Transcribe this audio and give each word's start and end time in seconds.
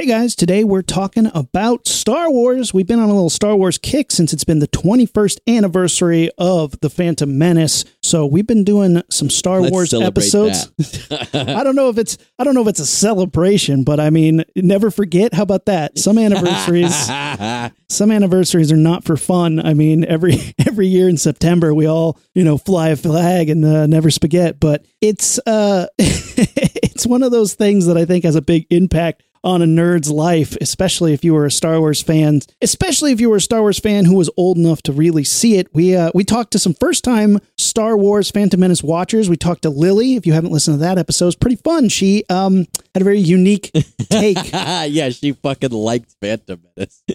Hey 0.00 0.06
guys, 0.06 0.34
today 0.34 0.64
we're 0.64 0.80
talking 0.80 1.30
about 1.34 1.86
Star 1.86 2.30
Wars. 2.30 2.72
We've 2.72 2.86
been 2.86 3.00
on 3.00 3.10
a 3.10 3.12
little 3.12 3.28
Star 3.28 3.54
Wars 3.54 3.76
kick 3.76 4.10
since 4.10 4.32
it's 4.32 4.44
been 4.44 4.58
the 4.58 4.66
21st 4.66 5.40
anniversary 5.46 6.30
of 6.38 6.80
The 6.80 6.88
Phantom 6.88 7.36
Menace. 7.36 7.84
So 8.02 8.24
we've 8.24 8.46
been 8.46 8.64
doing 8.64 9.02
some 9.10 9.28
Star 9.28 9.60
Let's 9.60 9.72
Wars 9.72 9.92
episodes. 9.92 10.72
I 11.34 11.62
don't 11.62 11.76
know 11.76 11.90
if 11.90 11.98
it's 11.98 12.16
I 12.38 12.44
don't 12.44 12.54
know 12.54 12.62
if 12.62 12.68
it's 12.68 12.80
a 12.80 12.86
celebration, 12.86 13.84
but 13.84 14.00
I 14.00 14.08
mean, 14.08 14.42
never 14.56 14.90
forget. 14.90 15.34
How 15.34 15.42
about 15.42 15.66
that? 15.66 15.98
Some 15.98 16.16
anniversaries 16.16 16.94
some 17.90 18.10
anniversaries 18.10 18.72
are 18.72 18.78
not 18.78 19.04
for 19.04 19.18
fun. 19.18 19.60
I 19.60 19.74
mean, 19.74 20.06
every 20.06 20.38
every 20.66 20.86
year 20.86 21.10
in 21.10 21.18
September 21.18 21.74
we 21.74 21.84
all, 21.84 22.18
you 22.32 22.42
know, 22.42 22.56
fly 22.56 22.88
a 22.88 22.96
flag 22.96 23.50
and 23.50 23.62
uh, 23.66 23.86
never 23.86 24.10
spaghetti, 24.10 24.56
but 24.58 24.86
it's 25.02 25.38
uh 25.46 25.88
it's 25.98 27.06
one 27.06 27.22
of 27.22 27.32
those 27.32 27.52
things 27.52 27.84
that 27.84 27.98
I 27.98 28.06
think 28.06 28.24
has 28.24 28.34
a 28.34 28.40
big 28.40 28.66
impact 28.70 29.24
on 29.42 29.62
a 29.62 29.66
nerd's 29.66 30.10
life, 30.10 30.56
especially 30.60 31.12
if 31.12 31.24
you 31.24 31.32
were 31.32 31.46
a 31.46 31.50
Star 31.50 31.80
Wars 31.80 32.02
fan, 32.02 32.40
especially 32.60 33.12
if 33.12 33.20
you 33.20 33.30
were 33.30 33.36
a 33.36 33.40
Star 33.40 33.60
Wars 33.60 33.78
fan 33.78 34.04
who 34.04 34.16
was 34.16 34.30
old 34.36 34.56
enough 34.58 34.82
to 34.82 34.92
really 34.92 35.24
see 35.24 35.56
it. 35.56 35.68
We 35.72 35.96
uh, 35.96 36.10
we 36.14 36.24
talked 36.24 36.52
to 36.52 36.58
some 36.58 36.74
first 36.74 37.04
time 37.04 37.38
Star 37.56 37.96
Wars 37.96 38.30
Phantom 38.30 38.60
Menace 38.60 38.82
watchers. 38.82 39.30
We 39.30 39.36
talked 39.36 39.62
to 39.62 39.70
Lily. 39.70 40.16
If 40.16 40.26
you 40.26 40.32
haven't 40.32 40.52
listened 40.52 40.74
to 40.74 40.80
that 40.80 40.98
episode, 40.98 41.28
it's 41.28 41.36
pretty 41.36 41.56
fun. 41.56 41.88
She 41.88 42.24
um 42.28 42.66
had 42.94 43.02
a 43.02 43.04
very 43.04 43.18
unique 43.20 43.70
take. 44.08 44.52
yeah, 44.52 45.10
she 45.10 45.32
fucking 45.32 45.70
liked 45.70 46.14
Phantom 46.20 46.60
Menace. 46.76 47.02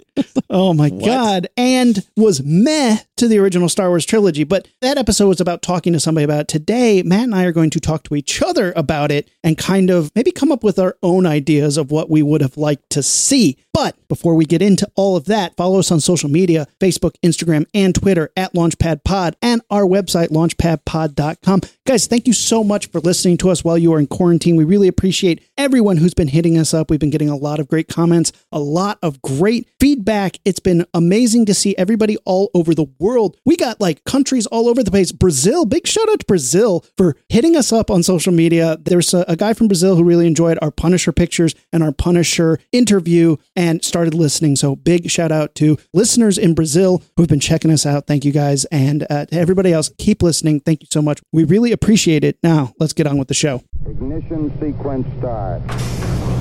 Oh 0.48 0.73
my 0.73 0.89
What? 0.89 1.05
god! 1.05 1.48
And 1.57 2.05
was 2.15 2.41
meh 2.43 2.98
to 3.17 3.27
the 3.27 3.39
original 3.39 3.67
Star 3.67 3.89
Wars 3.89 4.05
trilogy. 4.05 4.43
But 4.43 4.67
that 4.81 4.98
episode 4.98 5.27
was 5.27 5.41
about 5.41 5.61
talking 5.63 5.91
to 5.93 5.99
somebody 5.99 6.23
about 6.23 6.41
it. 6.41 6.48
Today, 6.48 7.01
Matt 7.03 7.23
and 7.23 7.35
I 7.35 7.43
are 7.45 7.51
going 7.51 7.71
to 7.71 7.79
talk 7.79 8.03
to 8.03 8.15
each 8.15 8.41
other 8.41 8.71
about 8.75 9.11
it 9.11 9.29
and 9.43 9.57
kind 9.57 9.89
of 9.89 10.11
maybe 10.15 10.31
come 10.31 10.51
up 10.51 10.63
with 10.63 10.77
our 10.77 10.95
own 11.01 11.25
ideas 11.25 11.77
of 11.77 11.89
what 11.91 12.09
we 12.09 12.21
would 12.21 12.41
have 12.41 12.57
liked 12.57 12.89
to 12.91 13.01
see. 13.03 13.57
But 13.73 13.95
before 14.07 14.35
we 14.35 14.45
get 14.45 14.62
into 14.62 14.87
all 14.95 15.17
of 15.17 15.26
that, 15.26 15.57
follow 15.57 15.79
us 15.79 15.91
on 15.91 15.99
social 15.99 16.29
media 16.29 16.67
Facebook, 16.79 17.15
Instagram, 17.26 17.65
and 17.73 17.93
Twitter 17.96 18.31
at 18.37 18.53
Launchpad 18.53 19.03
Pod 19.03 19.35
and 19.41 19.62
our 19.70 19.84
website, 19.84 20.29
launchpadpod.com. 20.29 21.62
Guys, 21.85 22.07
thank 22.07 22.27
you 22.27 22.34
so 22.34 22.63
much 22.63 22.87
for 22.87 22.99
listening 23.01 23.37
to 23.37 23.49
us 23.49 23.63
while 23.63 23.77
you 23.77 23.91
are 23.93 23.99
in 23.99 24.07
quarantine. 24.07 24.55
We 24.55 24.63
really 24.63 24.87
appreciate 24.87 25.41
everyone 25.66 25.98
who's 25.98 26.13
been 26.13 26.27
hitting 26.27 26.60
us 26.60 26.76
up. 26.76 26.91
We've 26.91 26.99
been 26.99 27.10
getting 27.10 27.27
a 27.27 27.35
lot 27.35 27.60
of 27.60 27.68
great 27.68 27.88
comments, 27.88 28.32
a 28.52 28.60
lot 28.60 28.99
of 29.02 29.20
great 29.24 29.68
feedback. 29.80 30.38
It's 30.46 30.60
been 30.60 30.85
amazing 30.94 31.48
to 31.48 31.55
see 31.55 31.76
everybody 31.76 32.18
all 32.24 32.52
over 32.54 32.76
the 32.76 32.85
world. 32.99 33.35
We 33.46 33.58
got 33.58 33.82
like 33.82 34.04
countries 34.04 34.46
all 34.46 34.70
over 34.70 34.84
the 34.84 34.91
place. 34.91 35.12
Brazil, 35.12 35.66
big 35.66 35.88
shout 35.88 36.08
out 36.08 36.20
to 36.20 36.26
Brazil 36.27 36.86
for 36.99 37.18
hitting 37.30 37.55
us 37.55 37.74
up 37.74 37.90
on 37.90 38.04
social 38.04 38.32
media. 38.32 38.77
There's 38.80 39.12
a, 39.16 39.26
a 39.27 39.36
guy 39.36 39.54
from 39.54 39.68
Brazil 39.68 39.96
who 39.96 40.04
really 40.04 40.27
enjoyed 40.27 40.60
our 40.62 40.70
Punisher 40.70 41.12
pictures 41.12 41.55
and 41.74 41.82
our 41.82 41.91
Punisher 41.91 42.60
interview 42.71 43.38
and 43.55 43.84
started 43.84 44.13
listening. 44.13 44.58
So 44.58 44.76
big 44.76 45.10
shout 45.10 45.32
out 45.32 45.55
to 45.55 45.80
listeners 45.96 46.38
in 46.38 46.54
Brazil 46.54 47.02
who've 47.18 47.27
been 47.27 47.40
checking 47.40 47.71
us 47.71 47.88
out. 47.88 48.05
Thank 48.05 48.24
you 48.24 48.32
guys. 48.32 48.66
And 48.66 49.08
uh, 49.10 49.26
to 49.26 49.36
everybody 49.36 49.74
else, 49.74 49.90
keep 49.98 50.21
listening. 50.21 50.60
Thank 50.60 50.84
you 50.84 50.88
so 50.91 51.02
much. 51.02 51.24
We 51.32 51.43
really 51.43 51.71
appreciate 51.71 52.24
it. 52.24 52.38
Now, 52.43 52.76
let's 52.80 52.93
get 52.93 53.08
on 53.08 53.18
with 53.18 53.30
the 53.30 53.34
show. 53.34 53.63
Ignition 53.87 54.51
sequence 54.59 55.07
start. 55.19 55.61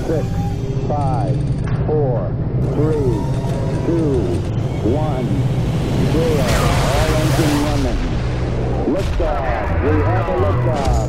Six, 0.07 0.25
five, 0.87 1.37
four, 1.85 2.33
three, 2.73 3.13
two, 3.85 4.17
one, 4.89 5.25
zero. 6.11 6.47
All 6.89 7.13
engine 7.21 7.55
running. 7.65 7.99
Liftoff. 8.95 9.53
We 9.83 9.93
have 10.01 10.27
a 10.27 10.35
liftoff. 10.41 11.05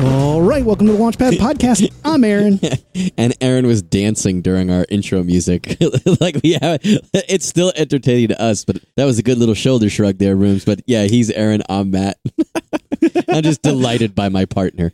All 0.04 0.40
right. 0.40 0.64
Welcome 0.64 0.86
to 0.86 0.94
the 0.94 0.98
Launchpad 0.98 1.32
Podcast. 1.32 1.95
I'm 2.16 2.24
Aaron. 2.24 2.58
and 3.18 3.34
Aaron 3.42 3.66
was 3.66 3.82
dancing 3.82 4.40
during 4.40 4.70
our 4.70 4.86
intro 4.88 5.22
music. 5.22 5.76
like 6.20 6.40
we 6.42 6.52
have, 6.62 6.80
it's 6.82 7.44
still 7.44 7.74
entertaining 7.76 8.28
to 8.28 8.40
us, 8.40 8.64
but 8.64 8.78
that 8.96 9.04
was 9.04 9.18
a 9.18 9.22
good 9.22 9.36
little 9.36 9.54
shoulder 9.54 9.90
shrug 9.90 10.16
there, 10.16 10.34
rooms. 10.34 10.64
But 10.64 10.80
yeah, 10.86 11.02
he's 11.04 11.30
Aaron. 11.30 11.62
I'm 11.68 11.90
Matt. 11.90 12.16
I'm 13.28 13.42
just 13.42 13.62
delighted 13.62 14.14
by 14.14 14.28
my 14.28 14.44
partner. 14.44 14.92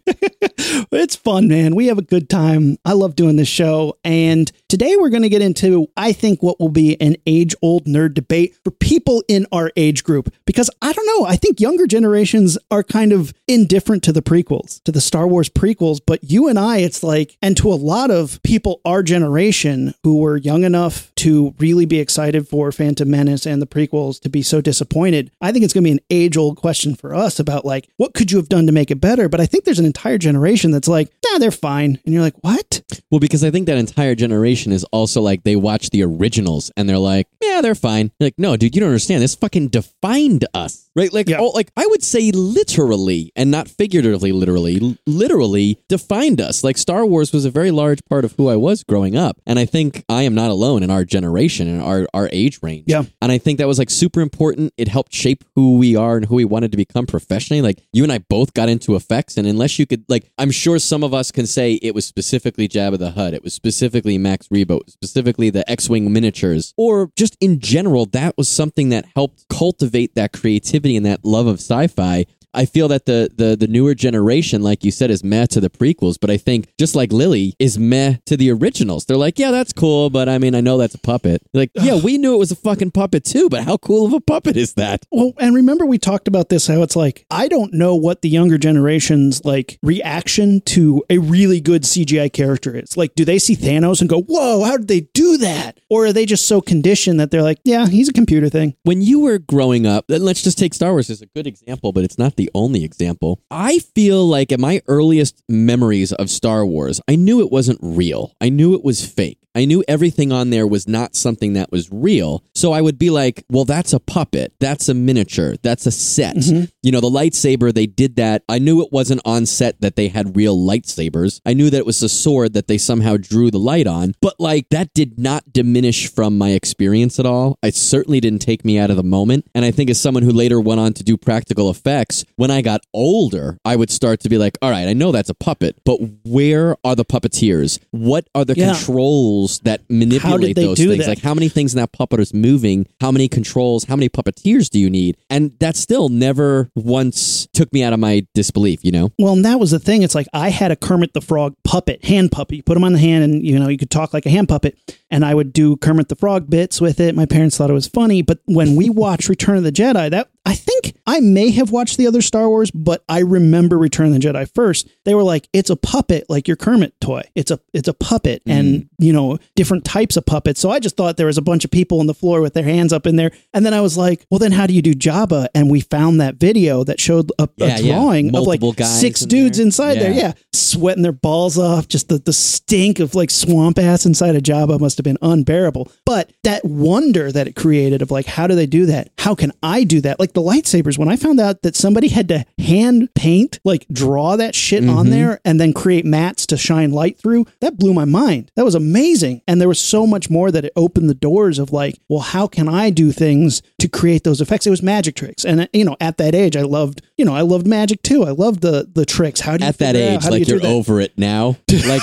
It's 0.92 1.16
fun, 1.16 1.48
man. 1.48 1.74
We 1.74 1.86
have 1.86 1.98
a 1.98 2.02
good 2.02 2.28
time. 2.28 2.76
I 2.84 2.92
love 2.92 3.16
doing 3.16 3.36
this 3.36 3.48
show. 3.48 3.96
And 4.04 4.50
today 4.68 4.96
we're 4.96 5.08
going 5.08 5.22
to 5.22 5.28
get 5.28 5.42
into, 5.42 5.88
I 5.96 6.12
think, 6.12 6.42
what 6.42 6.60
will 6.60 6.68
be 6.68 7.00
an 7.00 7.16
age 7.26 7.54
old 7.62 7.86
nerd 7.86 8.14
debate 8.14 8.56
for 8.62 8.70
people 8.70 9.22
in 9.28 9.46
our 9.52 9.70
age 9.76 10.04
group. 10.04 10.32
Because 10.44 10.70
I 10.80 10.92
don't 10.92 11.06
know, 11.06 11.26
I 11.26 11.36
think 11.36 11.60
younger 11.60 11.86
generations 11.86 12.58
are 12.70 12.82
kind 12.82 13.12
of 13.12 13.32
indifferent 13.48 14.02
to 14.04 14.12
the 14.12 14.22
prequels, 14.22 14.82
to 14.84 14.92
the 14.92 15.00
Star 15.00 15.26
Wars 15.26 15.48
prequels. 15.48 16.00
But 16.04 16.24
you 16.24 16.48
and 16.48 16.58
I, 16.58 16.78
it's 16.78 17.02
like, 17.02 17.36
and 17.42 17.56
to 17.56 17.72
a 17.72 17.74
lot 17.74 18.10
of 18.10 18.42
people 18.42 18.80
our 18.84 19.02
generation 19.02 19.94
who 20.02 20.18
were 20.20 20.36
young 20.36 20.64
enough 20.64 21.12
to 21.16 21.54
really 21.58 21.86
be 21.86 22.00
excited 22.00 22.48
for 22.48 22.72
Phantom 22.72 23.08
Menace 23.08 23.46
and 23.46 23.60
the 23.62 23.66
prequels 23.66 24.20
to 24.20 24.28
be 24.28 24.42
so 24.42 24.60
disappointed, 24.60 25.30
I 25.40 25.52
think 25.52 25.64
it's 25.64 25.74
going 25.74 25.84
to 25.84 25.88
be 25.88 25.92
an 25.92 26.00
age 26.10 26.36
old 26.36 26.56
question 26.56 26.94
for 26.94 27.14
us 27.14 27.38
about 27.38 27.64
like, 27.64 27.88
what 28.02 28.14
could 28.14 28.32
you 28.32 28.36
have 28.38 28.48
done 28.48 28.66
to 28.66 28.72
make 28.72 28.90
it 28.90 29.00
better? 29.00 29.28
But 29.28 29.40
I 29.40 29.46
think 29.46 29.64
there's 29.64 29.78
an 29.78 29.86
entire 29.86 30.18
generation 30.18 30.72
that's 30.72 30.88
like, 30.88 31.08
nah, 31.24 31.38
they're 31.38 31.52
fine. 31.52 32.00
And 32.04 32.12
you're 32.12 32.22
like, 32.22 32.34
what? 32.40 32.82
Well, 33.12 33.20
because 33.20 33.44
I 33.44 33.52
think 33.52 33.66
that 33.66 33.78
entire 33.78 34.16
generation 34.16 34.72
is 34.72 34.82
also 34.90 35.20
like 35.20 35.44
they 35.44 35.54
watch 35.54 35.90
the 35.90 36.02
originals 36.02 36.72
and 36.76 36.88
they're 36.88 36.98
like, 36.98 37.28
yeah, 37.40 37.60
they're 37.60 37.76
fine. 37.76 38.10
You're 38.18 38.26
like, 38.26 38.38
no, 38.38 38.56
dude, 38.56 38.74
you 38.74 38.80
don't 38.80 38.88
understand. 38.88 39.22
This 39.22 39.36
fucking 39.36 39.68
defined 39.68 40.44
us, 40.52 40.90
right? 40.96 41.12
Like, 41.12 41.28
Yeah. 41.28 41.38
oh, 41.38 41.50
like 41.50 41.70
I 41.76 41.86
would 41.86 42.02
say 42.02 42.32
literally 42.32 43.30
and 43.36 43.50
not 43.52 43.68
figuratively, 43.68 44.32
literally, 44.32 44.98
literally 45.06 45.78
defined 45.88 46.40
us. 46.40 46.64
Like 46.64 46.78
Star 46.78 47.06
Wars 47.06 47.32
was 47.32 47.44
a 47.44 47.50
very 47.50 47.70
large 47.70 48.00
part 48.08 48.24
of 48.24 48.32
who 48.32 48.48
I 48.48 48.56
was 48.56 48.82
growing 48.82 49.16
up, 49.16 49.36
and 49.46 49.58
I 49.58 49.64
think 49.64 50.04
I 50.08 50.22
am 50.22 50.34
not 50.34 50.50
alone 50.50 50.82
in 50.82 50.90
our 50.90 51.04
generation 51.04 51.68
and 51.68 51.80
our 51.82 52.06
our 52.14 52.28
age 52.32 52.58
range. 52.62 52.84
Yeah. 52.86 53.04
and 53.20 53.30
I 53.30 53.38
think 53.38 53.58
that 53.58 53.68
was 53.68 53.78
like 53.78 53.90
super 53.90 54.20
important. 54.20 54.72
It 54.76 54.88
helped 54.88 55.14
shape 55.14 55.44
who 55.54 55.76
we 55.78 55.94
are 55.96 56.16
and 56.16 56.26
who 56.26 56.34
we 56.36 56.44
wanted 56.44 56.70
to 56.72 56.76
become 56.76 57.06
professionally. 57.06 57.62
Like 57.62 57.78
you 57.92 58.02
and 58.02 58.12
I 58.12 58.18
both 58.18 58.54
got 58.54 58.68
into 58.68 58.96
effects, 58.96 59.36
and 59.36 59.46
unless 59.46 59.78
you 59.78 59.86
could, 59.86 60.04
like, 60.08 60.30
I'm 60.38 60.50
sure 60.50 60.78
some 60.78 61.04
of 61.04 61.12
us 61.12 61.30
can 61.30 61.46
say 61.46 61.74
it 61.74 61.94
was 61.94 62.06
specifically 62.06 62.66
Jabba 62.68 62.98
the 62.98 63.10
Hutt, 63.10 63.34
it 63.34 63.44
was 63.44 63.52
specifically 63.52 64.16
Max 64.16 64.48
Rebo, 64.48 64.80
specifically 64.88 65.50
the 65.50 65.68
X-wing 65.70 66.10
miniatures, 66.12 66.72
or 66.76 67.10
just 67.16 67.36
in 67.40 67.60
general, 67.60 68.06
that 68.06 68.36
was 68.38 68.48
something 68.48 68.88
that 68.88 69.04
helped 69.14 69.46
cultivate 69.48 70.14
that 70.14 70.32
creativity 70.32 70.96
and 70.96 71.04
that 71.04 71.24
love 71.24 71.46
of 71.46 71.56
sci-fi. 71.56 72.24
I 72.54 72.64
feel 72.64 72.88
that 72.88 73.06
the, 73.06 73.30
the 73.34 73.56
the 73.56 73.66
newer 73.66 73.94
generation, 73.94 74.62
like 74.62 74.84
you 74.84 74.90
said, 74.90 75.10
is 75.10 75.24
meh 75.24 75.46
to 75.46 75.60
the 75.60 75.70
prequels, 75.70 76.16
but 76.20 76.30
I 76.30 76.36
think 76.36 76.72
just 76.78 76.94
like 76.94 77.12
Lily 77.12 77.54
is 77.58 77.78
meh 77.78 78.16
to 78.26 78.36
the 78.36 78.50
originals. 78.50 79.04
They're 79.04 79.16
like, 79.16 79.38
yeah, 79.38 79.50
that's 79.50 79.72
cool, 79.72 80.10
but 80.10 80.28
I 80.28 80.38
mean, 80.38 80.54
I 80.54 80.60
know 80.60 80.78
that's 80.78 80.94
a 80.94 80.98
puppet. 80.98 81.42
Like, 81.54 81.70
yeah, 81.74 82.00
we 82.00 82.18
knew 82.18 82.34
it 82.34 82.38
was 82.38 82.50
a 82.50 82.56
fucking 82.56 82.92
puppet 82.92 83.24
too, 83.24 83.48
but 83.48 83.64
how 83.64 83.76
cool 83.76 84.06
of 84.06 84.12
a 84.12 84.20
puppet 84.20 84.56
is 84.56 84.74
that? 84.74 85.06
Well, 85.10 85.32
and 85.38 85.54
remember 85.54 85.86
we 85.86 85.98
talked 85.98 86.28
about 86.28 86.48
this 86.48 86.66
how 86.66 86.82
it's 86.82 86.96
like 86.96 87.24
I 87.30 87.48
don't 87.48 87.72
know 87.72 87.94
what 87.94 88.22
the 88.22 88.28
younger 88.28 88.58
generation's 88.58 89.44
like 89.44 89.78
reaction 89.82 90.60
to 90.66 91.04
a 91.10 91.18
really 91.18 91.60
good 91.60 91.82
CGI 91.82 92.32
character 92.32 92.76
is. 92.76 92.96
Like 92.96 93.14
do 93.14 93.24
they 93.24 93.38
see 93.38 93.56
Thanos 93.56 94.00
and 94.00 94.08
go, 94.08 94.22
"Whoa, 94.22 94.64
how 94.64 94.76
did 94.76 94.88
they 94.88 95.08
do 95.14 95.36
that?" 95.38 95.78
Or 95.88 96.06
are 96.06 96.12
they 96.12 96.26
just 96.26 96.46
so 96.46 96.60
conditioned 96.60 97.18
that 97.20 97.30
they're 97.30 97.42
like, 97.42 97.58
"Yeah, 97.64 97.86
he's 97.86 98.08
a 98.08 98.12
computer 98.12 98.48
thing." 98.48 98.74
when 98.84 99.00
you 99.00 99.20
were 99.20 99.38
growing 99.38 99.86
up, 99.86 100.04
let's 100.08 100.42
just 100.42 100.58
take 100.58 100.74
Star 100.74 100.92
Wars 100.92 101.10
as 101.10 101.22
a 101.22 101.26
good 101.26 101.46
example, 101.46 101.92
but 101.92 102.04
it's 102.04 102.18
not 102.18 102.36
the 102.36 102.41
only 102.54 102.84
example. 102.84 103.40
I 103.50 103.78
feel 103.78 104.26
like 104.26 104.52
at 104.52 104.60
my 104.60 104.82
earliest 104.86 105.42
memories 105.48 106.12
of 106.12 106.30
Star 106.30 106.64
Wars, 106.64 107.00
I 107.08 107.16
knew 107.16 107.40
it 107.40 107.50
wasn't 107.50 107.78
real. 107.82 108.34
I 108.40 108.48
knew 108.48 108.74
it 108.74 108.84
was 108.84 109.04
fake. 109.04 109.38
I 109.54 109.64
knew 109.66 109.84
everything 109.86 110.32
on 110.32 110.50
there 110.50 110.66
was 110.66 110.88
not 110.88 111.14
something 111.14 111.52
that 111.54 111.70
was 111.70 111.90
real. 111.92 112.42
So 112.54 112.72
I 112.72 112.80
would 112.80 112.98
be 112.98 113.10
like, 113.10 113.44
well, 113.50 113.64
that's 113.64 113.92
a 113.92 114.00
puppet. 114.00 114.54
That's 114.60 114.88
a 114.88 114.94
miniature. 114.94 115.56
That's 115.62 115.86
a 115.86 115.90
set. 115.90 116.36
Mm-hmm. 116.36 116.64
You 116.82 116.92
know, 116.92 117.00
the 117.00 117.10
lightsaber, 117.10 117.72
they 117.72 117.86
did 117.86 118.16
that. 118.16 118.44
I 118.48 118.58
knew 118.58 118.82
it 118.82 118.92
wasn't 118.92 119.20
on 119.24 119.46
set 119.46 119.80
that 119.80 119.96
they 119.96 120.08
had 120.08 120.36
real 120.36 120.56
lightsabers. 120.56 121.40
I 121.44 121.52
knew 121.52 121.70
that 121.70 121.76
it 121.76 121.86
was 121.86 122.02
a 122.02 122.08
sword 122.08 122.54
that 122.54 122.66
they 122.66 122.78
somehow 122.78 123.16
drew 123.18 123.50
the 123.50 123.58
light 123.58 123.86
on. 123.86 124.14
But 124.22 124.36
like, 124.38 124.68
that 124.70 124.94
did 124.94 125.18
not 125.18 125.52
diminish 125.52 126.10
from 126.10 126.38
my 126.38 126.50
experience 126.50 127.20
at 127.20 127.26
all. 127.26 127.58
It 127.62 127.74
certainly 127.74 128.20
didn't 128.20 128.40
take 128.40 128.64
me 128.64 128.78
out 128.78 128.90
of 128.90 128.96
the 128.96 129.02
moment. 129.02 129.46
And 129.54 129.64
I 129.64 129.70
think 129.70 129.90
as 129.90 130.00
someone 130.00 130.22
who 130.22 130.32
later 130.32 130.60
went 130.60 130.80
on 130.80 130.94
to 130.94 131.04
do 131.04 131.16
practical 131.16 131.68
effects, 131.68 132.24
when 132.36 132.50
I 132.50 132.62
got 132.62 132.80
older, 132.92 133.58
I 133.64 133.76
would 133.76 133.90
start 133.90 134.20
to 134.20 134.28
be 134.28 134.38
like, 134.38 134.56
all 134.62 134.70
right, 134.70 134.88
I 134.88 134.92
know 134.92 135.12
that's 135.12 135.30
a 135.30 135.34
puppet, 135.34 135.76
but 135.84 135.98
where 136.24 136.76
are 136.84 136.94
the 136.94 137.04
puppeteers? 137.04 137.78
What 137.90 138.26
are 138.34 138.44
the 138.44 138.54
Yeah. 138.56 138.74
controls 138.74 139.60
that 139.60 139.82
manipulate 139.88 140.56
they 140.56 140.64
those 140.64 140.76
do 140.76 140.88
things? 140.90 141.04
that? 141.04 141.08
Like 141.10 141.22
how 141.22 141.34
many 141.34 141.48
things 141.48 141.74
in 141.74 141.78
that 141.80 141.92
puppet 141.92 142.20
is 142.20 142.32
moving? 142.34 142.86
How 143.00 143.10
many 143.10 143.28
controls? 143.28 143.84
How 143.84 143.96
many 143.96 144.08
puppeteers 144.08 144.68
do 144.70 144.78
you 144.78 144.90
need? 144.90 145.16
And 145.30 145.52
that 145.60 145.76
still 145.76 146.08
never 146.08 146.70
once 146.74 147.46
took 147.52 147.72
me 147.72 147.82
out 147.82 147.92
of 147.92 147.98
my 148.00 148.26
disbelief, 148.34 148.80
you 148.84 148.92
know? 148.92 149.10
Well, 149.18 149.32
and 149.34 149.44
that 149.44 149.58
was 149.60 149.70
the 149.70 149.78
thing. 149.78 150.02
It's 150.02 150.14
like 150.14 150.26
I 150.32 150.50
had 150.50 150.70
a 150.70 150.76
Kermit 150.76 151.12
the 151.14 151.20
Frog 151.20 151.54
puppet, 151.64 152.04
hand 152.04 152.32
puppet. 152.32 152.56
You 152.56 152.62
put 152.62 152.76
him 152.76 152.84
on 152.84 152.92
the 152.92 152.98
hand, 152.98 153.24
and 153.24 153.44
you 153.46 153.58
know 153.58 153.68
you 153.68 153.78
could 153.78 153.90
talk 153.90 154.12
like 154.14 154.26
a 154.26 154.30
hand 154.30 154.48
puppet. 154.48 154.76
And 155.10 155.24
I 155.24 155.34
would 155.34 155.52
do 155.52 155.76
Kermit 155.76 156.08
the 156.08 156.16
Frog 156.16 156.48
bits 156.48 156.80
with 156.80 156.98
it. 157.00 157.14
My 157.14 157.26
parents 157.26 157.56
thought 157.56 157.70
it 157.70 157.74
was 157.74 157.86
funny, 157.86 158.22
but 158.22 158.38
when 158.46 158.76
we 158.76 158.88
watched 158.88 159.28
Return 159.28 159.56
of 159.58 159.62
the 159.64 159.72
Jedi, 159.72 160.10
that 160.10 160.28
I 160.44 160.54
think 160.54 160.96
I 161.06 161.20
may 161.20 161.50
have 161.52 161.70
watched 161.70 161.98
the 161.98 162.06
other 162.08 162.20
Star 162.20 162.48
Wars, 162.48 162.70
but 162.72 163.04
I 163.08 163.20
remember 163.20 163.78
Return 163.78 164.08
of 164.08 164.12
the 164.14 164.18
Jedi 164.18 164.52
first. 164.52 164.88
They 165.04 165.14
were 165.14 165.22
like, 165.22 165.48
it's 165.52 165.70
a 165.70 165.76
puppet, 165.76 166.26
like 166.28 166.48
your 166.48 166.56
Kermit 166.56 167.00
toy. 167.00 167.22
It's 167.36 167.50
a 167.52 167.60
it's 167.72 167.86
a 167.88 167.94
puppet, 167.94 168.44
mm. 168.44 168.52
and 168.52 168.88
you 168.98 169.12
know 169.12 169.38
different 169.54 169.84
types 169.84 170.16
of 170.16 170.26
puppets. 170.26 170.60
So 170.60 170.70
I 170.70 170.80
just 170.80 170.96
thought 170.96 171.16
there 171.16 171.26
was 171.26 171.38
a 171.38 171.42
bunch 171.42 171.64
of 171.64 171.70
people 171.70 172.00
on 172.00 172.06
the 172.06 172.14
floor 172.14 172.40
with 172.40 172.54
their 172.54 172.64
hands 172.64 172.92
up 172.92 173.06
in 173.06 173.16
there, 173.16 173.30
and 173.54 173.64
then 173.64 173.72
I 173.72 173.80
was 173.80 173.96
like, 173.96 174.26
well, 174.30 174.38
then 174.40 174.52
how 174.52 174.66
do 174.66 174.74
you 174.74 174.82
do 174.82 174.94
Jabba? 174.94 175.46
And 175.54 175.70
we 175.70 175.80
found 175.80 176.20
that 176.20 176.36
video 176.36 176.82
that 176.84 176.98
showed 177.00 177.30
a, 177.38 177.48
Yeah, 177.56 177.78
a 177.78 177.80
yeah. 177.80 177.94
drawing 177.94 178.34
of 178.34 178.44
like 178.44 178.60
six 178.84 179.22
in 179.22 179.28
dudes 179.28 179.58
there. 179.58 179.66
inside 179.66 179.94
there, 180.00 180.12
Yeah. 180.12 180.20
yeah, 180.28 180.32
sweating 180.52 181.02
their 181.04 181.12
balls 181.12 181.56
off. 181.56 181.86
Just 181.86 182.08
the 182.08 182.18
the 182.18 182.32
stink 182.32 182.98
of 182.98 183.14
like 183.14 183.30
swamp 183.30 183.78
ass 183.78 184.06
inside 184.06 184.34
of 184.34 184.42
Jabba 184.42 184.80
must 184.80 184.98
have 184.98 185.04
been 185.04 185.18
unbearable. 185.22 185.90
But 186.04 186.32
that 186.42 186.64
wonder 186.64 187.30
that 187.30 187.46
it 187.46 187.54
created 187.54 188.02
of 188.02 188.10
like, 188.10 188.26
how 188.26 188.46
do 188.48 188.54
they 188.54 188.66
do 188.66 188.86
that? 188.86 189.10
How 189.18 189.34
can 189.34 189.52
I 189.62 189.84
do 189.84 190.00
that? 190.00 190.18
Like 190.18 190.31
the 190.34 190.42
lightsabers, 190.42 190.98
when 190.98 191.08
I 191.08 191.16
found 191.16 191.40
out 191.40 191.62
that 191.62 191.76
somebody 191.76 192.08
had 192.08 192.28
to 192.28 192.44
hand 192.58 193.14
paint, 193.14 193.58
like 193.64 193.86
draw 193.92 194.36
that 194.36 194.54
shit 194.54 194.82
on 194.84 195.06
mm-hmm. 195.06 195.10
there 195.10 195.40
and 195.44 195.60
then 195.60 195.72
create 195.72 196.04
mats 196.04 196.46
to 196.46 196.56
shine 196.56 196.92
light 196.92 197.18
through, 197.18 197.46
that 197.60 197.78
blew 197.78 197.94
my 197.94 198.04
mind. 198.04 198.50
That 198.56 198.64
was 198.64 198.74
amazing. 198.74 199.42
And 199.46 199.60
there 199.60 199.68
was 199.68 199.80
so 199.80 200.06
much 200.06 200.30
more 200.30 200.50
that 200.50 200.64
it 200.64 200.72
opened 200.76 201.08
the 201.08 201.14
doors 201.14 201.58
of 201.58 201.72
like, 201.72 201.98
well, 202.08 202.20
how 202.20 202.46
can 202.46 202.68
I 202.68 202.90
do 202.90 203.12
things 203.12 203.62
to 203.78 203.88
create 203.88 204.24
those 204.24 204.40
effects? 204.40 204.66
It 204.66 204.70
was 204.70 204.82
magic 204.82 205.14
tricks. 205.16 205.44
And 205.44 205.68
you 205.72 205.84
know, 205.84 205.96
at 206.00 206.18
that 206.18 206.34
age, 206.34 206.56
I 206.56 206.62
loved, 206.62 207.02
you 207.16 207.24
know, 207.24 207.34
I 207.34 207.42
loved 207.42 207.66
magic 207.66 208.02
too. 208.02 208.24
I 208.24 208.30
loved 208.30 208.60
the 208.60 208.88
the 208.92 209.06
tricks. 209.06 209.40
How 209.40 209.56
do 209.56 209.64
you 209.64 209.68
At 209.68 209.78
that 209.78 209.96
age, 209.96 210.24
like 210.26 210.48
you 210.48 210.58
you're 210.58 210.66
over 210.66 211.00
it 211.00 211.16
now. 211.18 211.56
Like, 211.82 212.02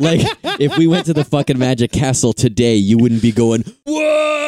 like 0.00 0.20
if 0.60 0.76
we 0.76 0.86
went 0.86 1.06
to 1.06 1.14
the 1.14 1.24
fucking 1.24 1.58
Magic 1.58 1.92
Castle 1.92 2.32
today, 2.32 2.76
you 2.76 2.98
wouldn't 2.98 3.22
be 3.22 3.32
going, 3.32 3.64
whoa. 3.86 4.40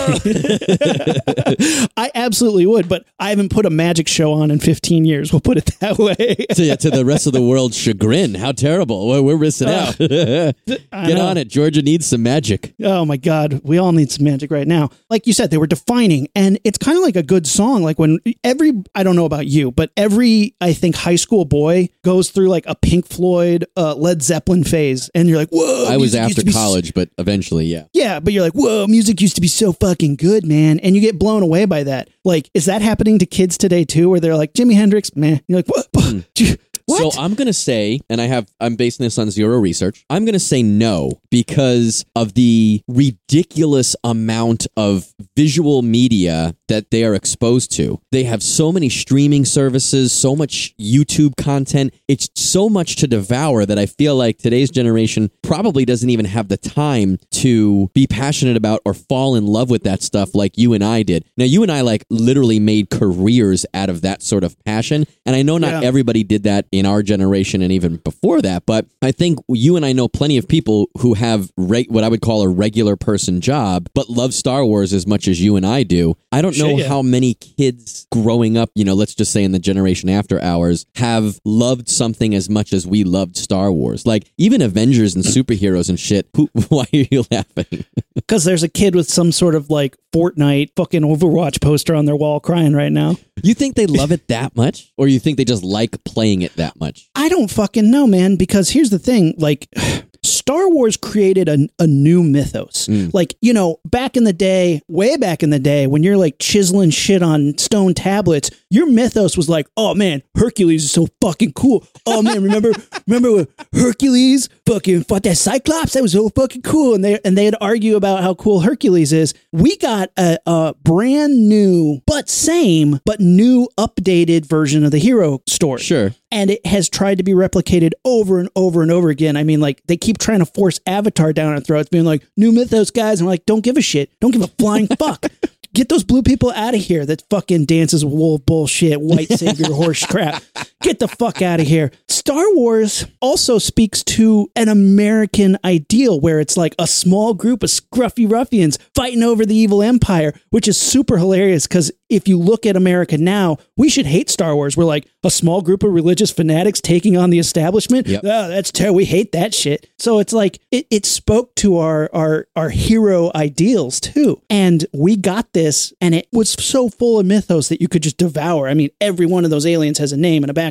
I 1.96 2.10
absolutely 2.14 2.66
would, 2.66 2.88
but 2.88 3.04
I 3.18 3.30
haven't 3.30 3.50
put 3.50 3.66
a 3.66 3.70
magic 3.70 4.08
show 4.08 4.32
on 4.32 4.50
in 4.50 4.58
15 4.58 5.04
years. 5.04 5.32
We'll 5.32 5.40
put 5.40 5.58
it 5.58 5.66
that 5.80 5.98
way. 5.98 6.16
to, 6.54 6.76
to 6.76 6.90
the 6.90 7.04
rest 7.04 7.26
of 7.26 7.32
the 7.32 7.42
world's 7.42 7.76
chagrin. 7.76 8.34
How 8.34 8.52
terrible. 8.52 9.08
We're, 9.08 9.22
we're 9.22 9.38
missing 9.38 9.68
out. 9.68 9.98
Get 9.98 10.56
know. 10.66 11.26
on 11.26 11.36
it. 11.36 11.48
Georgia 11.48 11.82
needs 11.82 12.06
some 12.06 12.22
magic. 12.22 12.74
Oh 12.82 13.04
my 13.04 13.16
God, 13.16 13.60
we 13.62 13.78
all 13.78 13.92
need 13.92 14.10
some 14.10 14.24
magic 14.24 14.50
right 14.50 14.66
now. 14.66 14.90
Like 15.08 15.26
you 15.26 15.32
said, 15.32 15.50
they 15.50 15.58
were 15.58 15.66
defining, 15.66 16.28
and 16.34 16.58
it's 16.64 16.78
kind 16.78 16.96
of 16.96 17.04
like 17.04 17.16
a 17.16 17.22
good 17.22 17.46
song. 17.46 17.82
Like 17.82 17.98
when 17.98 18.18
every, 18.42 18.72
I 18.94 19.02
don't 19.02 19.16
know 19.16 19.26
about 19.26 19.46
you, 19.46 19.70
but 19.70 19.90
every, 19.96 20.54
I 20.60 20.72
think, 20.72 20.96
high 20.96 21.16
school 21.16 21.44
boy 21.44 21.88
goes 22.04 22.30
through 22.30 22.48
like 22.48 22.64
a 22.66 22.74
Pink 22.74 23.06
Floyd, 23.06 23.66
uh, 23.76 23.94
Led 23.94 24.22
Zeppelin 24.22 24.64
phase, 24.64 24.89
and 25.14 25.28
you're 25.28 25.38
like, 25.38 25.50
whoa. 25.50 25.86
I 25.88 25.96
was 25.96 26.14
after 26.14 26.36
to 26.40 26.44
be 26.44 26.50
s- 26.50 26.56
college, 26.56 26.94
but 26.94 27.08
eventually, 27.18 27.66
yeah. 27.66 27.84
Yeah, 27.92 28.20
but 28.20 28.32
you're 28.32 28.42
like, 28.42 28.54
whoa, 28.54 28.86
music 28.86 29.20
used 29.20 29.34
to 29.36 29.40
be 29.40 29.48
so 29.48 29.72
fucking 29.72 30.16
good, 30.16 30.44
man. 30.44 30.80
And 30.80 30.94
you 30.94 31.00
get 31.00 31.18
blown 31.18 31.42
away 31.42 31.64
by 31.66 31.84
that. 31.84 32.08
Like, 32.24 32.50
is 32.54 32.64
that 32.66 32.82
happening 32.82 33.18
to 33.20 33.26
kids 33.26 33.56
today 33.56 33.84
too, 33.84 34.08
where 34.10 34.20
they're 34.20 34.36
like, 34.36 34.52
Jimi 34.54 34.74
Hendrix, 34.74 35.14
man? 35.16 35.40
You're 35.48 35.58
like, 35.58 35.68
what? 35.68 35.86
Hmm. 35.96 36.20
What? 36.90 37.12
So 37.12 37.20
I'm 37.20 37.34
going 37.34 37.46
to 37.46 37.52
say, 37.52 38.00
and 38.10 38.20
I 38.20 38.26
have, 38.26 38.50
I'm 38.60 38.76
basing 38.76 39.04
this 39.04 39.18
on 39.18 39.30
zero 39.30 39.58
research. 39.58 40.04
I'm 40.10 40.24
going 40.24 40.34
to 40.34 40.38
say 40.40 40.62
no 40.62 41.20
because 41.30 42.04
of 42.16 42.34
the 42.34 42.82
ridiculous 42.88 43.96
amount 44.04 44.66
of 44.76 45.12
visual 45.36 45.82
media 45.82 46.54
that 46.68 46.90
they 46.90 47.04
are 47.04 47.14
exposed 47.14 47.72
to. 47.72 48.00
They 48.12 48.24
have 48.24 48.42
so 48.42 48.72
many 48.72 48.88
streaming 48.88 49.44
services, 49.44 50.12
so 50.12 50.36
much 50.36 50.74
YouTube 50.78 51.36
content. 51.36 51.94
It's 52.08 52.28
so 52.34 52.68
much 52.68 52.96
to 52.96 53.06
devour 53.06 53.66
that 53.66 53.78
I 53.78 53.86
feel 53.86 54.16
like 54.16 54.38
today's 54.38 54.70
generation 54.70 55.30
probably 55.50 55.84
doesn't 55.84 56.10
even 56.10 56.26
have 56.26 56.46
the 56.46 56.56
time 56.56 57.18
to 57.32 57.88
be 57.92 58.06
passionate 58.06 58.56
about 58.56 58.80
or 58.84 58.94
fall 58.94 59.34
in 59.34 59.44
love 59.48 59.68
with 59.68 59.82
that 59.82 60.00
stuff 60.00 60.32
like 60.32 60.56
you 60.56 60.74
and 60.74 60.84
I 60.84 61.02
did. 61.02 61.24
Now, 61.36 61.44
you 61.44 61.64
and 61.64 61.72
I 61.72 61.80
like 61.80 62.04
literally 62.08 62.60
made 62.60 62.88
careers 62.88 63.66
out 63.74 63.90
of 63.90 64.02
that 64.02 64.22
sort 64.22 64.44
of 64.44 64.56
passion. 64.64 65.08
And 65.26 65.34
I 65.34 65.42
know 65.42 65.58
not 65.58 65.82
Yeah. 65.82 65.88
everybody 65.88 66.22
did 66.22 66.44
that 66.44 66.66
in 66.70 66.86
our 66.86 67.02
generation 67.02 67.62
and 67.62 67.72
even 67.72 67.96
before 67.96 68.40
that, 68.42 68.64
but 68.64 68.86
I 69.02 69.10
think 69.10 69.40
you 69.48 69.74
and 69.74 69.84
I 69.84 69.92
know 69.92 70.06
plenty 70.06 70.38
of 70.38 70.46
people 70.46 70.88
who 70.98 71.14
have 71.14 71.50
re- 71.56 71.88
what 71.88 72.04
I 72.04 72.08
would 72.08 72.20
call 72.20 72.42
a 72.42 72.48
regular 72.48 72.94
person 72.94 73.40
job, 73.40 73.88
but 73.92 74.08
love 74.08 74.32
Star 74.32 74.64
Wars 74.64 74.92
as 74.92 75.04
much 75.04 75.26
as 75.26 75.40
you 75.40 75.56
and 75.56 75.66
I 75.66 75.82
do. 75.82 76.14
I 76.30 76.42
don't 76.42 76.56
know 76.58 76.76
yeah. 76.78 76.86
how 76.86 77.02
many 77.02 77.34
kids 77.34 78.06
growing 78.12 78.56
up, 78.56 78.70
you 78.76 78.84
know, 78.84 78.94
let's 78.94 79.16
just 79.16 79.32
say 79.32 79.42
in 79.42 79.50
the 79.50 79.58
generation 79.58 80.08
after 80.08 80.40
ours, 80.40 80.86
have 80.94 81.40
loved 81.44 81.88
something 81.88 82.36
as 82.36 82.48
much 82.48 82.72
as 82.72 82.86
we 82.86 83.02
loved 83.02 83.36
Star 83.36 83.72
Wars. 83.72 84.06
Like 84.06 84.30
even 84.38 84.62
Avengers 84.62 85.16
and 85.16 85.24
superheroes 85.42 85.88
and 85.88 85.98
shit. 85.98 86.28
Who, 86.36 86.48
why 86.68 86.84
are 86.92 87.06
you 87.10 87.24
laughing? 87.30 87.84
Because 88.14 88.44
there's 88.44 88.62
a 88.62 88.68
kid 88.68 88.94
with 88.94 89.08
some 89.08 89.32
sort 89.32 89.56
of 89.56 89.70
like 89.70 89.96
Fortnite 90.12 90.70
fucking 90.76 91.02
Overwatch 91.02 91.60
poster 91.60 91.96
on 91.96 92.04
their 92.04 92.14
wall 92.14 92.38
crying 92.38 92.74
right 92.74 92.92
now. 92.92 93.16
You 93.42 93.54
think 93.54 93.74
they 93.74 93.86
love 93.86 94.12
it 94.12 94.28
that 94.28 94.54
much? 94.54 94.92
Or 94.96 95.08
you 95.08 95.18
think 95.18 95.36
they 95.36 95.44
just 95.44 95.64
like 95.64 96.04
playing 96.04 96.42
it 96.42 96.54
that 96.56 96.78
much? 96.78 97.08
I 97.16 97.28
don't 97.28 97.50
fucking 97.50 97.90
know, 97.90 98.06
man, 98.06 98.36
because 98.36 98.70
here's 98.70 98.90
the 98.90 99.00
thing 99.00 99.34
like, 99.38 99.68
Star 100.22 100.68
Wars 100.68 100.96
created 100.96 101.48
a, 101.48 101.68
a 101.78 101.86
new 101.86 102.22
mythos. 102.22 102.86
Mm. 102.88 103.12
Like, 103.14 103.34
you 103.40 103.52
know, 103.52 103.78
back 103.84 104.16
in 104.16 104.24
the 104.24 104.32
day, 104.32 104.82
way 104.88 105.16
back 105.16 105.42
in 105.42 105.50
the 105.50 105.58
day, 105.58 105.86
when 105.86 106.02
you're 106.02 106.16
like 106.16 106.36
chiseling 106.38 106.90
shit 106.90 107.22
on 107.22 107.56
stone 107.58 107.94
tablets, 107.94 108.50
your 108.70 108.90
mythos 108.90 109.36
was 109.36 109.48
like, 109.48 109.68
oh 109.76 109.94
man, 109.94 110.22
Hercules 110.36 110.84
is 110.84 110.90
so 110.90 111.08
fucking 111.20 111.52
cool. 111.52 111.84
Oh 112.06 112.22
man, 112.22 112.42
remember 112.42 112.72
remember 113.06 113.32
when 113.32 113.48
Hercules 113.72 114.48
fucking 114.66 115.04
fought 115.04 115.22
that 115.24 115.36
Cyclops? 115.36 115.94
That 115.94 116.02
was 116.02 116.12
so 116.12 116.28
fucking 116.28 116.62
cool. 116.62 116.94
And 116.94 117.04
they 117.04 117.18
and 117.24 117.36
they'd 117.36 117.54
argue 117.60 117.96
about 117.96 118.22
how 118.22 118.34
cool 118.34 118.60
Hercules 118.60 119.12
is. 119.12 119.34
We 119.52 119.76
got 119.78 120.10
a, 120.18 120.38
a 120.46 120.74
brand 120.82 121.48
new, 121.48 122.00
but 122.06 122.28
same, 122.28 123.00
but 123.04 123.20
new 123.20 123.68
updated 123.78 124.46
version 124.46 124.84
of 124.84 124.90
the 124.90 124.98
hero 124.98 125.42
story 125.46 125.80
Sure. 125.80 126.14
And 126.30 126.50
it 126.50 126.64
has 126.66 126.88
tried 126.88 127.18
to 127.18 127.24
be 127.24 127.32
replicated 127.32 127.92
over 128.04 128.38
and 128.38 128.48
over 128.56 128.82
and 128.82 128.90
over 128.90 129.08
again. 129.08 129.36
I 129.36 129.42
mean, 129.42 129.60
like 129.60 129.82
they 129.86 129.96
keep 129.96 130.18
trying 130.18 130.38
to 130.40 130.46
force 130.46 130.80
Avatar 130.86 131.32
down 131.32 131.52
our 131.52 131.60
throats, 131.60 131.88
being 131.88 132.04
like 132.04 132.22
new 132.36 132.52
mythos 132.52 132.90
guys, 132.90 133.20
and 133.20 133.26
we're 133.26 133.32
like, 133.32 133.46
don't 133.46 133.62
give 133.64 133.76
a 133.76 133.82
shit, 133.82 134.10
don't 134.20 134.30
give 134.30 134.42
a 134.42 134.48
flying 134.48 134.86
fuck. 134.98 135.26
Get 135.72 135.88
those 135.88 136.02
blue 136.02 136.22
people 136.22 136.50
out 136.50 136.74
of 136.74 136.80
here 136.80 137.06
that 137.06 137.22
fucking 137.30 137.66
dances 137.66 138.04
with 138.04 138.14
wolf 138.14 138.44
bullshit, 138.44 139.00
white 139.00 139.28
savior 139.28 139.72
horse 139.72 140.04
crap. 140.04 140.42
Get 140.82 140.98
the 140.98 141.08
fuck 141.08 141.42
out 141.42 141.60
of 141.60 141.66
here. 141.66 141.90
Star 142.08 142.44
Wars 142.54 143.04
also 143.20 143.58
speaks 143.58 144.02
to 144.04 144.50
an 144.56 144.68
American 144.68 145.58
ideal 145.62 146.18
where 146.20 146.40
it's 146.40 146.56
like 146.56 146.74
a 146.78 146.86
small 146.86 147.34
group 147.34 147.62
of 147.62 147.68
scruffy 147.68 148.30
ruffians 148.30 148.78
fighting 148.94 149.22
over 149.22 149.44
the 149.44 149.54
evil 149.54 149.82
empire, 149.82 150.32
which 150.48 150.66
is 150.66 150.80
super 150.80 151.18
hilarious 151.18 151.66
because 151.66 151.92
if 152.08 152.26
you 152.26 152.38
look 152.38 152.64
at 152.66 152.76
America 152.76 153.18
now, 153.18 153.58
we 153.76 153.88
should 153.88 154.06
hate 154.06 154.30
Star 154.30 154.56
Wars. 154.56 154.76
We're 154.76 154.84
like 154.84 155.06
a 155.22 155.30
small 155.30 155.60
group 155.60 155.82
of 155.82 155.92
religious 155.92 156.30
fanatics 156.30 156.80
taking 156.80 157.16
on 157.16 157.30
the 157.30 157.38
establishment. 157.38 158.06
Yep. 158.06 158.22
Oh, 158.24 158.48
that's 158.48 158.72
terrible. 158.72 158.96
We 158.96 159.04
hate 159.04 159.32
that 159.32 159.54
shit. 159.54 159.88
So 159.98 160.18
it's 160.18 160.32
like 160.32 160.60
it, 160.70 160.86
it 160.90 161.04
spoke 161.04 161.54
to 161.56 161.78
our 161.78 162.08
our 162.12 162.46
our 162.56 162.70
hero 162.70 163.30
ideals 163.34 164.00
too. 164.00 164.40
And 164.48 164.86
we 164.92 165.16
got 165.16 165.52
this 165.52 165.92
and 166.00 166.14
it 166.14 166.26
was 166.32 166.50
so 166.50 166.88
full 166.88 167.20
of 167.20 167.26
mythos 167.26 167.68
that 167.68 167.82
you 167.82 167.88
could 167.88 168.02
just 168.02 168.16
devour. 168.16 168.66
I 168.66 168.74
mean, 168.74 168.90
every 169.00 169.26
one 169.26 169.44
of 169.44 169.50
those 169.50 169.66
aliens 169.66 169.98
has 169.98 170.12
a 170.12 170.16
name 170.16 170.42
and 170.42 170.50
a 170.50 170.54
backstory 170.54 170.69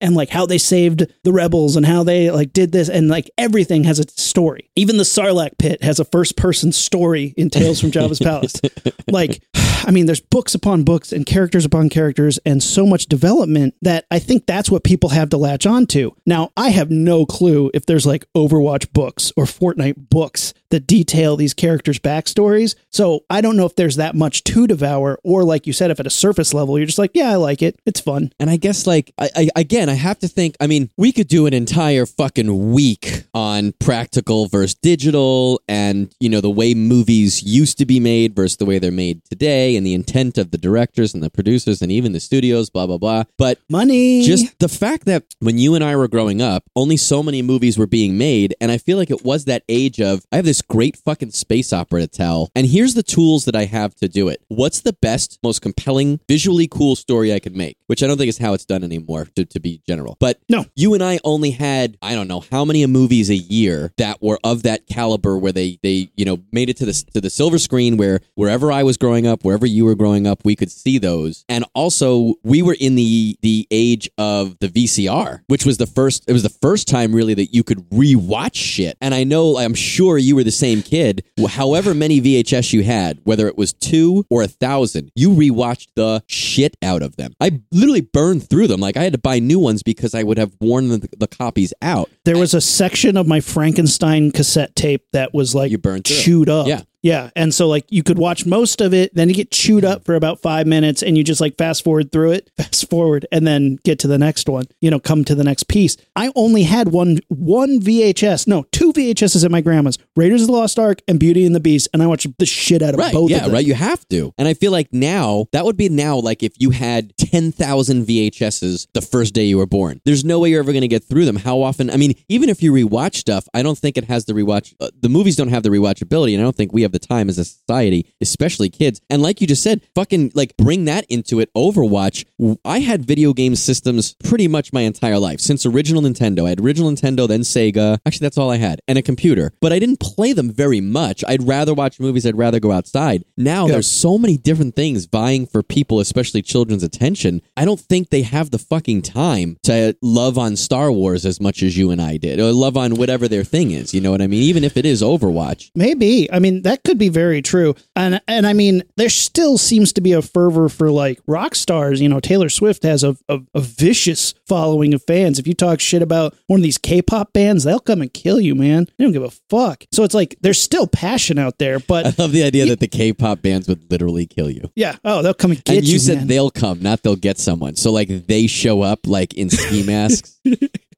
and 0.00 0.14
like 0.14 0.30
how 0.30 0.46
they 0.46 0.58
saved 0.58 1.06
the 1.24 1.32
rebels 1.32 1.76
and 1.76 1.86
how 1.86 2.02
they 2.02 2.30
like 2.30 2.52
did 2.52 2.72
this 2.72 2.88
and 2.88 3.08
like 3.08 3.30
everything 3.38 3.84
has 3.84 3.98
a 3.98 4.08
story. 4.08 4.70
Even 4.76 4.96
the 4.96 5.02
Sarlacc 5.04 5.58
pit 5.58 5.82
has 5.82 6.00
a 6.00 6.04
first 6.04 6.36
person 6.36 6.72
story 6.72 7.34
in 7.36 7.50
Tales 7.50 7.80
from 7.80 7.90
Jabba's 7.90 8.18
Palace. 8.20 8.60
Like 9.08 9.42
I 9.84 9.90
mean, 9.90 10.06
there's 10.06 10.20
books 10.20 10.54
upon 10.54 10.84
books 10.84 11.12
and 11.12 11.24
characters 11.24 11.64
upon 11.64 11.88
characters 11.88 12.38
and 12.44 12.62
so 12.62 12.86
much 12.86 13.06
development 13.06 13.74
that 13.82 14.06
I 14.10 14.18
think 14.18 14.46
that's 14.46 14.70
what 14.70 14.84
people 14.84 15.10
have 15.10 15.30
to 15.30 15.36
latch 15.36 15.66
onto. 15.66 16.12
Now, 16.26 16.50
I 16.56 16.70
have 16.70 16.90
no 16.90 17.24
clue 17.26 17.70
if 17.72 17.86
there's 17.86 18.06
like 18.06 18.26
Overwatch 18.36 18.92
books 18.92 19.32
or 19.36 19.44
Fortnite 19.44 20.10
books 20.10 20.52
that 20.70 20.86
detail 20.86 21.36
these 21.36 21.54
characters' 21.54 21.98
backstories. 21.98 22.74
So 22.90 23.24
I 23.28 23.40
don't 23.40 23.56
know 23.56 23.66
if 23.66 23.76
there's 23.76 23.96
that 23.96 24.14
much 24.14 24.44
to 24.44 24.66
devour, 24.66 25.18
or 25.22 25.44
like 25.44 25.66
you 25.66 25.72
said, 25.72 25.90
if 25.90 26.00
at 26.00 26.06
a 26.06 26.10
surface 26.10 26.54
level, 26.54 26.78
you're 26.78 26.86
just 26.86 26.98
like, 26.98 27.12
yeah, 27.14 27.30
I 27.30 27.36
like 27.36 27.62
it. 27.62 27.78
It's 27.86 28.00
fun. 28.00 28.32
And 28.38 28.48
I 28.48 28.56
guess, 28.56 28.86
like, 28.86 29.12
I, 29.18 29.30
I 29.36 29.48
again, 29.56 29.88
I 29.88 29.94
have 29.94 30.18
to 30.20 30.28
think. 30.28 30.56
I 30.60 30.66
mean, 30.66 30.90
we 30.96 31.12
could 31.12 31.28
do 31.28 31.46
an 31.46 31.54
entire 31.54 32.06
fucking 32.06 32.72
week 32.72 33.24
on 33.34 33.72
practical 33.80 34.46
versus 34.46 34.74
digital, 34.74 35.60
and 35.68 36.14
you 36.20 36.28
know 36.28 36.40
the 36.40 36.50
way 36.50 36.74
movies 36.74 37.42
used 37.42 37.78
to 37.78 37.86
be 37.86 38.00
made 38.00 38.34
versus 38.34 38.56
the 38.56 38.66
way 38.66 38.78
they're 38.78 38.90
made 38.90 39.24
today, 39.24 39.76
and 39.76 39.86
the 39.86 39.94
intent 39.94 40.38
of 40.38 40.50
the 40.50 40.58
directors 40.58 41.14
and 41.14 41.22
the 41.22 41.30
producers 41.30 41.82
and 41.82 41.90
even 41.92 42.12
the 42.12 42.20
studios, 42.20 42.70
blah 42.70 42.86
blah 42.86 42.98
blah. 42.98 43.24
But 43.36 43.58
Money. 43.68 44.22
just 44.22 44.58
the 44.58 44.68
fact 44.68 45.04
that 45.06 45.24
when 45.40 45.58
you 45.58 45.74
and 45.74 45.84
I 45.84 45.96
were 45.96 46.08
growing 46.08 46.40
up, 46.40 46.64
only 46.76 46.96
so 46.96 47.22
many 47.22 47.42
movies 47.42 47.78
were 47.78 47.86
being 47.86 48.16
made, 48.16 48.54
and 48.60 48.70
I 48.70 48.78
feel 48.78 48.96
like 48.96 49.10
it 49.10 49.24
was 49.24 49.44
that 49.46 49.64
age 49.68 50.00
of 50.00 50.24
I 50.32 50.36
have 50.36 50.44
this 50.44 50.59
this 50.60 50.66
great 50.76 50.96
fucking 50.96 51.30
space 51.30 51.72
opera 51.72 52.00
to 52.00 52.06
tell. 52.06 52.50
And 52.54 52.66
here's 52.66 52.94
the 52.94 53.02
tools 53.02 53.44
that 53.46 53.56
I 53.56 53.64
have 53.64 53.94
to 53.96 54.08
do 54.08 54.28
it. 54.28 54.42
What's 54.48 54.80
the 54.80 54.92
best, 54.92 55.38
most 55.42 55.62
compelling, 55.62 56.20
visually 56.28 56.68
cool 56.68 56.96
story 56.96 57.32
I 57.32 57.38
could 57.38 57.56
make? 57.56 57.76
Which 57.86 58.02
I 58.02 58.06
don't 58.06 58.18
think 58.18 58.28
is 58.28 58.38
how 58.38 58.52
it's 58.52 58.64
done 58.64 58.84
anymore, 58.84 59.26
to, 59.36 59.44
to 59.44 59.60
be 59.60 59.80
general. 59.88 60.16
But 60.20 60.38
No. 60.48 60.66
you 60.76 60.94
and 60.94 61.02
I 61.02 61.18
only 61.24 61.50
had, 61.52 61.96
I 62.02 62.14
don't 62.14 62.28
know, 62.28 62.44
how 62.50 62.64
many 62.64 62.84
movies 62.86 63.30
a 63.30 63.36
year 63.36 63.92
that 63.96 64.22
were 64.22 64.38
of 64.44 64.62
that 64.64 64.86
caliber 64.86 65.38
where 65.38 65.52
they, 65.52 65.78
they, 65.82 66.10
you 66.16 66.24
know, 66.24 66.38
made 66.52 66.68
it 66.68 66.76
to 66.78 66.84
the, 66.86 66.92
to 67.14 67.20
the 67.20 67.30
silver 67.30 67.58
screen 67.58 67.96
where 67.96 68.20
wherever 68.34 68.70
I 68.72 68.82
was 68.82 68.96
growing 68.96 69.26
up, 69.26 69.44
wherever 69.44 69.66
you 69.66 69.84
were 69.84 69.94
growing 69.94 70.26
up, 70.26 70.44
we 70.44 70.56
could 70.56 70.70
see 70.70 70.98
those. 70.98 71.44
And 71.48 71.64
also 71.74 72.34
we 72.42 72.62
were 72.62 72.76
in 72.78 72.94
the, 72.96 73.36
the 73.42 73.66
age 73.70 74.10
of 74.18 74.58
the 74.60 74.68
VCR, 74.68 75.40
which 75.46 75.64
was 75.64 75.78
the 75.78 75.86
first, 75.86 76.24
it 76.28 76.32
was 76.32 76.42
the 76.42 76.48
first 76.48 76.86
time 76.88 77.14
really 77.14 77.34
that 77.34 77.54
you 77.54 77.62
could 77.62 77.88
rewatch 77.90 78.54
shit. 78.56 78.96
And 79.00 79.14
I 79.14 79.24
know, 79.24 79.56
I'm 79.58 79.74
sure 79.74 80.18
you 80.18 80.36
were 80.36 80.44
the 80.44 80.49
same 80.50 80.82
kid. 80.82 81.24
However 81.48 81.94
many 81.94 82.20
VHS 82.20 82.72
you 82.72 82.82
had, 82.82 83.20
whether 83.24 83.46
it 83.48 83.56
was 83.56 83.72
two 83.72 84.24
or 84.30 84.42
a 84.42 84.48
thousand, 84.48 85.10
you 85.14 85.30
rewatched 85.30 85.88
the 85.96 86.22
shit 86.26 86.76
out 86.82 87.02
of 87.02 87.16
them. 87.16 87.32
I 87.40 87.60
literally 87.72 88.00
burned 88.00 88.48
through 88.48 88.68
them. 88.68 88.80
Like 88.80 88.96
I 88.96 89.02
had 89.02 89.12
to 89.12 89.18
buy 89.18 89.38
new 89.38 89.58
ones 89.58 89.82
because 89.82 90.14
I 90.14 90.22
would 90.22 90.38
have 90.38 90.52
worn 90.60 90.88
the, 90.88 91.08
the 91.18 91.26
copies 91.26 91.72
out. 91.82 92.10
There 92.24 92.38
was 92.38 92.54
a 92.54 92.60
section 92.60 93.16
of 93.16 93.26
my 93.26 93.40
Frankenstein 93.40 94.30
cassette 94.30 94.74
tape 94.76 95.04
that 95.12 95.32
was 95.34 95.54
like 95.54 95.70
You 95.70 95.78
burned 95.78 96.04
chewed 96.04 96.48
up. 96.48 96.66
Yeah. 96.66 96.82
Yeah. 97.02 97.30
And 97.34 97.54
so 97.54 97.66
like 97.68 97.86
you 97.88 98.02
could 98.02 98.18
watch 98.18 98.44
most 98.46 98.80
of 98.80 98.92
it, 98.92 99.14
then 99.14 99.28
you 99.28 99.34
get 99.34 99.50
chewed 99.50 99.84
up 99.84 100.04
for 100.04 100.14
about 100.14 100.40
five 100.40 100.66
minutes 100.66 101.02
and 101.02 101.16
you 101.16 101.24
just 101.24 101.40
like 101.40 101.56
fast 101.56 101.82
forward 101.82 102.12
through 102.12 102.32
it, 102.32 102.50
fast 102.56 102.90
forward, 102.90 103.26
and 103.32 103.46
then 103.46 103.76
get 103.84 103.98
to 104.00 104.06
the 104.08 104.18
next 104.18 104.48
one, 104.48 104.66
you 104.80 104.90
know, 104.90 104.98
come 105.00 105.24
to 105.24 105.34
the 105.34 105.44
next 105.44 105.68
piece. 105.68 105.96
I 106.14 106.30
only 106.36 106.64
had 106.64 106.88
one 106.88 107.18
one 107.28 107.80
VHS, 107.80 108.46
no, 108.46 108.64
two 108.72 108.92
VHSs 108.92 109.44
at 109.44 109.50
my 109.50 109.60
grandma's, 109.60 109.98
Raiders 110.16 110.42
of 110.42 110.48
the 110.48 110.52
Lost 110.52 110.78
Ark 110.78 111.00
and 111.08 111.18
Beauty 111.18 111.46
and 111.46 111.54
the 111.54 111.60
Beast, 111.60 111.88
and 111.94 112.02
I 112.02 112.06
watched 112.06 112.26
the 112.38 112.46
shit 112.46 112.82
out 112.82 112.94
of 112.94 113.00
Right. 113.00 113.12
both 113.12 113.30
yeah, 113.30 113.38
of 113.38 113.44
them. 113.44 113.52
right. 113.52 113.64
You 113.64 113.74
have 113.74 114.06
to. 114.08 114.34
And 114.36 114.46
I 114.46 114.54
feel 114.54 114.72
like 114.72 114.88
now, 114.92 115.46
that 115.52 115.64
would 115.64 115.76
be 115.76 115.88
now 115.88 116.16
like 116.16 116.42
if 116.42 116.52
you 116.58 116.70
had 116.70 117.16
10,000 117.16 118.04
VHSs 118.06 118.86
the 118.92 119.00
first 119.00 119.32
day 119.34 119.44
you 119.44 119.56
were 119.56 119.66
born. 119.66 120.00
There's 120.04 120.24
no 120.24 120.38
way 120.38 120.50
you're 120.50 120.60
ever 120.60 120.72
going 120.72 120.82
to 120.82 120.88
get 120.88 121.04
through 121.04 121.24
them. 121.24 121.36
How 121.36 121.62
often? 121.62 121.88
I 121.90 121.96
mean, 121.96 122.14
even 122.28 122.48
if 122.48 122.62
you 122.62 122.72
rewatch 122.72 123.14
stuff, 123.16 123.48
I 123.54 123.62
don't 123.62 123.78
think 123.78 123.96
it 123.96 124.04
has 124.04 124.26
the 124.26 124.32
rewatch. 124.34 124.74
Uh, 124.80 124.90
the 125.00 125.08
movies 125.08 125.36
don't 125.36 125.48
have 125.48 125.62
the 125.62 125.70
rewatchability, 125.70 126.32
and 126.34 126.40
I 126.40 126.44
don't 126.44 126.56
think 126.56 126.72
we 126.72 126.82
have 126.82 126.89
the 126.92 126.98
time 126.98 127.28
as 127.28 127.38
a 127.38 127.44
society, 127.44 128.06
especially 128.20 128.68
kids. 128.70 129.00
And 129.10 129.22
like 129.22 129.40
you 129.40 129.46
just 129.46 129.62
said, 129.62 129.80
fucking 129.94 130.32
like 130.34 130.56
bring 130.56 130.84
that 130.86 131.04
into 131.08 131.40
it. 131.40 131.52
Overwatch. 131.54 132.24
I 132.64 132.80
had 132.80 133.04
video 133.04 133.32
game 133.32 133.54
systems 133.56 134.14
pretty 134.24 134.48
much 134.48 134.72
my 134.72 134.82
entire 134.82 135.18
life 135.18 135.40
since 135.40 135.64
original 135.66 136.02
Nintendo. 136.02 136.46
I 136.46 136.50
had 136.50 136.60
original 136.60 136.90
Nintendo, 136.90 137.26
then 137.28 137.40
Sega. 137.40 137.98
Actually, 138.06 138.24
that's 138.26 138.38
all 138.38 138.50
I 138.50 138.56
had, 138.56 138.80
and 138.88 138.98
a 138.98 139.02
computer. 139.02 139.52
But 139.60 139.72
I 139.72 139.78
didn't 139.78 140.00
play 140.00 140.32
them 140.32 140.50
very 140.50 140.80
much. 140.80 141.22
I'd 141.26 141.46
rather 141.46 141.74
watch 141.74 142.00
movies. 142.00 142.26
I'd 142.26 142.36
rather 142.38 142.60
go 142.60 142.72
outside. 142.72 143.24
Now 143.36 143.66
Yeah. 143.66 143.72
there's 143.74 143.90
so 143.90 144.18
many 144.18 144.36
different 144.36 144.76
things 144.76 145.06
vying 145.06 145.46
for 145.46 145.62
people, 145.62 146.00
especially 146.00 146.42
children's 146.42 146.82
attention. 146.82 147.42
I 147.56 147.64
don't 147.64 147.80
think 147.80 148.10
they 148.10 148.22
have 148.22 148.50
the 148.50 148.58
fucking 148.58 149.02
time 149.02 149.56
to 149.64 149.96
love 150.02 150.38
on 150.38 150.56
Star 150.56 150.90
Wars 150.92 151.24
as 151.26 151.40
much 151.40 151.62
as 151.62 151.76
you 151.76 151.90
and 151.90 152.00
I 152.00 152.16
did, 152.16 152.40
or 152.40 152.52
love 152.52 152.76
on 152.76 152.96
whatever 152.96 153.28
their 153.28 153.44
thing 153.44 153.70
is. 153.70 153.92
You 153.94 154.00
know 154.00 154.10
what 154.10 154.22
I 154.22 154.26
mean? 154.26 154.42
Even 154.42 154.64
if 154.64 154.76
it 154.76 154.86
is 154.86 155.02
Overwatch. 155.02 155.70
Maybe. 155.74 156.30
I 156.32 156.38
mean, 156.38 156.62
that 156.62 156.79
could 156.84 156.98
be 156.98 157.08
very 157.08 157.42
true. 157.42 157.74
And 157.96 158.20
and 158.28 158.46
I 158.46 158.52
mean, 158.52 158.82
there 158.96 159.08
still 159.08 159.58
seems 159.58 159.92
to 159.94 160.00
be 160.00 160.12
a 160.12 160.22
fervor 160.22 160.68
for 160.68 160.90
like 160.90 161.20
rock 161.26 161.54
stars. 161.54 162.00
You 162.00 162.08
know, 162.08 162.20
Taylor 162.20 162.48
Swift 162.48 162.82
has 162.82 163.02
a, 163.04 163.16
a, 163.28 163.40
a 163.54 163.60
vicious 163.60 164.34
following 164.46 164.94
of 164.94 165.02
fans. 165.04 165.38
If 165.38 165.46
you 165.46 165.54
talk 165.54 165.80
shit 165.80 166.02
about 166.02 166.34
one 166.46 166.60
of 166.60 166.64
these 166.64 166.78
K-pop 166.78 167.32
bands, 167.32 167.64
they'll 167.64 167.78
come 167.80 168.00
and 168.02 168.12
kill 168.12 168.40
you, 168.40 168.54
man. 168.54 168.86
They 168.98 169.04
don't 169.04 169.12
give 169.12 169.22
a 169.22 169.30
fuck. 169.48 169.84
So 169.92 170.02
it's 170.04 170.14
like 170.14 170.36
there's 170.40 170.60
still 170.60 170.86
passion 170.86 171.38
out 171.38 171.58
there, 171.58 171.78
But 171.80 172.06
I 172.06 172.14
love 172.22 172.32
the 172.32 172.42
idea 172.44 172.66
that 172.66 172.80
the 172.80 172.88
K-pop 172.88 173.42
bands 173.42 173.68
would 173.68 173.90
literally 173.90 174.26
kill 174.26 174.50
you. 174.50 174.70
yeah, 174.74 174.96
oh, 175.04 175.22
they'll 175.22 175.34
come 175.34 175.50
and 175.52 175.64
get 175.64 175.72
you. 175.74 175.78
and 175.78 175.88
you, 175.88 175.98
said 175.98 176.18
man. 176.18 176.26
they'll 176.26 176.50
come, 176.50 176.80
not 176.82 177.02
they'll 177.02 177.16
get 177.16 177.38
someone. 177.38 177.76
So 177.76 177.92
like 177.92 178.08
they 178.26 178.46
show 178.46 178.82
up 178.82 179.06
like 179.06 179.34
in 179.34 179.50
ski 179.50 179.82
masks. 179.86 180.38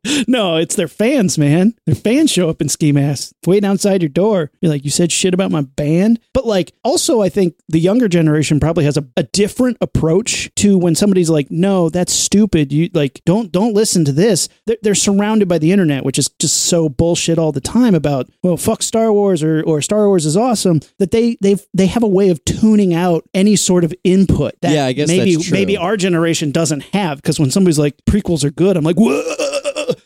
No, 0.28 0.56
it's 0.56 0.76
their 0.76 0.88
fans, 0.88 1.36
man. 1.36 1.74
Their 1.84 1.94
fans 1.94 2.30
show 2.30 2.48
up 2.48 2.60
in 2.60 2.68
ski 2.68 2.92
masks, 2.92 3.34
waiting 3.46 3.68
outside 3.68 4.02
your 4.02 4.08
door. 4.08 4.50
You're 4.60 4.70
like, 4.70 4.84
you 4.84 4.90
said 4.90 5.12
shit 5.12 5.34
about 5.34 5.50
my 5.50 5.62
band. 5.62 6.20
But 6.32 6.46
like, 6.46 6.72
also, 6.84 7.20
I 7.22 7.28
think 7.28 7.54
the 7.68 7.80
younger 7.80 8.08
generation 8.08 8.60
probably 8.60 8.84
has 8.84 8.96
a, 8.96 9.06
a 9.16 9.24
different 9.24 9.78
approach 9.80 10.50
to 10.56 10.78
when 10.78 10.94
somebody's 10.94 11.30
like, 11.30 11.50
no, 11.50 11.88
that's 11.88 12.12
stupid. 12.12 12.72
You 12.72 12.88
like, 12.94 13.20
don't 13.24 13.50
don't 13.52 13.74
listen 13.74 14.04
to 14.04 14.12
this. 14.12 14.48
They're, 14.66 14.76
they're 14.82 14.94
surrounded 14.94 15.48
by 15.48 15.58
the 15.58 15.72
internet, 15.72 16.04
which 16.04 16.18
is 16.18 16.30
just 16.38 16.56
so 16.62 16.88
bullshit 16.88 17.38
all 17.38 17.52
the 17.52 17.60
time 17.60 17.94
about, 17.94 18.30
well, 18.42 18.56
fuck 18.56 18.82
Star 18.82 19.12
Wars 19.12 19.42
or 19.42 19.62
or 19.64 19.82
Star 19.82 20.06
Wars 20.06 20.24
is 20.24 20.36
awesome. 20.36 20.80
That 20.98 21.10
they 21.10 21.36
they 21.40 21.56
they 21.74 21.86
have 21.86 22.02
a 22.02 22.08
way 22.08 22.30
of 22.30 22.44
tuning 22.44 22.94
out 22.94 23.28
any 23.34 23.56
sort 23.56 23.84
of 23.84 23.92
input. 24.04 24.54
That 24.62 24.72
Yeah, 24.72 24.86
I 24.86 24.92
guess 24.92 25.08
maybe 25.08 25.36
maybe 25.50 25.76
our 25.76 25.96
generation 25.96 26.52
doesn't 26.52 26.82
have 26.94 27.18
because 27.18 27.40
when 27.40 27.50
somebody's 27.50 27.78
like 27.78 27.96
prequels 28.04 28.44
are 28.44 28.50
good, 28.50 28.76
I'm 28.76 28.84
like, 28.84 28.96
whoa. 28.96 29.22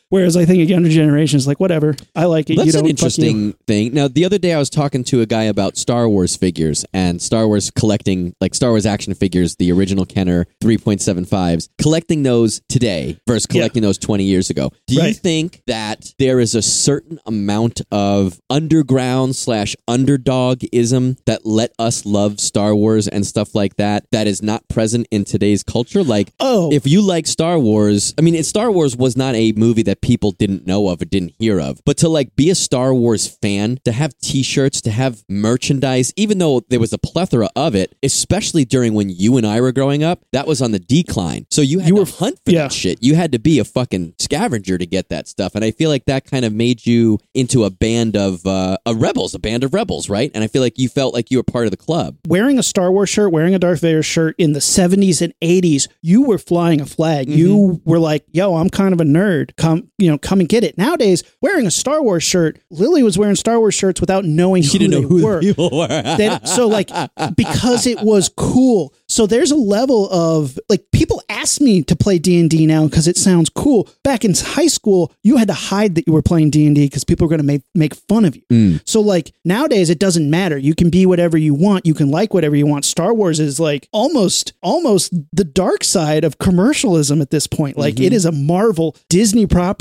Whereas 0.08 0.36
I 0.36 0.44
think 0.44 0.60
a 0.60 0.64
younger 0.64 0.88
generation 0.88 1.36
is 1.36 1.46
like, 1.48 1.58
whatever, 1.58 1.96
I 2.14 2.26
like 2.26 2.48
it. 2.48 2.56
That's 2.56 2.66
you 2.66 2.72
don't 2.72 2.84
an 2.84 2.90
interesting 2.90 3.54
thing. 3.66 3.92
Now, 3.92 4.06
the 4.08 4.25
other 4.25 4.38
day 4.38 4.52
I 4.52 4.58
was 4.58 4.70
talking 4.70 5.02
to 5.04 5.20
a 5.20 5.26
guy 5.26 5.44
about 5.44 5.76
Star 5.76 6.08
Wars 6.08 6.36
figures 6.36 6.84
and 6.92 7.20
Star 7.20 7.46
Wars 7.48 7.70
collecting, 7.72 8.34
like 8.40 8.54
Star 8.54 8.70
Wars 8.70 8.86
action 8.86 9.14
figures, 9.14 9.56
the 9.56 9.72
original 9.72 10.06
Kenner 10.06 10.46
3.75s, 10.62 11.68
collecting 11.80 12.22
those 12.22 12.60
today 12.68 13.18
versus 13.26 13.46
Yeah. 13.50 13.60
collecting 13.60 13.82
those 13.82 13.98
20 13.98 14.25
years 14.25 14.48
ago. 14.50 14.70
Do 14.86 14.94
you 14.94 15.12
think 15.12 15.62
that 15.66 16.12
there 16.18 16.38
is 16.40 16.54
a 16.54 16.62
certain 16.62 17.18
amount 17.26 17.80
of 17.90 18.38
underground 18.48 19.34
slash 19.36 19.75
underdogism 19.88 21.16
that 21.26 21.44
let 21.44 21.72
us 21.78 22.06
love 22.06 22.40
Star 22.40 22.75
Wars 22.75 23.08
and 23.08 23.26
stuff 23.26 23.54
like 23.54 23.76
that 23.76 24.04
that 24.12 24.26
is 24.26 24.42
not 24.42 24.66
present 24.68 25.06
in 25.10 25.25
today's 25.25 25.62
culture? 25.62 26.02
Like, 26.02 26.32
Oh, 26.40 26.70
if 26.72 26.86
you 26.86 27.02
like 27.02 27.26
Star 27.26 27.58
Wars, 27.58 28.14
I 28.18 28.22
mean, 28.22 28.40
Star 28.44 28.70
Wars 28.70 28.96
was 28.96 29.16
not 29.16 29.34
a 29.34 29.52
movie 29.52 29.82
that 29.84 29.96
people 30.00 30.33
didn't 30.33 30.67
know 30.67 30.88
of 30.88 31.00
or 31.03 31.05
didn't 31.05 31.35
hear 31.38 31.61
of, 31.61 31.81
but 31.85 31.97
to 31.99 32.09
like 32.09 32.35
be 32.37 32.50
a 32.50 32.55
Star 32.55 32.93
Wars 32.95 33.26
fan, 33.26 33.79
to 33.85 33.93
have 33.93 34.17
T-shirts, 34.19 34.81
to 34.83 34.91
have 34.91 35.25
merchandise, 35.29 36.12
even 36.17 36.38
though 36.38 36.61
there 36.69 36.81
was 36.81 36.93
a 36.93 36.99
plethora 36.99 37.49
of 37.57 37.75
it, 37.75 37.95
especially 38.03 38.65
during 38.65 38.95
when 38.95 39.09
you 39.11 39.37
and 39.37 39.47
I 39.47 39.61
were 39.61 39.73
growing 39.73 40.03
up, 40.03 40.21
that 40.33 40.47
was 40.47 40.61
on 40.61 40.73
the 40.73 40.79
decline. 40.79 41.47
So 41.50 41.62
you 41.62 41.79
had 41.79 41.88
You 41.88 41.95
to 41.97 42.00
were- 42.03 42.07
hunt 42.07 42.38
for 42.45 42.50
yeah. 42.53 42.62
that 42.62 42.73
shit. 42.73 43.03
You 43.03 43.15
had 43.15 43.33
to 43.33 43.38
be 43.38 43.59
a 43.59 43.65
fucking 43.65 44.15
scavenger 44.19 44.79
to 44.79 44.87
get 44.87 45.09
that 45.09 45.29
stuff, 45.29 45.55
and 45.55 45.65
I 45.65 45.71
feel 45.71 45.91
like 45.91 46.05
that 46.07 46.25
kind 46.25 46.45
of 46.45 46.53
made 46.53 46.87
you 46.87 47.19
into 47.35 47.65
a 47.65 47.71
band 47.71 48.17
of 48.17 48.45
uh, 48.47 48.76
a 48.87 48.95
rebels, 48.95 49.35
a 49.35 49.38
band 49.38 49.65
of 49.65 49.73
rebels, 49.75 50.09
right? 50.09 50.31
And 50.35 50.43
I 50.45 50.47
feel 50.47 50.62
like 50.62 50.79
you 50.79 50.88
felt 50.88 51.15
like 51.15 51.31
you 51.31 51.38
were 51.38 51.43
part 51.45 51.67
of 51.67 51.71
the 51.71 51.76
club. 51.76 52.17
wearing 52.26 52.59
a 52.59 52.62
Star 52.62 52.91
Wars 52.93 53.09
shirt, 53.09 53.33
wearing 53.33 53.55
a 53.55 53.59
Darth 53.59 53.81
Vader 53.81 54.03
shirt 54.03 54.35
in 54.38 54.53
the 54.53 54.61
70s 54.61 55.21
and 55.23 55.33
80s, 55.41 55.88
you 56.03 56.23
were 56.23 56.38
flying 56.38 56.81
a 56.81 56.87
flag. 56.87 57.29
Mm-hmm. 57.29 57.38
You 57.38 57.81
were 57.85 57.99
like, 57.99 58.25
yo, 58.33 58.57
I'm 58.57 58.71
kind 58.71 58.93
of 58.93 59.00
a 59.00 59.05
nerd. 59.05 59.57
Come, 59.57 59.86
you 59.99 60.11
know, 60.11 60.19
come 60.19 60.40
and 60.40 60.49
get 60.49 60.64
it. 60.64 60.76
Nowadays, 60.78 61.23
wearing 61.40 61.66
a 61.66 61.71
Star 61.71 62.02
Wars 62.02 62.23
shirt, 62.23 62.59
Lily 62.71 63.02
was 63.02 63.16
wearing 63.19 63.37
Star 63.37 63.59
Wars 63.59 63.75
shirts 63.75 64.00
without 64.00 64.25
knowing 64.25 64.62
She 64.62 64.73
who 64.73 64.78
didn't 64.87 65.02
know 65.02 65.09
who 65.09 65.25
were. 65.25 65.40
the 65.40 65.47
people 65.49 65.71
were. 65.78 65.88
They- 65.88 66.38
so 66.45 66.66
like 66.69 66.90
because 67.37 67.87
it 67.87 68.00
was 68.02 68.31
cool 68.37 68.93
so 69.09 69.26
there's 69.26 69.50
a 69.52 69.57
level 69.57 70.09
of 70.12 70.59
like 70.69 70.85
people 70.93 71.23
ask 71.28 71.61
me 71.61 71.83
to 71.83 71.95
play 71.95 72.19
d&d 72.19 72.66
now 72.66 72.87
because 72.87 73.07
it 73.07 73.16
sounds 73.16 73.49
cool 73.49 73.88
back 74.02 74.25
in 74.25 74.35
high 74.35 74.66
school 74.66 75.12
you 75.23 75.37
had 75.37 75.49
to 75.49 75.55
hide 75.55 75.95
that 75.95 76.07
you 76.07 76.12
were 76.12 76.23
playing 76.23 76.50
d&d 76.50 76.87
because 76.87 77.05
people 77.05 77.25
were 77.26 77.28
going 77.28 77.40
to 77.40 77.45
make, 77.47 77.62
make 77.75 77.95
fun 77.95 78.25
of 78.25 78.35
you 78.37 78.43
Mm. 78.50 78.81
so 78.87 79.00
like 79.00 79.33
nowadays 79.45 79.90
it 79.90 79.99
doesn't 79.99 80.28
matter 80.31 80.57
you 80.57 80.75
can 80.75 80.88
be 80.90 81.05
whatever 81.07 81.37
you 81.37 81.52
want 81.55 81.85
you 81.87 81.95
can 81.95 82.11
like 82.11 82.33
whatever 82.33 82.55
you 82.55 82.66
want 82.66 82.85
star 82.85 83.12
wars 83.12 83.40
is 83.40 83.59
like 83.59 83.88
almost 83.93 84.52
almost 84.62 85.12
the 85.33 85.45
dark 85.45 85.83
side 85.83 86.23
of 86.25 86.38
commercialism 86.38 87.21
at 87.21 87.31
this 87.31 87.47
point 87.47 87.76
like 87.76 87.99
it 88.00 88.12
is 88.12 88.25
a 88.25 88.33
marvel 88.33 88.95
disney 89.09 89.47
property 89.47 89.75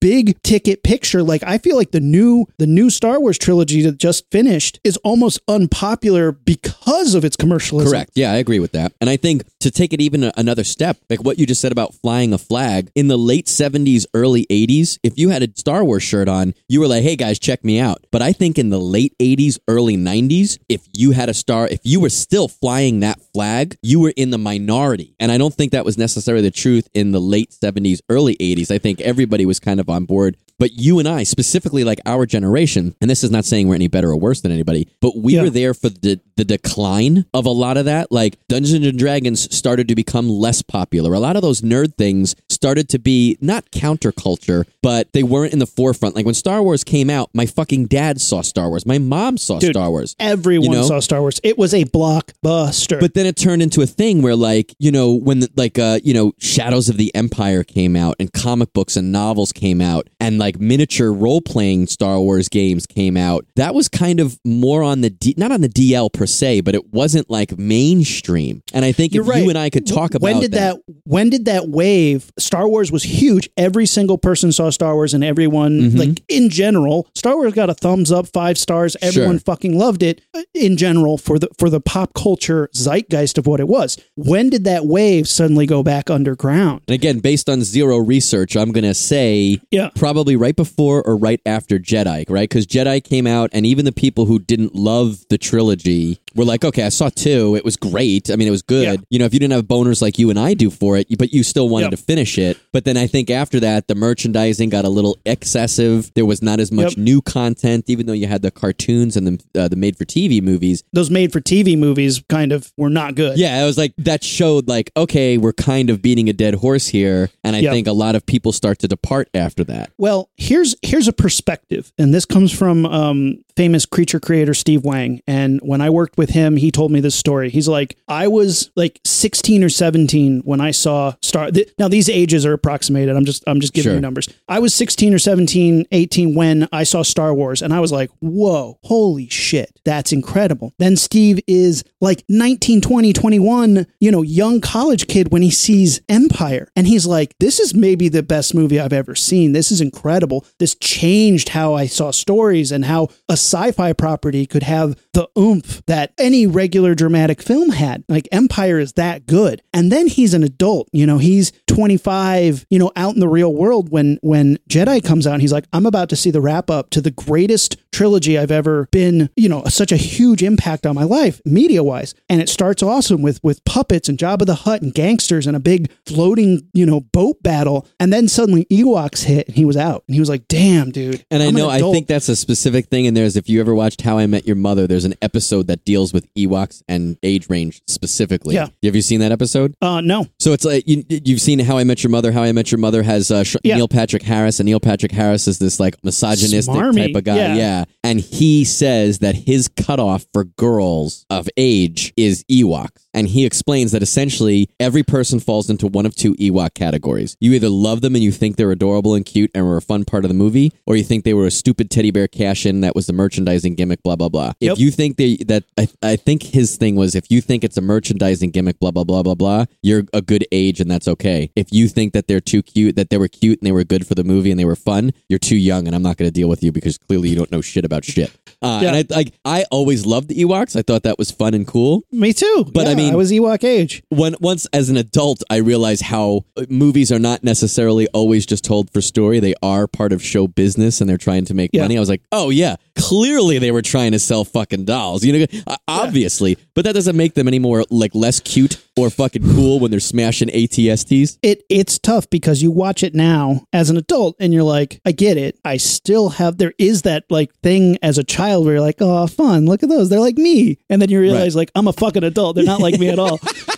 big 0.00 0.40
ticket 0.42 0.82
picture 0.82 1.22
like 1.22 1.42
i 1.44 1.58
feel 1.58 1.76
like 1.76 1.90
the 1.90 2.00
new 2.00 2.46
the 2.58 2.66
new 2.66 2.90
star 2.90 3.20
wars 3.20 3.38
trilogy 3.38 3.82
that 3.82 3.98
just 3.98 4.24
finished 4.30 4.78
is 4.84 4.96
almost 4.98 5.40
unpopular 5.48 6.32
because 6.32 7.14
of 7.14 7.24
its 7.24 7.36
commercialism 7.36 7.90
Correct. 7.90 8.12
Yeah, 8.14 8.32
I 8.32 8.36
agree 8.36 8.58
with 8.58 8.72
that. 8.72 8.92
And 9.00 9.08
I 9.08 9.16
think 9.16 9.44
to 9.60 9.70
take 9.70 9.92
it 9.92 10.00
even 10.00 10.30
another 10.36 10.64
step, 10.64 10.98
like 11.10 11.22
what 11.22 11.38
you 11.38 11.46
just 11.46 11.60
said 11.60 11.72
about 11.72 11.94
flying 11.94 12.32
a 12.32 12.38
flag 12.38 12.90
in 12.94 13.08
the 13.08 13.16
late 13.16 13.46
70s, 13.46 14.06
early 14.14 14.46
80s, 14.46 14.98
if 15.02 15.18
you 15.18 15.30
had 15.30 15.42
a 15.42 15.48
Star 15.56 15.84
Wars 15.84 16.02
shirt 16.02 16.28
on, 16.28 16.54
you 16.68 16.80
were 16.80 16.86
like, 16.86 17.02
hey 17.02 17.16
guys, 17.16 17.38
check 17.38 17.64
me 17.64 17.80
out. 17.80 18.04
But 18.10 18.22
I 18.22 18.32
think 18.32 18.58
in 18.58 18.70
the 18.70 18.80
late 18.80 19.16
80s, 19.18 19.58
early 19.68 19.96
90s, 19.96 20.58
if 20.68 20.86
you 20.96 21.12
had 21.12 21.28
a 21.28 21.34
star, 21.34 21.68
if 21.68 21.80
you 21.82 22.00
were 22.00 22.10
still 22.10 22.48
flying 22.48 23.00
that 23.00 23.20
flag, 23.38 23.76
you 23.82 24.00
were 24.00 24.12
in 24.16 24.30
the 24.30 24.38
minority. 24.38 25.14
And 25.20 25.30
I 25.30 25.38
don't 25.38 25.54
think 25.54 25.70
that 25.70 25.84
was 25.84 25.96
necessarily 25.96 26.42
the 26.42 26.50
truth 26.50 26.88
in 26.92 27.12
the 27.12 27.20
late 27.20 27.50
70s, 27.52 28.00
early 28.08 28.34
80s. 28.40 28.72
I 28.72 28.78
think 28.78 29.00
everybody 29.00 29.46
was 29.46 29.60
kind 29.60 29.78
of 29.78 29.88
on 29.88 30.06
board. 30.06 30.36
But 30.58 30.72
you 30.72 30.98
and 30.98 31.06
I, 31.06 31.22
specifically 31.22 31.84
like 31.84 32.00
our 32.04 32.26
generation, 32.26 32.96
and 33.00 33.08
this 33.08 33.22
is 33.22 33.30
not 33.30 33.44
saying 33.44 33.68
we're 33.68 33.76
any 33.76 33.86
better 33.86 34.10
or 34.10 34.16
worse 34.16 34.40
than 34.40 34.50
anybody, 34.50 34.88
but 35.00 35.16
we 35.16 35.34
Yeah. 35.36 35.42
were 35.42 35.50
there 35.50 35.72
for 35.72 35.88
the, 35.88 36.18
the 36.36 36.44
decline 36.44 37.26
of 37.32 37.46
a 37.46 37.50
lot 37.50 37.76
of 37.76 37.84
that. 37.84 38.10
Like 38.10 38.38
Dungeons 38.48 38.84
and 38.84 38.98
Dragons 38.98 39.54
started 39.56 39.86
to 39.86 39.94
become 39.94 40.28
less 40.28 40.60
popular. 40.62 41.14
A 41.14 41.20
lot 41.20 41.36
of 41.36 41.42
those 41.42 41.60
nerd 41.60 41.94
things 41.96 42.34
started 42.58 42.88
to 42.88 42.98
be 42.98 43.38
not 43.40 43.70
counterculture, 43.70 44.64
but 44.82 45.12
they 45.12 45.22
weren't 45.22 45.52
in 45.52 45.60
the 45.60 45.66
forefront. 45.66 46.16
Like 46.16 46.24
when 46.26 46.34
Star 46.34 46.60
Wars 46.60 46.82
came 46.82 47.08
out, 47.08 47.30
my 47.32 47.46
fucking 47.46 47.86
dad 47.86 48.20
saw 48.20 48.42
Star 48.42 48.68
Wars. 48.68 48.84
My 48.84 48.98
mom 48.98 49.38
saw 49.38 49.60
Dude, 49.60 49.74
Star 49.74 49.88
Wars. 49.90 50.16
Everyone 50.18 50.64
You 50.72 50.76
know? 50.78 50.82
saw 50.82 50.98
Star 50.98 51.20
Wars. 51.20 51.38
It 51.44 51.56
was 51.56 51.72
a 51.72 51.84
blockbuster. 51.84 52.98
But 52.98 53.14
then 53.14 53.26
it 53.26 53.36
turned 53.36 53.62
into 53.62 53.80
a 53.80 53.86
thing 53.86 54.22
where, 54.22 54.34
like, 54.34 54.74
you 54.80 54.90
know, 54.90 55.14
when 55.14 55.38
the, 55.40 55.50
like, 55.54 55.78
uh, 55.78 56.00
you 56.02 56.12
know, 56.12 56.32
Shadows 56.38 56.88
of 56.88 56.96
the 56.96 57.14
Empire 57.14 57.62
came 57.62 57.94
out, 57.94 58.16
and 58.18 58.32
comic 58.32 58.72
books 58.72 58.96
and 58.96 59.12
novels 59.12 59.52
came 59.52 59.80
out, 59.80 60.08
and 60.18 60.38
like 60.38 60.58
miniature 60.58 61.12
role 61.12 61.40
playing 61.40 61.86
Star 61.86 62.18
Wars 62.20 62.48
games 62.48 62.86
came 62.86 63.16
out. 63.16 63.46
That 63.54 63.74
was 63.74 63.88
kind 63.88 64.18
of 64.18 64.38
more 64.44 64.82
on 64.82 65.00
the 65.02 65.10
D- 65.10 65.34
not 65.36 65.52
on 65.52 65.60
the 65.60 65.68
DL 65.68 66.12
per 66.12 66.26
se, 66.26 66.62
but 66.62 66.74
it 66.74 66.92
wasn't 66.92 67.30
like 67.30 67.56
mainstream. 67.58 68.62
And 68.72 68.84
I 68.84 68.92
think 68.92 69.14
You're 69.14 69.22
if 69.24 69.28
right. 69.30 69.42
you 69.42 69.48
and 69.48 69.58
I 69.58 69.70
could 69.70 69.86
talk 69.86 70.14
about 70.14 70.22
when 70.22 70.40
did 70.40 70.52
that. 70.52 70.78
when 71.04 71.30
did 71.30 71.44
that 71.46 71.68
wave 71.68 72.30
Star 72.48 72.66
Wars 72.66 72.90
was 72.90 73.02
huge 73.02 73.48
every 73.56 73.84
single 73.86 74.16
person 74.18 74.52
saw 74.52 74.70
Star 74.70 74.94
Wars 74.94 75.12
and 75.14 75.22
everyone 75.22 75.68
Mm-hmm. 75.78 75.98
like 75.98 76.22
in 76.28 76.48
general 76.48 77.06
Star 77.14 77.36
Wars 77.36 77.52
got 77.52 77.68
a 77.70 77.74
thumbs 77.74 78.10
up 78.10 78.26
5 78.26 78.56
stars 78.58 78.96
everyone 79.02 79.36
Sure. 79.38 79.40
fucking 79.50 79.76
loved 79.78 80.02
it 80.02 80.20
uh, 80.34 80.42
in 80.54 80.76
general 80.76 81.18
for 81.18 81.38
the 81.38 81.48
for 81.58 81.68
the 81.68 81.80
pop 81.80 82.14
culture 82.14 82.68
zeitgeist 82.74 83.36
of 83.38 83.46
what 83.46 83.60
it 83.60 83.68
was 83.68 83.98
when 84.16 84.48
did 84.50 84.64
that 84.64 84.86
wave 84.86 85.28
suddenly 85.28 85.66
go 85.66 85.82
back 85.82 86.08
underground 86.10 86.80
And 86.88 86.94
again, 86.94 87.18
based 87.20 87.48
on 87.50 87.62
zero 87.62 87.98
research, 87.98 88.56
I'm 88.56 88.72
going 88.72 88.84
to 88.84 88.94
say 88.94 89.60
Yeah. 89.70 89.90
probably 89.94 90.34
right 90.36 90.56
before 90.56 91.02
or 91.02 91.16
right 91.16 91.40
after 91.44 91.78
Jedi, 91.78 92.24
right? 92.30 92.48
Because 92.48 92.66
Jedi 92.66 93.02
came 93.04 93.26
out, 93.26 93.50
and 93.52 93.66
even 93.66 93.84
the 93.84 93.92
people 93.92 94.24
who 94.26 94.38
didn't 94.38 94.74
love 94.74 95.24
the 95.28 95.38
trilogy 95.38 96.18
were 96.34 96.44
like, 96.44 96.64
okay, 96.64 96.84
I 96.84 96.88
saw 96.90 97.08
two. 97.10 97.56
It 97.56 97.64
was 97.64 97.76
great. 97.76 98.30
I 98.30 98.36
mean, 98.36 98.48
it 98.48 98.52
was 98.52 98.62
good. 98.62 98.84
Yeah. 98.84 98.96
You 99.10 99.18
know, 99.18 99.24
if 99.24 99.34
you 99.34 99.40
didn't 99.40 99.52
have 99.52 99.64
boners 99.64 100.00
like 100.00 100.18
you 100.18 100.30
and 100.30 100.38
I 100.38 100.54
do 100.54 100.70
for 100.70 100.96
it, 100.96 101.06
but 101.18 101.32
you 101.32 101.42
still 101.42 101.68
wanted 101.68 101.86
Yep. 101.86 101.90
to 101.92 101.96
finish 101.98 102.37
it. 102.38 102.56
But 102.72 102.84
then 102.84 102.96
I 102.96 103.06
think 103.06 103.30
after 103.30 103.60
that, 103.60 103.88
the 103.88 103.94
merchandising 103.94 104.68
got 104.70 104.84
a 104.84 104.88
little 104.88 105.18
excessive. 105.26 106.12
There 106.14 106.26
was 106.26 106.42
not 106.42 106.60
as 106.60 106.70
much 106.72 106.90
Yep. 106.96 106.98
new 106.98 107.20
content, 107.22 107.84
even 107.88 108.06
though 108.06 108.12
you 108.12 108.26
had 108.26 108.42
the 108.42 108.50
cartoons 108.50 109.16
and 109.16 109.26
the, 109.26 109.60
uh, 109.60 109.68
the 109.68 109.76
made 109.76 109.96
for 109.96 110.04
TV 110.04 110.40
movies. 110.40 110.82
those 110.92 111.10
made 111.10 111.32
for 111.32 111.40
TV 111.40 111.76
movies 111.76 112.22
kind 112.28 112.52
of 112.52 112.72
were 112.76 112.90
not 112.90 113.14
good 113.14 113.38
Yeah, 113.38 113.62
it 113.62 113.66
was 113.66 113.76
like 113.78 113.92
that 113.98 114.22
showed 114.22 114.68
like 114.68 114.90
okay, 114.96 115.38
we're 115.38 115.52
kind 115.52 115.90
of 115.90 116.00
beating 116.02 116.28
a 116.28 116.32
dead 116.32 116.54
horse 116.54 116.86
here, 116.88 117.30
and 117.44 117.54
I 117.56 117.60
Yeah. 117.60 117.72
think 117.72 117.86
a 117.86 117.92
lot 117.92 118.14
of 118.14 118.24
people 118.26 118.52
start 118.52 118.78
to 118.80 118.88
depart 118.88 119.28
after 119.34 119.64
that. 119.64 119.90
Well, 119.98 120.28
here's 120.36 120.74
here's 120.82 121.08
a 121.08 121.12
perspective, 121.12 121.92
and 121.98 122.12
this 122.14 122.24
comes 122.24 122.52
from 122.52 122.86
um, 122.86 123.38
famous 123.56 123.84
creature 123.86 124.20
creator 124.20 124.54
Steve 124.54 124.84
Wang. 124.84 125.20
And 125.26 125.60
when 125.62 125.80
I 125.80 125.90
worked 125.90 126.16
with 126.16 126.30
him, 126.30 126.56
he 126.56 126.70
told 126.70 126.92
me 126.92 127.00
this 127.00 127.14
story. 127.16 127.50
He's 127.50 127.66
like, 127.68 127.96
I 128.06 128.28
was 128.28 128.70
like 128.76 129.00
16 129.04 129.64
or 129.64 129.68
17 129.68 130.42
when 130.44 130.60
I 130.60 130.70
saw 130.70 131.14
Star. 131.22 131.50
Th- 131.50 131.68
now 131.78 131.88
these 131.88 132.08
ages 132.28 132.44
are 132.44 132.52
approximated. 132.52 133.16
I'm 133.16 133.24
just 133.24 133.42
I'm 133.46 133.58
just 133.60 133.72
giving 133.72 133.88
Sure. 133.90 133.94
you 133.94 134.00
numbers. 134.00 134.28
I 134.48 134.58
was 134.58 134.74
16 134.74 135.14
or 135.14 135.18
17, 135.18 135.86
18 135.90 136.34
when 136.34 136.68
I 136.72 136.84
saw 136.84 137.02
Star 137.02 137.32
Wars, 137.34 137.62
and 137.62 137.72
I 137.72 137.80
was 137.80 137.90
like, 137.90 138.10
whoa, 138.20 138.78
holy 138.84 139.28
shit, 139.30 139.80
that's 139.84 140.12
incredible. 140.12 140.74
Then 140.78 140.96
Steve 140.96 141.40
is 141.46 141.84
like 142.02 142.22
19, 142.28 142.82
20, 142.82 143.12
21, 143.14 143.86
you 144.00 144.10
know, 144.10 144.20
young 144.22 144.60
college 144.60 145.06
kid 145.06 145.32
when 145.32 145.40
he 145.40 145.50
sees 145.50 146.02
Empire, 146.08 146.68
and 146.76 146.86
he's 146.86 147.06
like, 147.06 147.34
this 147.40 147.58
is 147.58 147.74
maybe 147.74 148.10
the 148.10 148.22
best 148.22 148.54
movie 148.54 148.78
I've 148.78 148.92
ever 148.92 149.14
seen. 149.14 149.52
This 149.52 149.70
is 149.72 149.80
incredible. 149.80 150.44
This 150.58 150.74
changed 150.74 151.48
how 151.50 151.72
I 151.74 151.86
saw 151.86 152.10
stories 152.10 152.70
and 152.70 152.84
how 152.84 153.04
a 153.28 153.32
sci-fi 153.38 153.94
property 153.94 154.44
could 154.44 154.64
have 154.64 154.96
the 155.18 155.28
oomph 155.36 155.84
that 155.86 156.12
any 156.16 156.46
regular 156.46 156.94
dramatic 156.94 157.42
film 157.42 157.70
had. 157.70 158.04
Like 158.08 158.28
Empire 158.30 158.78
is 158.78 158.92
that 158.92 159.26
good. 159.26 159.60
And 159.74 159.90
then 159.90 160.06
he's 160.06 160.32
an 160.32 160.44
adult, 160.44 160.88
you 160.92 161.06
know, 161.08 161.18
he's 161.18 161.50
25, 161.66 162.66
you 162.70 162.78
know, 162.78 162.92
out 162.94 163.14
in 163.14 163.20
the 163.20 163.26
real 163.26 163.52
world 163.52 163.88
when 163.88 164.20
when 164.22 164.58
Jedi 164.70 165.04
comes 165.04 165.26
out 165.26 165.32
and 165.32 165.42
he's 165.42 165.52
like, 165.52 165.64
I'm 165.72 165.86
about 165.86 166.08
to 166.10 166.16
see 166.16 166.30
the 166.30 166.40
wrap 166.40 166.70
up 166.70 166.90
to 166.90 167.00
the 167.00 167.10
greatest 167.10 167.78
trilogy 167.90 168.38
I've 168.38 168.52
ever 168.52 168.86
been, 168.92 169.28
you 169.34 169.48
know, 169.48 169.64
such 169.64 169.90
a 169.90 169.96
huge 169.96 170.40
impact 170.40 170.86
on 170.86 170.94
my 170.94 171.02
life 171.02 171.40
media 171.44 171.82
wise. 171.82 172.14
And 172.28 172.40
it 172.40 172.48
starts 172.48 172.80
awesome 172.80 173.20
with 173.20 173.42
with 173.42 173.64
puppets 173.64 174.08
and 174.08 174.18
Jabba 174.18 174.46
the 174.46 174.54
Hutt 174.54 174.82
and 174.82 174.94
gangsters 174.94 175.48
and 175.48 175.56
a 175.56 175.60
big 175.60 175.90
floating, 176.06 176.68
you 176.72 176.86
know, 176.86 177.00
boat 177.00 177.42
battle. 177.42 177.88
And 177.98 178.12
then 178.12 178.28
suddenly 178.28 178.66
Ewoks 178.66 179.24
hit 179.24 179.48
and 179.48 179.56
he 179.56 179.64
was 179.64 179.76
out. 179.76 180.04
And 180.06 180.14
he 180.14 180.20
was 180.20 180.28
like, 180.28 180.46
damn, 180.46 180.92
dude. 180.92 181.24
And 181.28 181.42
I 181.42 181.46
I'm 181.46 181.56
an 181.56 181.62
know, 181.62 181.70
I 181.70 181.80
think 181.80 182.06
that's 182.06 182.28
a 182.28 182.36
specific 182.36 182.86
thing. 182.86 183.08
And 183.08 183.16
there's, 183.16 183.36
if 183.36 183.48
you 183.48 183.60
ever 183.60 183.74
watched 183.74 184.02
How 184.02 184.18
I 184.18 184.26
Met 184.28 184.46
Your 184.46 184.54
Mother, 184.54 184.86
there's 184.86 185.07
an 185.12 185.18
episode 185.22 185.66
that 185.66 185.84
deals 185.84 186.12
with 186.12 186.32
Ewoks 186.34 186.82
and 186.88 187.16
age 187.22 187.48
range 187.50 187.82
specifically. 187.86 188.54
Yeah. 188.54 188.68
Have 188.82 188.94
you 188.96 189.02
seen 189.02 189.20
that 189.20 189.32
episode? 189.32 189.74
uh 189.82 190.00
no. 190.00 190.26
So 190.38 190.52
it's 190.52 190.64
like 190.64 190.86
you, 190.86 191.04
you've 191.08 191.40
seen 191.40 191.58
How 191.58 191.78
I 191.78 191.84
Met 191.84 192.02
Your 192.02 192.10
Mother. 192.10 192.32
How 192.32 192.42
I 192.42 192.52
Met 192.52 192.70
Your 192.70 192.78
Mother 192.78 193.02
has 193.02 193.30
uh, 193.30 193.44
Sh- 193.44 193.56
Yeah. 193.64 193.76
Neil 193.76 193.88
Patrick 193.88 194.22
Harris, 194.22 194.60
and 194.60 194.66
Neil 194.66 194.80
Patrick 194.80 195.12
Harris 195.12 195.48
is 195.48 195.58
this 195.58 195.80
like 195.80 195.96
misogynistic 196.04 196.74
Smarmy, 196.74 197.06
type 197.08 197.16
of 197.16 197.24
guy. 197.24 197.36
yeah. 197.36 197.54
Yeah, 197.56 197.84
and 198.04 198.20
he 198.20 198.64
says 198.64 199.18
that 199.20 199.34
his 199.34 199.68
cutoff 199.68 200.26
for 200.32 200.44
girls 200.44 201.24
of 201.30 201.48
age 201.56 202.12
is 202.16 202.44
Ewoks, 202.50 203.06
and 203.14 203.28
he 203.28 203.44
explains 203.46 203.92
that 203.92 204.02
essentially 204.02 204.68
every 204.78 205.02
person 205.02 205.40
falls 205.40 205.68
into 205.70 205.86
one 205.86 206.06
of 206.06 206.14
two 206.14 206.34
Ewok 206.34 206.74
categories. 206.74 207.36
You 207.40 207.52
either 207.54 207.68
love 207.68 208.00
them 208.00 208.14
and 208.14 208.22
you 208.24 208.30
think 208.32 208.56
they're 208.56 208.70
adorable 208.70 209.14
and 209.14 209.24
cute 209.24 209.50
and 209.54 209.66
were 209.66 209.76
a 209.76 209.82
fun 209.82 210.04
part 210.04 210.24
of 210.24 210.28
the 210.28 210.34
movie, 210.34 210.72
or 210.86 210.96
you 210.96 211.04
think 211.04 211.24
they 211.24 211.34
were 211.34 211.46
a 211.46 211.50
stupid 211.50 211.90
teddy 211.90 212.10
bear 212.10 212.28
cash 212.28 212.66
in 212.66 212.80
that 212.82 212.94
was 212.94 213.06
the 213.06 213.12
merchandising 213.12 213.74
gimmick. 213.74 214.02
Blah 214.02 214.16
blah 214.16 214.28
blah. 214.28 214.52
Yep. 214.60 214.72
If 214.74 214.78
you 214.78 214.90
think 214.98 215.16
they 215.16 215.36
that 215.46 215.62
I, 215.78 215.86
I 216.02 216.16
think 216.16 216.42
his 216.42 216.76
thing 216.76 216.96
was 216.96 217.14
if 217.14 217.30
you 217.30 217.40
think 217.40 217.62
it's 217.62 217.76
a 217.76 217.80
merchandising 217.80 218.50
gimmick, 218.50 218.80
blah 218.80 218.90
blah 218.90 219.04
blah 219.04 219.22
blah 219.22 219.36
blah, 219.36 219.64
you're 219.82 220.02
a 220.12 220.20
good 220.20 220.44
age 220.52 220.80
and 220.80 220.90
that's 220.90 221.06
okay. 221.14 221.50
If 221.54 221.68
you 221.70 221.86
think 221.88 222.12
that 222.14 222.26
they're 222.26 222.40
too 222.52 222.62
cute, 222.62 222.96
that 222.96 223.08
they 223.10 223.16
were 223.18 223.28
cute 223.28 223.60
and 223.60 223.66
they 223.66 223.72
were 223.72 223.84
good 223.84 224.06
for 224.08 224.14
the 224.16 224.24
movie 224.24 224.50
and 224.50 224.58
they 224.58 224.64
were 224.64 224.76
fun, 224.90 225.12
you're 225.28 225.38
too 225.38 225.56
young 225.56 225.86
and 225.86 225.94
I'm 225.94 226.02
not 226.02 226.16
going 226.16 226.28
to 226.28 226.32
deal 226.40 226.48
with 226.48 226.62
you 226.64 226.72
because 226.72 226.98
clearly 226.98 227.28
you 227.28 227.36
don't 227.36 227.52
know 227.52 227.60
shit 227.60 227.84
about 227.84 228.04
shit. 228.04 228.30
Uh, 228.60 228.80
Yeah. 228.82 228.88
And 228.94 228.96
I 228.96 229.14
like 229.14 229.32
I 229.44 229.64
always 229.70 230.04
loved 230.04 230.28
the 230.28 230.34
Ewoks. 230.44 230.74
I 230.76 230.82
thought 230.82 231.04
that 231.04 231.16
was 231.18 231.30
fun 231.30 231.54
and 231.54 231.66
cool. 231.66 232.02
Me 232.10 232.32
too. 232.32 232.66
But 232.74 232.88
I 232.88 232.94
mean- 232.96 233.12
I 233.12 233.16
was 233.16 233.30
Ewok 233.30 233.62
age. 233.64 234.02
When 234.10 234.34
once 234.40 234.66
as 234.72 234.90
an 234.90 234.96
adult, 234.96 235.42
I 235.48 235.56
realized 235.58 236.02
how 236.02 236.44
uh, 236.56 236.64
movies 236.68 237.12
are 237.12 237.20
not 237.20 237.44
necessarily 237.44 238.08
always 238.08 238.44
just 238.46 238.64
told 238.64 238.90
for 238.92 239.00
story. 239.00 239.38
They 239.38 239.54
are 239.62 239.86
part 239.86 240.12
of 240.12 240.22
show 240.24 240.48
business 240.48 241.00
and 241.00 241.08
they're 241.08 241.16
trying 241.28 241.44
to 241.46 241.54
make 241.54 241.70
Yeah. 241.72 241.82
money. 241.82 241.96
I 241.96 242.00
was 242.00 242.08
like, 242.08 242.22
oh 242.32 242.50
yeah, 242.50 242.76
clearly 242.96 243.58
they 243.58 243.70
were 243.70 243.82
trying 243.82 244.12
to 244.12 244.18
sell 244.18 244.44
fucking 244.44 244.77
dolls. 244.84 245.24
You 245.24 245.46
know, 245.46 245.46
obviously, 245.86 246.56
but 246.74 246.84
that 246.84 246.94
doesn't 246.94 247.16
make 247.16 247.34
them 247.34 247.48
any 247.48 247.58
more 247.58 247.84
like 247.90 248.14
less 248.14 248.40
cute 248.40 248.82
or 248.96 249.10
fucking 249.10 249.42
cool 249.54 249.78
when 249.80 249.90
they're 249.90 250.00
smashing 250.00 250.48
ATSTs. 250.48 251.38
it 251.42 251.62
it's 251.68 251.98
tough 251.98 252.28
because 252.30 252.62
you 252.62 252.70
watch 252.70 253.02
it 253.02 253.14
now 253.14 253.64
as 253.72 253.90
an 253.90 253.96
adult 253.96 254.36
and 254.40 254.52
you're 254.52 254.62
like, 254.62 255.00
I 255.04 255.12
get 255.12 255.36
it. 255.36 255.58
I 255.64 255.76
still 255.76 256.30
have 256.30 256.58
there 256.58 256.74
is 256.78 257.02
that 257.02 257.24
like 257.30 257.54
thing 257.62 257.98
as 258.02 258.18
a 258.18 258.24
child 258.24 258.64
where 258.64 258.74
you're 258.74 258.82
like, 258.82 258.96
oh, 259.00 259.26
fun, 259.26 259.66
look 259.66 259.82
at 259.82 259.88
those, 259.88 260.08
they're 260.08 260.20
like 260.20 260.36
me, 260.36 260.78
and 260.90 261.00
then 261.00 261.10
you 261.10 261.20
realize 261.20 261.54
like 261.54 261.70
I'm 261.74 261.88
a 261.88 261.92
fucking 261.92 262.24
adult. 262.24 262.56
They're 262.56 262.64
not 262.64 262.80
like 262.80 262.98
me 262.98 263.08
at 263.08 263.18
all. 263.18 263.40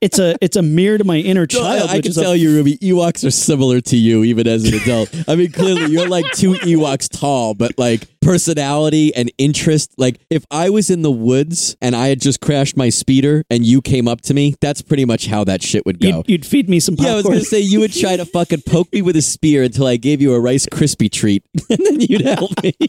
it's 0.00 0.18
a 0.18 0.36
it's 0.40 0.56
a 0.56 0.62
mirror 0.62 0.98
to 0.98 1.04
my 1.04 1.16
inner 1.16 1.46
No, 1.52 1.60
I- 1.64 1.78
child. 1.78 1.90
I, 1.90 2.00
can 2.00 2.10
is 2.10 2.18
a- 2.18 2.22
tell 2.22 2.36
you, 2.36 2.54
Ruby, 2.54 2.78
Ewoks 2.78 3.26
are 3.26 3.30
similar 3.30 3.80
to 3.82 3.96
you 3.96 4.24
even 4.24 4.46
as 4.46 4.64
an 4.64 4.74
adult. 4.80 5.14
I 5.28 5.34
mean, 5.36 5.52
clearly 5.52 5.86
you're 5.92 6.08
like 6.08 6.26
two 6.32 6.52
Ewoks 6.54 7.08
tall, 7.08 7.54
but 7.54 7.72
like 7.78 8.02
personality 8.20 9.14
and 9.14 9.30
interest. 9.38 9.92
Like 9.98 10.20
if 10.30 10.44
I 10.50 10.70
was 10.70 10.90
in 10.90 11.02
the 11.02 11.10
woods 11.10 11.76
and 11.80 11.94
I 11.94 12.08
had 12.08 12.20
just 12.20 12.40
crashed 12.40 12.76
my 12.76 12.88
speeder 12.88 13.44
and 13.50 13.64
you 13.64 13.80
came 13.82 14.08
up 14.08 14.20
to 14.22 14.34
me, 14.34 14.54
that's 14.60 14.82
pretty 14.82 15.04
much 15.04 15.26
how 15.26 15.44
that 15.44 15.62
shit 15.62 15.86
would 15.86 16.00
go. 16.00 16.08
You'd, 16.08 16.28
you'd 16.30 16.46
feed 16.46 16.68
me 16.68 16.80
some 16.80 16.96
yeah, 16.98 17.12
I 17.12 17.14
was 17.16 17.24
gonna 17.24 17.40
say 17.40 17.60
you 17.60 17.80
would 17.80 17.92
try 17.92 18.16
to 18.16 18.24
fucking 18.24 18.62
poke 18.66 18.92
me 18.92 19.02
with 19.02 19.16
a 19.16 19.22
spear 19.22 19.62
until 19.62 19.86
I 19.86 19.96
gave 19.96 20.20
you 20.20 20.34
a 20.34 20.40
Rice 20.40 20.66
Krispie 20.66 21.10
treat, 21.10 21.44
and 21.70 21.78
then 21.84 22.00
you'd 22.00 22.22
help 22.22 22.62
me. 22.62 22.72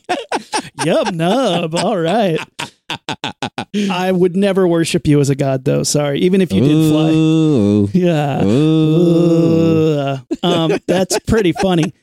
Yub 0.80 1.14
nub. 1.14 1.76
All 1.76 1.98
right. 1.98 2.40
I 3.92 4.12
would 4.12 4.36
never 4.36 4.68
worship 4.68 5.08
you 5.08 5.20
as 5.20 5.30
a 5.30 5.36
god, 5.36 5.66
though. 5.66 5.84
Sorry, 5.84 6.20
even 6.20 6.42
if 6.42 6.52
you 6.52 6.62
did 6.62 6.92
fly. 6.92 7.10
Ooh. 7.10 7.90
Yeah. 7.94 8.44
Ooh. 8.44 10.18
Um, 10.44 10.78
that's 10.88 11.20
pretty 11.20 11.52
funny. 11.52 11.94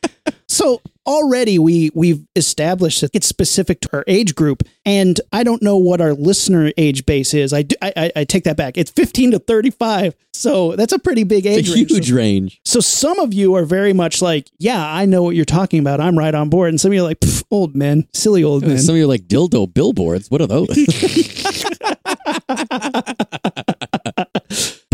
So 0.49 0.81
already 1.07 1.59
we 1.59 1.90
we've 1.95 2.27
established 2.37 3.01
that 3.01 3.11
it's 3.12 3.27
specific 3.27 3.81
to 3.81 3.88
our 3.93 4.05
age 4.07 4.35
group, 4.35 4.62
and 4.85 5.21
I 5.33 5.45
don't 5.45 5.62
know 5.62 5.77
what 5.77 6.01
our 6.01 6.14
listener 6.14 6.73
age 6.77 7.07
base 7.07 7.35
is. 7.35 7.53
I 7.53 7.62
do, 7.62 7.77
I, 7.83 8.12
I, 8.17 8.25
take 8.25 8.45
that 8.45 8.57
back. 8.57 8.77
It's 8.77 8.90
fifteen 8.90 9.31
to 9.33 9.38
thirty 9.38 9.71
five, 9.71 10.14
so 10.33 10.77
that's 10.77 10.93
a 10.93 10.99
pretty 10.99 11.25
big 11.25 11.47
age 11.47 11.61
It's 11.61 11.71
a 11.71 11.75
range. 11.75 11.90
huge 11.90 12.12
range. 12.12 12.61
So 12.64 12.81
some 12.81 13.19
of 13.19 13.35
you 13.35 13.55
are 13.55 13.64
very 13.64 13.93
much 13.93 14.23
like, 14.23 14.51
yeah, 14.59 14.85
I 14.85 15.05
know 15.07 15.23
what 15.23 15.37
you're 15.37 15.45
talking 15.45 15.81
about. 15.81 16.01
I'm 16.01 16.19
right 16.19 16.35
on 16.35 16.49
board, 16.49 16.71
and 16.71 16.81
some 16.81 16.90
of 16.90 16.95
you 16.95 17.01
are 17.01 17.09
like, 17.09 17.19
old 17.51 17.75
men, 17.75 18.07
silly 18.12 18.43
old 18.43 18.67
men. 18.67 18.79
Some 18.79 18.95
of 18.95 18.99
you 18.99 19.05
are 19.05 19.09
like 19.09 19.29
dildo 19.29 19.73
billboards. 19.73 20.31
What 20.31 20.40
are 20.40 20.47
those? 20.47 20.69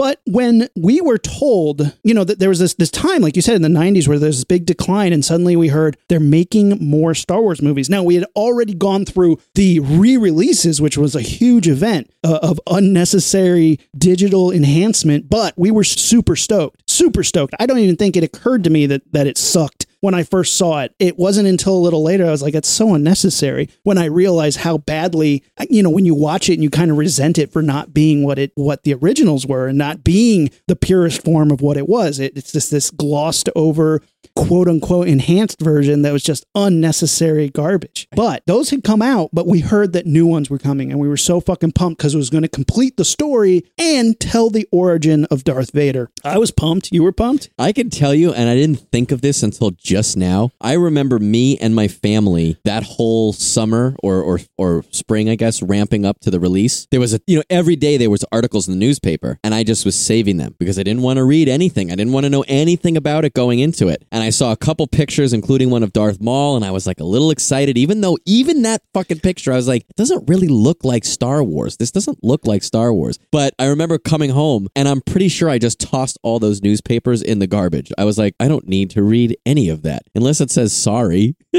But 0.01 0.23
when 0.25 0.67
we 0.75 1.03
were 1.03 1.19
told, 1.19 1.95
you 2.05 2.15
know, 2.15 2.25
that 2.25 2.39
there 2.39 2.49
was 2.49 2.59
this 2.59 2.73
this 2.73 2.91
time, 2.91 3.21
like 3.21 3.37
you 3.37 3.43
said, 3.43 3.57
in 3.57 3.61
the 3.61 3.69
'90s, 3.69 4.09
where 4.09 4.19
there's 4.19 4.39
this 4.39 4.45
big 4.45 4.65
decline, 4.65 5.13
and 5.13 5.23
suddenly 5.23 5.57
we 5.57 5.69
heard 5.69 5.99
they're 6.09 6.19
making 6.19 6.79
more 6.81 7.13
Star 7.13 7.43
Wars 7.43 7.61
movies. 7.61 7.91
Now 7.91 8.03
we 8.03 8.15
had 8.15 8.25
already 8.35 8.73
gone 8.73 9.05
through 9.05 9.41
the 9.57 9.79
re-releases, 9.81 10.81
which 10.81 10.97
was 10.97 11.15
a 11.15 11.21
huge 11.21 11.69
event 11.69 12.11
uh, 12.25 12.39
of 12.43 12.59
unnecessary 12.67 13.79
digital 13.95 14.51
enhancement, 14.51 15.29
but 15.29 15.53
we 15.59 15.71
were 15.71 15.85
super 15.85 16.35
stoked. 16.35 16.81
super 16.91 17.23
stoked. 17.23 17.55
I 17.61 17.67
don't 17.67 17.77
even 17.77 17.97
think 17.97 18.17
it 18.17 18.25
occurred 18.25 18.65
to 18.65 18.71
me 18.71 18.87
that 18.87 19.03
that 19.13 19.27
it 19.27 19.37
sucked 19.37 19.85
when 20.01 20.15
I 20.15 20.23
first 20.23 20.57
saw 20.57 20.81
it. 20.81 20.95
It 20.99 21.19
wasn't 21.19 21.49
until 21.49 21.77
a 21.77 21.79
little 21.79 22.03
later 22.03 22.27
I 22.27 22.31
was 22.31 22.43
like, 22.43 22.55
it's 22.55 22.69
so 22.69 22.95
unnecessary. 22.95 23.69
When 23.83 23.99
I 23.99 24.07
realized 24.07 24.59
how 24.61 24.79
badly, 24.79 25.45
you 25.69 25.83
know, 25.83 25.91
when 25.91 26.07
you 26.07 26.15
watch 26.15 26.49
it 26.49 26.55
and 26.55 26.63
you 26.63 26.71
kind 26.71 26.91
of 26.91 26.99
resent 26.99 27.39
it 27.39 27.53
for 27.53 27.63
not 27.63 27.93
being 27.93 28.25
what 28.25 28.39
it 28.39 28.53
what 28.55 28.83
the 28.83 28.95
originals 28.95 29.47
were 29.47 29.69
and 29.69 29.79
not 29.79 30.05
being 30.05 30.51
the 30.67 30.77
purest 30.77 31.25
form 31.25 31.51
of 31.51 31.61
what 31.61 31.77
it 31.77 31.89
was. 31.89 32.19
It, 32.19 32.37
it's 32.37 32.53
just 32.53 32.71
this 32.71 32.91
glossed 32.91 33.49
over 33.55 34.03
quote 34.37 34.69
unquote 34.69 35.09
enhanced 35.09 35.61
version 35.61 36.03
that 36.03 36.13
was 36.13 36.23
just 36.23 36.47
unnecessary 36.55 37.49
garbage. 37.49 38.09
But 38.13 38.43
those 38.47 38.71
had 38.71 38.85
come 38.85 39.03
out, 39.03 39.31
but 39.33 39.47
we 39.47 39.61
heard 39.61 39.93
that 39.93 40.07
new 40.07 40.27
ones 40.27 40.51
were 40.51 40.59
coming 40.59 40.91
and 40.91 41.01
we 41.01 41.09
were 41.09 41.17
so 41.17 41.41
fucking 41.41 41.73
pumped 41.73 41.99
because 41.99 42.15
it 42.15 42.19
was 42.19 42.31
going 42.31 42.43
to 42.43 42.49
complete 42.49 42.97
the 42.97 43.05
story 43.05 43.63
and 43.79 44.19
tell 44.19 44.51
the 44.51 44.67
origin 44.73 45.25
of 45.27 45.45
Darth 45.45 45.73
Vader. 45.73 46.11
I 46.25 46.39
was 46.39 46.51
pumped. 46.51 46.91
You 46.93 47.03
were 47.03 47.13
pumped? 47.13 47.51
I 47.59 47.73
can 47.73 47.91
tell 47.91 48.15
you, 48.15 48.33
and 48.33 48.49
I 48.49 48.55
didn't 48.55 48.91
think 48.91 49.13
of 49.13 49.21
this 49.21 49.43
until 49.43 49.71
just 49.73 50.17
now. 50.17 50.51
I 50.61 50.75
remember 50.75 51.19
me 51.19 51.59
and 51.59 51.75
my 51.75 51.89
family 51.89 52.59
that 52.65 52.83
whole 52.83 53.33
summer 53.33 53.97
or 54.03 54.23
or 54.23 54.41
or 54.57 54.85
spring, 54.91 55.29
I 55.29 55.35
guess, 55.35 55.63
ramping 55.63 56.05
up 56.05 56.21
to 56.21 56.31
the 56.31 56.41
release. 56.41 56.87
There 56.91 57.01
was 57.01 57.15
a 57.15 57.21
you 57.27 57.37
know 57.37 57.43
every 57.51 57.77
day 57.77 57.97
there 57.97 58.11
was 58.11 58.25
articles 58.33 58.69
in 58.69 58.75
the 58.75 58.81
newspaper, 58.81 59.39
and 59.43 59.55
I 59.55 59.65
just 59.65 59.85
was 59.85 59.97
saving 59.97 60.37
them 60.37 60.55
because 60.59 60.79
I 60.79 60.83
didn't 60.83 61.03
want 61.03 61.19
to 61.19 61.25
read 61.25 61.49
anything. 61.49 61.91
I 61.91 61.95
didn't 61.95 62.13
want 62.13 62.25
to 62.25 62.31
know 62.31 62.45
anything 62.49 62.97
about 62.97 63.25
it 63.25 63.35
going 63.35 63.59
into 63.59 63.89
it. 63.89 64.05
And 64.13 64.23
I 64.23 64.31
saw 64.31 64.53
a 64.53 64.57
couple 64.57 64.87
pictures, 64.87 65.33
including 65.33 65.71
one 65.71 65.83
of 65.83 65.93
Darth 65.93 66.21
Maul, 66.21 66.57
and 66.57 66.65
I 66.65 66.71
was 66.71 66.87
like 66.87 67.01
a 67.01 67.05
little 67.05 67.31
excited. 67.31 67.79
Even 67.79 68.01
though 68.01 68.19
even 68.27 68.63
that 68.63 68.83
fucking 68.93 69.21
picture, 69.21 69.53
I 69.53 69.57
was 69.57 69.69
like, 69.69 69.83
it 69.83 69.97
doesn't 69.97 70.29
really 70.29 70.49
look 70.49 70.85
like 70.85 71.05
Star 71.05 71.43
Wars. 71.45 71.77
This 71.77 71.91
doesn't 71.91 72.23
look 72.25 72.47
like 72.47 72.63
Star 72.63 72.93
Wars. 72.93 73.19
But 73.31 73.55
I 73.59 73.67
remember 73.67 73.99
coming 73.99 74.31
home, 74.31 74.69
and 74.75 74.89
I'm 74.89 75.01
pretty 75.01 75.29
sure 75.29 75.49
I 75.49 75.59
just 75.59 75.81
tossed 75.81 76.19
all 76.23 76.39
those 76.39 76.63
newspapers 76.63 77.23
in 77.23 77.39
the 77.39 77.47
garbage. 77.47 77.93
I 77.99 78.05
was 78.05 78.19
like, 78.19 78.35
I 78.41 78.49
don't 78.49 78.67
need 78.69 78.91
to 78.91 79.03
read 79.03 79.37
any 79.47 79.69
of 79.69 79.83
that 79.83 80.03
unless 80.15 80.41
it 80.41 80.51
says 80.51 80.73
sorry. 80.73 81.37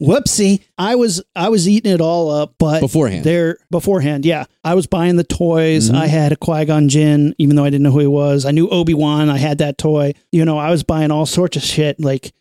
Whoopsie. 0.00 0.64
I 0.78 0.94
was 0.94 1.22
I 1.34 1.48
was 1.48 1.68
eating 1.68 1.92
it 1.92 2.00
all 2.00 2.30
up, 2.30 2.54
but 2.58 2.80
Beforehand. 2.80 3.24
There 3.24 3.58
beforehand, 3.70 4.24
yeah. 4.24 4.44
I 4.64 4.74
was 4.74 4.86
buying 4.86 5.16
the 5.16 5.24
toys. 5.24 5.88
Mm-hmm. 5.88 5.96
I 5.96 6.06
had 6.06 6.32
a 6.32 6.36
Qui-Gon 6.36 6.88
Jinn, 6.88 7.34
even 7.38 7.56
though 7.56 7.64
I 7.64 7.70
didn't 7.70 7.82
know 7.82 7.90
who 7.90 8.00
he 8.00 8.06
was. 8.06 8.44
I 8.46 8.50
knew 8.50 8.68
Obi-Wan, 8.84 9.30
I 9.30 9.38
had 9.38 9.56
that 9.58 9.78
toy. 9.78 10.12
You 10.30 10.44
know, 10.44 10.58
I 10.58 10.70
was 10.70 10.82
buying 10.82 11.10
all 11.10 11.24
sorts 11.24 11.56
of 11.56 11.62
shit, 11.62 11.98
like 11.98 12.34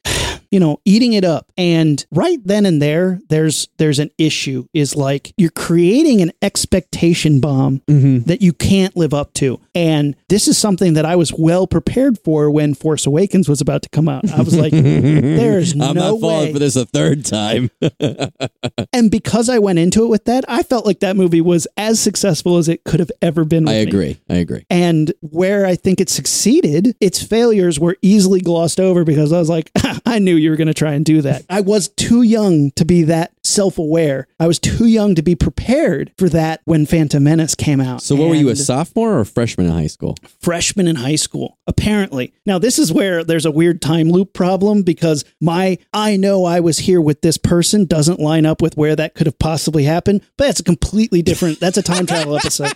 you 0.53 0.59
know, 0.59 0.79
eating 0.85 1.13
it 1.13 1.25
up. 1.25 1.51
And 1.57 2.05
right 2.11 2.37
then 2.45 2.67
and 2.67 2.79
there, 2.79 3.19
there's 3.29 3.67
there's 3.77 3.97
an 3.97 4.11
issue 4.19 4.67
is 4.71 4.95
like 4.95 5.33
you're 5.35 5.49
creating 5.49 6.21
an 6.21 6.31
expectation 6.43 7.39
bomb 7.39 7.79
mm-hmm. 7.87 8.19
that 8.29 8.43
you 8.43 8.53
can't 8.53 8.95
live 8.95 9.15
up 9.15 9.33
to. 9.33 9.59
And 9.73 10.15
this 10.29 10.47
is 10.47 10.55
something 10.55 10.93
that 10.93 11.05
I 11.05 11.15
was 11.15 11.33
well 11.33 11.65
prepared 11.65 12.19
for 12.19 12.51
when 12.51 12.75
Force 12.75 13.07
Awakens 13.07 13.49
was 13.49 13.61
about 13.61 13.81
to 13.81 13.89
come 13.89 14.07
out. 14.07 14.29
I 14.31 14.41
was 14.41 14.55
like, 14.55 14.71
there's 14.71 15.73
I'm 15.73 15.79
no 15.79 15.93
not 15.93 16.21
falling 16.21 16.47
way. 16.47 16.53
for 16.53 16.59
this 16.59 16.75
a 16.75 16.85
third 16.85 17.25
time. 17.25 17.71
And 18.91 19.09
because 19.09 19.49
I 19.49 19.57
went 19.59 19.79
into 19.79 20.03
it 20.03 20.07
with 20.07 20.25
that, 20.25 20.45
I 20.47 20.61
felt 20.61 20.85
like 20.85 20.99
that 20.99 21.15
movie 21.15 21.41
was 21.41 21.67
as 21.77 21.99
successful 21.99 22.57
as 22.57 22.69
it 22.69 22.83
could 22.83 22.99
have 22.99 23.11
ever 23.21 23.43
been. 23.43 23.67
I 23.67 23.79
with 23.79 23.85
me. 23.85 23.89
agree. 23.89 24.21
I 24.29 24.35
agree. 24.35 24.65
And 24.69 25.11
where 25.21 25.65
I 25.65 25.75
think 25.75 25.99
it 25.99 26.09
succeeded, 26.09 26.95
its 27.01 27.21
failures 27.21 27.79
were 27.79 27.97
easily 28.01 28.39
glossed 28.39 28.79
over 28.79 29.03
because 29.03 29.33
I 29.33 29.39
was 29.39 29.49
like, 29.49 29.71
I 30.05 30.19
knew 30.19 30.35
you 30.43 30.51
were 30.51 30.55
going 30.57 30.67
to 30.67 30.73
try 30.73 30.93
and 30.93 31.03
do 31.05 31.21
that. 31.21 31.43
I 31.49 31.61
was 31.61 31.87
too 31.87 32.21
young 32.21 32.71
to 32.71 32.85
be 32.85 33.03
that 33.03 33.31
self 33.43 33.77
aware. 33.77 34.27
I 34.39 34.47
was 34.47 34.59
too 34.59 34.85
young 34.85 35.15
to 35.15 35.21
be 35.21 35.35
prepared 35.35 36.11
for 36.17 36.29
that 36.29 36.61
when 36.65 36.85
Phantom 36.85 37.23
Menace 37.23 37.55
came 37.55 37.81
out. 37.81 38.01
So, 38.01 38.15
what 38.15 38.29
were 38.29 38.35
you, 38.35 38.49
a 38.49 38.55
sophomore 38.55 39.13
or 39.13 39.19
a 39.21 39.25
freshman 39.25 39.67
in 39.67 39.73
high 39.73 39.87
school? 39.87 40.15
freshman 40.41 40.87
in 40.87 40.95
high 40.97 41.15
school, 41.15 41.57
apparently. 41.67 42.33
Now, 42.45 42.59
this 42.59 42.77
is 42.79 42.91
where 42.91 43.23
there's 43.23 43.45
a 43.45 43.51
weird 43.51 43.81
time 43.81 44.09
loop 44.09 44.33
problem 44.33 44.83
because 44.83 45.23
my 45.41 45.77
I 45.93 46.17
know 46.17 46.45
I 46.45 46.59
was 46.59 46.79
here 46.79 47.01
with 47.01 47.21
this 47.21 47.37
person 47.37 47.85
doesn't 47.85 48.19
line 48.19 48.45
up 48.45 48.61
with 48.61 48.75
where 48.77 48.95
that 48.95 49.15
could 49.15 49.27
have 49.27 49.39
possibly 49.39 49.83
happened, 49.83 50.21
but 50.37 50.45
that's 50.45 50.59
a 50.59 50.63
completely 50.63 51.21
different, 51.21 51.59
that's 51.59 51.77
a 51.77 51.81
time 51.83 52.05
travel 52.05 52.35
episode. 52.37 52.73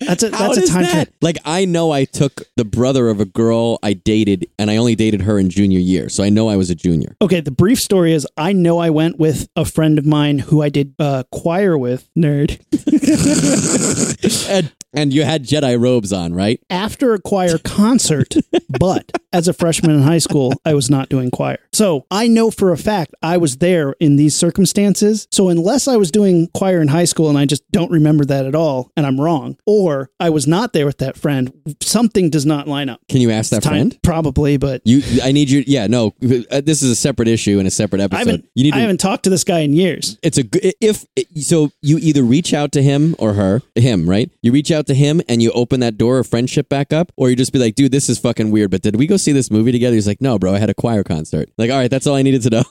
That's 0.00 0.22
a, 0.22 0.30
How 0.36 0.52
that's 0.52 0.68
a 0.68 0.72
time 0.72 0.82
that- 0.82 0.90
travel. 0.90 1.12
Like 1.20 1.38
I 1.44 1.64
know 1.64 1.90
I 1.90 2.04
took 2.04 2.42
the 2.56 2.64
brother 2.64 3.08
of 3.08 3.20
a 3.20 3.24
girl 3.24 3.78
I 3.82 3.92
dated, 3.94 4.46
and 4.58 4.70
I 4.70 4.76
only 4.76 4.94
dated 4.94 5.22
her 5.22 5.38
in 5.38 5.50
junior 5.50 5.80
year, 5.80 6.08
so 6.08 6.22
I 6.22 6.28
know 6.30 6.48
I 6.48 6.56
was 6.56 6.70
a 6.70 6.74
junior. 6.74 7.16
Okay, 7.20 7.40
the 7.40 7.50
brief 7.50 7.80
story 7.80 8.12
is 8.12 8.26
I 8.36 8.52
know 8.52 8.78
I 8.78 8.90
went 8.90 9.18
with 9.18 9.48
a 9.56 9.64
friend 9.78 9.96
of 9.96 10.04
mine 10.04 10.40
who 10.40 10.60
I 10.60 10.70
did 10.70 10.92
uh, 10.98 11.22
choir 11.30 11.78
with, 11.78 12.10
nerd. 12.18 12.58
and 14.92 15.12
you 15.12 15.24
had 15.24 15.44
Jedi 15.44 15.80
robes 15.80 16.12
on, 16.12 16.34
right? 16.34 16.60
after 16.70 17.14
a 17.14 17.20
choir 17.20 17.58
concert, 17.58 18.34
but 18.80 19.10
as 19.32 19.46
a 19.48 19.52
freshman 19.52 19.90
in 19.90 20.02
high 20.02 20.18
school, 20.18 20.52
I 20.64 20.74
was 20.74 20.88
not 20.90 21.08
doing 21.08 21.30
choir. 21.30 21.58
So 21.72 22.06
I 22.10 22.28
know 22.28 22.50
for 22.50 22.72
a 22.72 22.76
fact 22.78 23.14
I 23.22 23.36
was 23.36 23.58
there 23.58 23.94
in 24.00 24.16
these 24.16 24.34
circumstances. 24.34 25.28
So 25.30 25.48
unless 25.48 25.86
I 25.88 25.96
was 25.96 26.10
doing 26.10 26.48
choir 26.54 26.80
in 26.80 26.88
high 26.88 27.04
school 27.04 27.28
and 27.28 27.38
I 27.38 27.44
just 27.46 27.62
don't 27.70 27.90
remember 27.90 28.24
that 28.26 28.46
at 28.46 28.54
all 28.54 28.90
and 28.96 29.06
I'm 29.06 29.20
wrong, 29.20 29.56
or 29.66 30.10
I 30.20 30.30
was 30.30 30.46
not 30.46 30.72
there 30.72 30.86
with 30.86 30.98
that 30.98 31.16
friend, 31.16 31.52
something 31.80 32.30
does 32.30 32.46
not 32.46 32.66
line 32.68 32.88
up. 32.88 33.00
Can 33.08 33.20
you 33.20 33.30
ask 33.30 33.50
that 33.50 33.62
Time- 33.62 33.72
friend? 33.72 33.98
Probably, 34.02 34.56
but 34.56 34.82
You, 34.84 35.02
I 35.22 35.32
need 35.32 35.50
you. 35.50 35.62
Yeah, 35.66 35.86
no, 35.86 36.08
uh, 36.50 36.60
this 36.60 36.82
is 36.82 36.90
a 36.90 36.96
separate 36.96 37.28
issue 37.28 37.58
and 37.58 37.68
a 37.68 37.70
separate 37.70 38.00
I 38.00 38.04
episode. 38.04 38.18
haven't, 38.18 38.48
you 38.54 38.64
need 38.64 38.72
I 38.74 38.76
to. 38.76 38.80
haven't 38.82 38.98
talked 39.00 39.24
to 39.24 39.30
this 39.30 39.44
guy 39.44 39.60
in 39.60 39.72
years. 39.74 40.18
It's 40.22 40.38
a 40.38 40.42
good 40.42 40.74
if 40.80 41.04
so. 41.36 41.70
You 41.82 41.98
either 41.98 42.22
reach 42.22 42.52
out 42.54 42.72
to 42.72 42.82
him 42.82 43.14
or 43.18 43.34
her, 43.34 43.62
him, 43.74 44.08
right? 44.08 44.30
You 44.42 44.52
reach 44.52 44.70
out 44.70 44.77
to 44.86 44.94
him 44.94 45.20
and 45.28 45.42
you 45.42 45.50
open 45.52 45.80
that 45.80 45.98
door 45.98 46.18
of 46.18 46.26
friendship 46.26 46.68
back 46.68 46.92
up, 46.92 47.12
or 47.16 47.30
you 47.30 47.36
just 47.36 47.52
be 47.52 47.58
like, 47.58 47.74
"Dude, 47.74 47.92
this 47.92 48.08
is 48.08 48.18
fucking 48.18 48.50
weird." 48.50 48.70
But 48.70 48.82
did 48.82 48.96
we 48.96 49.06
go 49.06 49.16
see 49.16 49.32
this 49.32 49.50
movie 49.50 49.72
together? 49.72 49.94
He's 49.94 50.06
like, 50.06 50.20
"No, 50.20 50.38
bro, 50.38 50.54
I 50.54 50.58
had 50.58 50.70
a 50.70 50.74
choir 50.74 51.04
concert." 51.04 51.50
Like, 51.58 51.70
all 51.70 51.78
right, 51.78 51.90
that's 51.90 52.06
all 52.06 52.14
I 52.14 52.22
needed 52.22 52.42
to 52.42 52.50
know. 52.50 52.64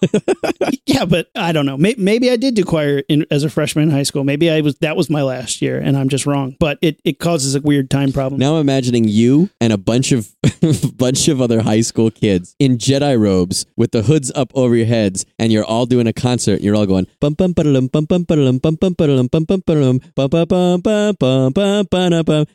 Yeah, 0.88 1.04
but 1.04 1.30
I 1.36 1.52
don't 1.52 1.65
know. 1.65 1.78
Maybe, 1.78 2.02
maybe 2.02 2.32
I 2.32 2.38
did 2.38 2.56
do 2.56 2.63
choir 2.63 3.04
in, 3.10 3.26
as 3.30 3.43
a 3.43 3.50
freshman 3.50 3.84
in 3.84 3.91
high 3.91 4.04
school. 4.04 4.24
Maybe 4.24 4.50
I 4.50 4.62
was 4.62 4.76
that 4.80 4.96
was 4.96 5.10
my 5.10 5.22
last 5.22 5.62
year, 5.62 5.78
and 5.78 5.98
I'm 5.98 6.08
just 6.08 6.26
wrong. 6.26 6.56
But 6.60 6.80
it, 6.82 7.02
it 7.04 7.20
causes 7.20 7.56
a 7.56 7.62
weird 7.62 7.89
time 7.89 8.13
problem. 8.13 8.39
Now 8.39 8.56
I'm 8.56 8.62
imagining 8.62 9.04
you 9.04 9.50
and 9.60 9.74
a 9.74 9.78
bunch 9.78 10.13
of 10.13 10.34
bunch 10.98 11.28
of 11.28 11.41
other 11.41 11.62
high 11.62 11.82
school 11.82 12.10
kids 12.10 12.56
in 12.58 12.78
Jedi 12.78 13.20
robes 13.20 13.65
with 13.76 13.91
the 13.91 14.04
hoods 14.04 14.32
up 14.34 14.52
over 14.56 14.76
your 14.76 14.86
heads, 14.86 15.26
and 15.38 15.52
you're 15.52 15.65
all 15.65 15.86
doing 15.86 16.08
a 16.08 16.13
concert. 16.13 16.54
And 16.54 16.63
you're 16.63 16.76
all 16.76 16.86
going 16.86 17.06
bum 17.20 17.34
bum 17.34 17.52
ba-da-dum, 17.52 17.88
bum 17.88 18.06
bum 18.06 18.24
ba-da-dum, 18.24 18.58
bum 18.60 18.76
bum 18.76 18.93
ba-da-dum, 18.98 19.28
bum 19.28 19.43
bum 19.43 19.63
ba-da-dum, 19.67 20.00
bum 20.15 20.30
bum 20.30 20.46
bum 20.48 20.82
bum 20.82 20.82
bum 20.82 21.15
bum 21.20 21.54
ba-da 21.54 21.84
bum. 21.84 21.97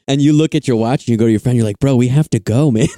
And 0.09 0.21
you 0.23 0.33
look 0.33 0.55
at 0.55 0.67
your 0.69 0.77
watch 0.77 1.03
and 1.03 1.09
you 1.09 1.17
go 1.17 1.25
to 1.27 1.31
your 1.31 1.41
friend. 1.41 1.57
You're 1.57 1.67
like, 1.67 1.79
"Bro, 1.79 1.97
we 1.97 2.09
have 2.09 2.29
to 2.31 2.39
go, 2.39 2.71
man. 2.71 2.87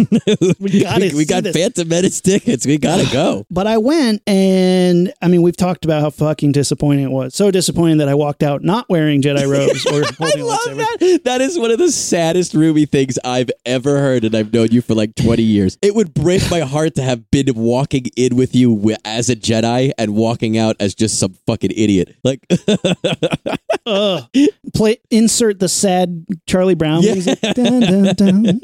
We 0.60 0.80
gotta 0.82 1.00
we, 1.00 1.10
see 1.10 1.24
got 1.24 1.42
this." 1.44 1.56
Phantom 1.56 1.86
Menace 1.88 2.20
tickets. 2.20 2.66
We 2.66 2.78
gotta 2.78 3.10
go." 3.12 3.46
But 3.54 3.66
I 3.66 3.78
went, 3.78 4.22
and 4.26 5.12
I 5.22 5.28
mean, 5.28 5.42
we've 5.42 5.56
talked 5.56 5.84
about 5.84 6.00
how 6.02 6.10
fucking 6.10 6.52
disappointing 6.52 7.04
it 7.04 7.10
was. 7.10 7.34
So 7.34 7.50
disappointing 7.50 7.98
that 7.98 8.08
I 8.08 8.14
walked 8.14 8.42
out 8.42 8.62
not 8.64 8.88
wearing 8.88 9.22
Jedi 9.22 9.48
robes 9.48 9.86
or 9.86 10.02
I 10.04 10.12
holding 10.18 10.40
a 10.40 10.44
love 10.46 10.58
lightsaber. 10.60 10.76
that. 10.98 11.20
That 11.24 11.40
is 11.40 11.58
one 11.58 11.70
of 11.70 11.78
the 11.78 11.90
saddest 11.90 12.54
Ruby 12.54 12.86
things 12.86 13.18
I've 13.24 13.50
ever 13.64 13.98
heard, 13.98 14.24
and 14.24 14.34
I've 14.34 14.52
known 14.52 14.68
you 14.72 14.82
for 14.82 14.94
like 14.94 15.14
20 15.14 15.42
years. 15.42 15.78
It 15.82 15.94
would 15.94 16.14
break 16.14 16.50
my 16.50 16.60
heart 16.60 16.94
to 16.96 17.02
have 17.02 17.30
been 17.30 17.52
walking 17.54 18.06
in 18.16 18.36
with 18.36 18.54
you 18.54 18.74
wi- 18.74 18.98
as 19.04 19.30
a 19.30 19.36
Jedi 19.36 19.92
and 19.98 20.14
walking 20.14 20.58
out 20.58 20.76
as 20.80 20.94
just 20.94 21.18
some 21.18 21.34
fucking 21.46 21.70
idiot. 21.70 22.16
Like, 22.24 22.44
Ugh. 23.86 24.24
Play 24.74 24.98
insert 25.10 25.60
the 25.60 25.68
sad 25.68 26.26
Charlie 26.46 26.74
Brown 26.74 27.02
Yeah. 27.02 27.12
music. 27.14 27.40
Dun, 27.40 27.80
dun, 27.80 28.14
dun, 28.14 28.60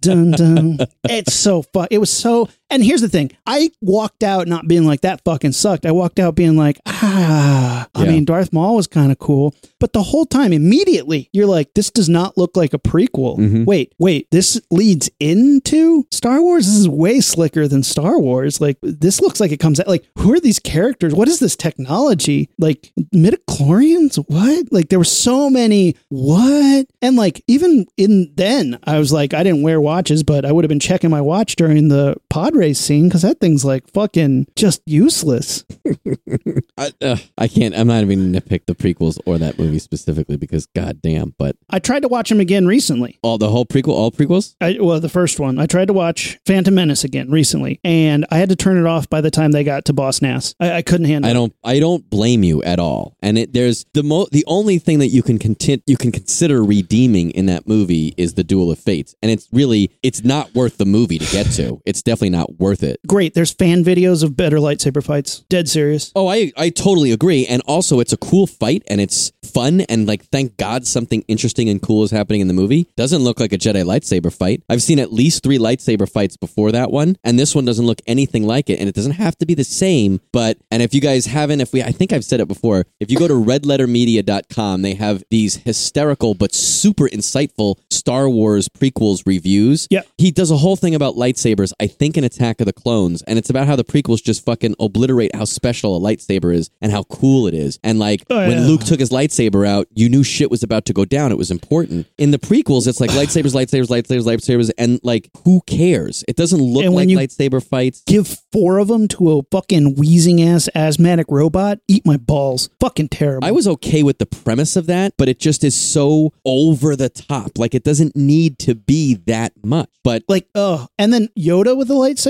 dun, 0.00 0.30
dun. 0.32 0.78
It's 1.04 1.34
so 1.34 1.62
fun. 1.62 1.88
It 1.90 1.98
was 1.98 2.10
so. 2.12 2.48
And 2.72 2.82
here's 2.84 3.00
the 3.02 3.08
thing: 3.08 3.30
I 3.46 3.70
walked 3.80 4.22
out 4.24 4.48
not 4.48 4.66
being 4.66 4.84
like 4.84 5.02
that. 5.02 5.22
Fucking 5.24 5.52
sucked. 5.52 5.86
I 5.86 5.92
walked 5.92 6.18
out 6.18 6.34
being 6.34 6.56
like, 6.56 6.80
ah. 6.86 7.86
I 7.94 8.04
Yeah. 8.04 8.10
mean, 8.12 8.24
Darth 8.24 8.52
Maul 8.52 8.76
was 8.76 8.86
kind 8.86 9.12
of 9.12 9.18
cool, 9.18 9.54
but 9.78 9.92
the 9.92 10.02
whole 10.02 10.24
time, 10.24 10.52
immediately, 10.52 11.28
you're 11.32 11.46
like, 11.46 11.74
this 11.74 11.90
does 11.90 12.08
not 12.08 12.38
look 12.38 12.56
like 12.56 12.72
a 12.72 12.78
prequel. 12.78 13.38
Mhm. 13.38 13.66
Wait, 13.66 13.92
wait, 13.98 14.26
this 14.30 14.58
leads 14.70 15.10
into 15.20 16.06
Star 16.10 16.40
Wars. 16.40 16.66
This 16.66 16.76
is 16.76 16.88
way 16.88 17.20
slicker 17.20 17.68
than 17.68 17.82
Star 17.82 18.18
Wars. 18.18 18.60
Like, 18.60 18.78
this 18.82 19.20
looks 19.20 19.40
like 19.40 19.52
it 19.52 19.58
comes 19.60 19.78
out. 19.78 19.88
Like, 19.88 20.04
who 20.18 20.32
are 20.32 20.40
these 20.40 20.58
characters? 20.58 21.14
What 21.14 21.28
is 21.28 21.38
this 21.38 21.54
technology? 21.54 22.48
Like, 22.58 22.92
midichlorians? 23.14 24.16
What? 24.28 24.72
Like, 24.72 24.88
there 24.88 24.98
were 24.98 25.04
so 25.04 25.50
many. 25.50 25.96
What? 26.08 26.86
And 27.02 27.16
like, 27.16 27.42
even 27.46 27.86
in 27.96 28.32
then, 28.34 28.78
I 28.84 28.98
was 28.98 29.12
like, 29.12 29.34
I 29.34 29.42
didn't 29.42 29.62
wear 29.62 29.80
watches, 29.80 30.22
but 30.22 30.44
I 30.44 30.52
would 30.52 30.64
have 30.64 30.68
been 30.70 30.80
checking 30.80 31.10
my 31.10 31.20
watch 31.20 31.56
during 31.56 31.88
the 31.88 32.16
pod 32.30 32.54
race 32.62 32.78
scene 32.78 33.08
because 33.08 33.22
that 33.22 33.40
thing's 33.40 33.64
like 33.64 33.90
fucking 33.92 34.46
just 34.56 34.82
useless. 34.86 35.64
I, 36.78 36.92
uh, 37.02 37.16
I 37.36 37.48
can't, 37.48 37.74
I'm 37.76 37.88
not 37.88 38.02
even 38.02 38.32
to 38.32 38.40
pick 38.40 38.66
the 38.66 38.74
prequels 38.74 39.18
or 39.26 39.38
that 39.38 39.58
movie 39.58 39.78
specifically 39.78 40.36
because 40.36 40.66
goddamn, 40.66 41.34
but 41.38 41.56
I 41.68 41.78
tried 41.78 42.00
to 42.00 42.08
watch 42.08 42.28
them 42.28 42.40
again 42.40 42.66
recently. 42.66 43.18
all 43.22 43.38
the 43.38 43.50
whole 43.50 43.66
prequel, 43.66 43.88
all 43.88 44.10
prequels? 44.10 44.54
I, 44.60 44.78
well, 44.80 45.00
the 45.00 45.08
first 45.08 45.38
one. 45.38 45.58
I 45.58 45.66
tried 45.66 45.88
to 45.88 45.92
watch 45.92 46.38
Phantom 46.46 46.74
Menace 46.74 47.04
again 47.04 47.30
recently, 47.30 47.80
and 47.84 48.24
I 48.30 48.38
had 48.38 48.48
to 48.48 48.56
turn 48.56 48.78
it 48.78 48.86
off 48.86 49.10
by 49.10 49.20
the 49.20 49.30
time 49.30 49.52
they 49.52 49.64
got 49.64 49.84
to 49.86 49.92
Boss 49.92 50.22
Nass. 50.22 50.54
I, 50.60 50.72
I 50.72 50.82
couldn't 50.82 51.06
handle. 51.06 51.28
I 51.28 51.32
it. 51.32 51.34
don't 51.34 51.54
I 51.64 51.78
don't 51.80 52.08
blame 52.08 52.42
you 52.42 52.62
at 52.62 52.78
all. 52.78 53.16
And 53.20 53.36
it 53.36 53.52
there's 53.52 53.84
the 53.92 54.02
mo 54.02 54.26
the 54.32 54.44
only 54.46 54.78
thing 54.78 55.00
that 55.00 55.08
you 55.08 55.22
can 55.22 55.38
content 55.38 55.82
you 55.86 55.96
can 55.96 56.12
consider 56.12 56.62
redeeming 56.62 56.92
redeeming 56.92 57.30
in 57.30 57.46
that 57.46 57.66
movie 57.66 58.14
is 58.16 58.34
the 58.34 58.44
Duel 58.44 58.70
of 58.70 58.78
Fates, 58.78 59.14
and 59.22 59.30
it's 59.30 59.48
really 59.52 59.90
it's 60.02 60.24
not 60.24 60.54
worth 60.54 60.78
the 60.78 60.86
movie 60.86 61.18
to 61.18 61.24
get 61.32 61.46
to. 61.52 61.80
It's 61.84 62.02
definitely 62.02 62.30
not 62.30 62.51
worth 62.58 62.82
it. 62.82 63.00
Great. 63.06 63.34
There's 63.34 63.52
fan 63.52 63.84
videos 63.84 64.22
of 64.22 64.36
better 64.36 64.58
lightsaber 64.58 65.04
fights. 65.04 65.40
Dead 65.48 65.68
serious. 65.68 66.12
Oh, 66.14 66.28
I 66.28 66.52
I 66.56 66.70
totally 66.70 67.12
agree, 67.12 67.46
and 67.46 67.62
also 67.66 68.00
it's 68.00 68.12
a 68.12 68.16
cool 68.16 68.46
fight 68.46 68.82
and 68.88 69.00
it's 69.00 69.32
fun 69.44 69.82
and 69.82 70.06
like 70.06 70.24
thank 70.26 70.56
God 70.56 70.86
something 70.86 71.22
interesting 71.28 71.68
and 71.68 71.82
cool 71.82 72.04
is 72.04 72.10
happening 72.10 72.40
in 72.40 72.48
the 72.48 72.54
movie. 72.54 72.86
Doesn't 72.96 73.22
look 73.22 73.40
like 73.40 73.52
a 73.52 73.58
Jedi 73.58 73.84
lightsaber 73.84 74.32
fight. 74.32 74.62
I've 74.68 74.82
seen 74.82 74.98
at 74.98 75.12
least 75.12 75.42
three 75.42 75.58
lightsaber 75.58 76.10
fights 76.10 76.36
before 76.36 76.72
that 76.72 76.90
one, 76.90 77.16
and 77.24 77.38
this 77.38 77.54
one 77.54 77.64
doesn't 77.64 77.86
look 77.86 78.00
anything 78.06 78.46
like 78.46 78.70
it, 78.70 78.78
and 78.78 78.88
it 78.88 78.94
doesn't 78.94 79.12
have 79.12 79.36
to 79.38 79.46
be 79.46 79.54
the 79.54 79.64
same. 79.64 80.20
But 80.32 80.58
and 80.70 80.82
if 80.82 80.94
you 80.94 81.00
guys 81.00 81.26
haven't, 81.26 81.60
if 81.60 81.72
we 81.72 81.82
I 81.82 81.92
think 81.92 82.12
I've 82.12 82.24
said 82.24 82.40
it 82.40 82.48
before, 82.48 82.86
if 83.00 83.10
you 83.10 83.18
go 83.18 83.28
to 83.28 83.34
redlettermedia.com, 83.34 84.82
they 84.82 84.94
have 84.94 85.22
these 85.30 85.56
hysterical 85.56 86.34
but 86.34 86.54
super 86.54 87.08
insightful 87.08 87.76
Star 87.90 88.28
Wars 88.28 88.68
prequels 88.68 89.22
reviews. 89.26 89.86
Yeah. 89.90 90.02
He 90.18 90.30
does 90.30 90.50
a 90.50 90.56
whole 90.56 90.76
thing 90.76 90.94
about 90.94 91.14
lightsabers, 91.14 91.72
I 91.80 91.86
think 91.86 92.16
in 92.16 92.24
Attack 92.34 92.60
of 92.60 92.66
the 92.66 92.72
Clones, 92.72 93.22
and 93.22 93.38
it's 93.38 93.50
about 93.50 93.66
how 93.66 93.76
the 93.76 93.84
prequels 93.84 94.22
just 94.22 94.44
fucking 94.44 94.74
obliterate 94.80 95.34
how 95.34 95.44
special 95.44 95.96
a 95.96 96.00
lightsaber 96.00 96.54
is 96.54 96.70
and 96.80 96.92
how 96.92 97.02
cool 97.04 97.46
it 97.46 97.54
is. 97.54 97.78
And 97.82 97.98
like 97.98 98.24
Oh, 98.30 98.36
when 98.36 98.58
yeah. 98.58 98.64
Luke 98.64 98.82
took 98.84 99.00
his 99.00 99.10
lightsaber 99.10 99.66
out, 99.66 99.86
you 99.94 100.08
knew 100.08 100.22
shit 100.24 100.50
was 100.50 100.62
about 100.62 100.84
to 100.86 100.92
go 100.92 101.04
down. 101.04 101.32
It 101.32 101.38
was 101.38 101.50
important. 101.50 102.06
In 102.18 102.30
the 102.30 102.38
prequels, 102.38 102.86
it's 102.86 103.00
like 103.00 103.10
lightsabers, 103.10 103.54
lightsabers, 103.54 103.88
lightsabers, 103.88 104.24
lightsabers, 104.24 104.70
and 104.78 105.00
like 105.02 105.28
who 105.44 105.60
cares? 105.66 106.24
It 106.28 106.36
doesn't 106.36 106.60
look 106.60 106.84
like 106.86 107.08
lightsaber 107.08 107.62
fights. 107.66 108.02
Give 108.06 108.26
four 108.52 108.78
of 108.78 108.88
them 108.88 109.08
to 109.08 109.38
a 109.38 109.42
fucking 109.50 109.96
wheezing 109.96 110.42
ass 110.42 110.68
asthmatic 110.74 111.26
robot. 111.28 111.78
Eat 111.88 112.06
my 112.06 112.16
balls. 112.16 112.68
Fucking 112.80 113.08
terrible. 113.08 113.46
I 113.46 113.50
was 113.50 113.66
okay 113.68 114.02
with 114.02 114.18
the 114.18 114.26
premise 114.26 114.76
of 114.76 114.86
that, 114.86 115.14
but 115.16 115.28
it 115.28 115.38
just 115.38 115.64
is 115.64 115.74
so 115.78 116.32
over 116.44 116.96
the 116.96 117.08
top. 117.08 117.58
Like 117.58 117.74
it 117.74 117.84
doesn't 117.84 118.16
need 118.16 118.58
to 118.60 118.74
be 118.74 119.14
that 119.26 119.52
much. 119.64 119.88
But 120.04 120.24
like, 120.28 120.48
oh, 120.54 120.88
and 120.98 121.12
then 121.12 121.28
Yoda 121.38 121.76
with 121.76 121.88
the 121.88 121.94
lightsaber. 121.94 122.21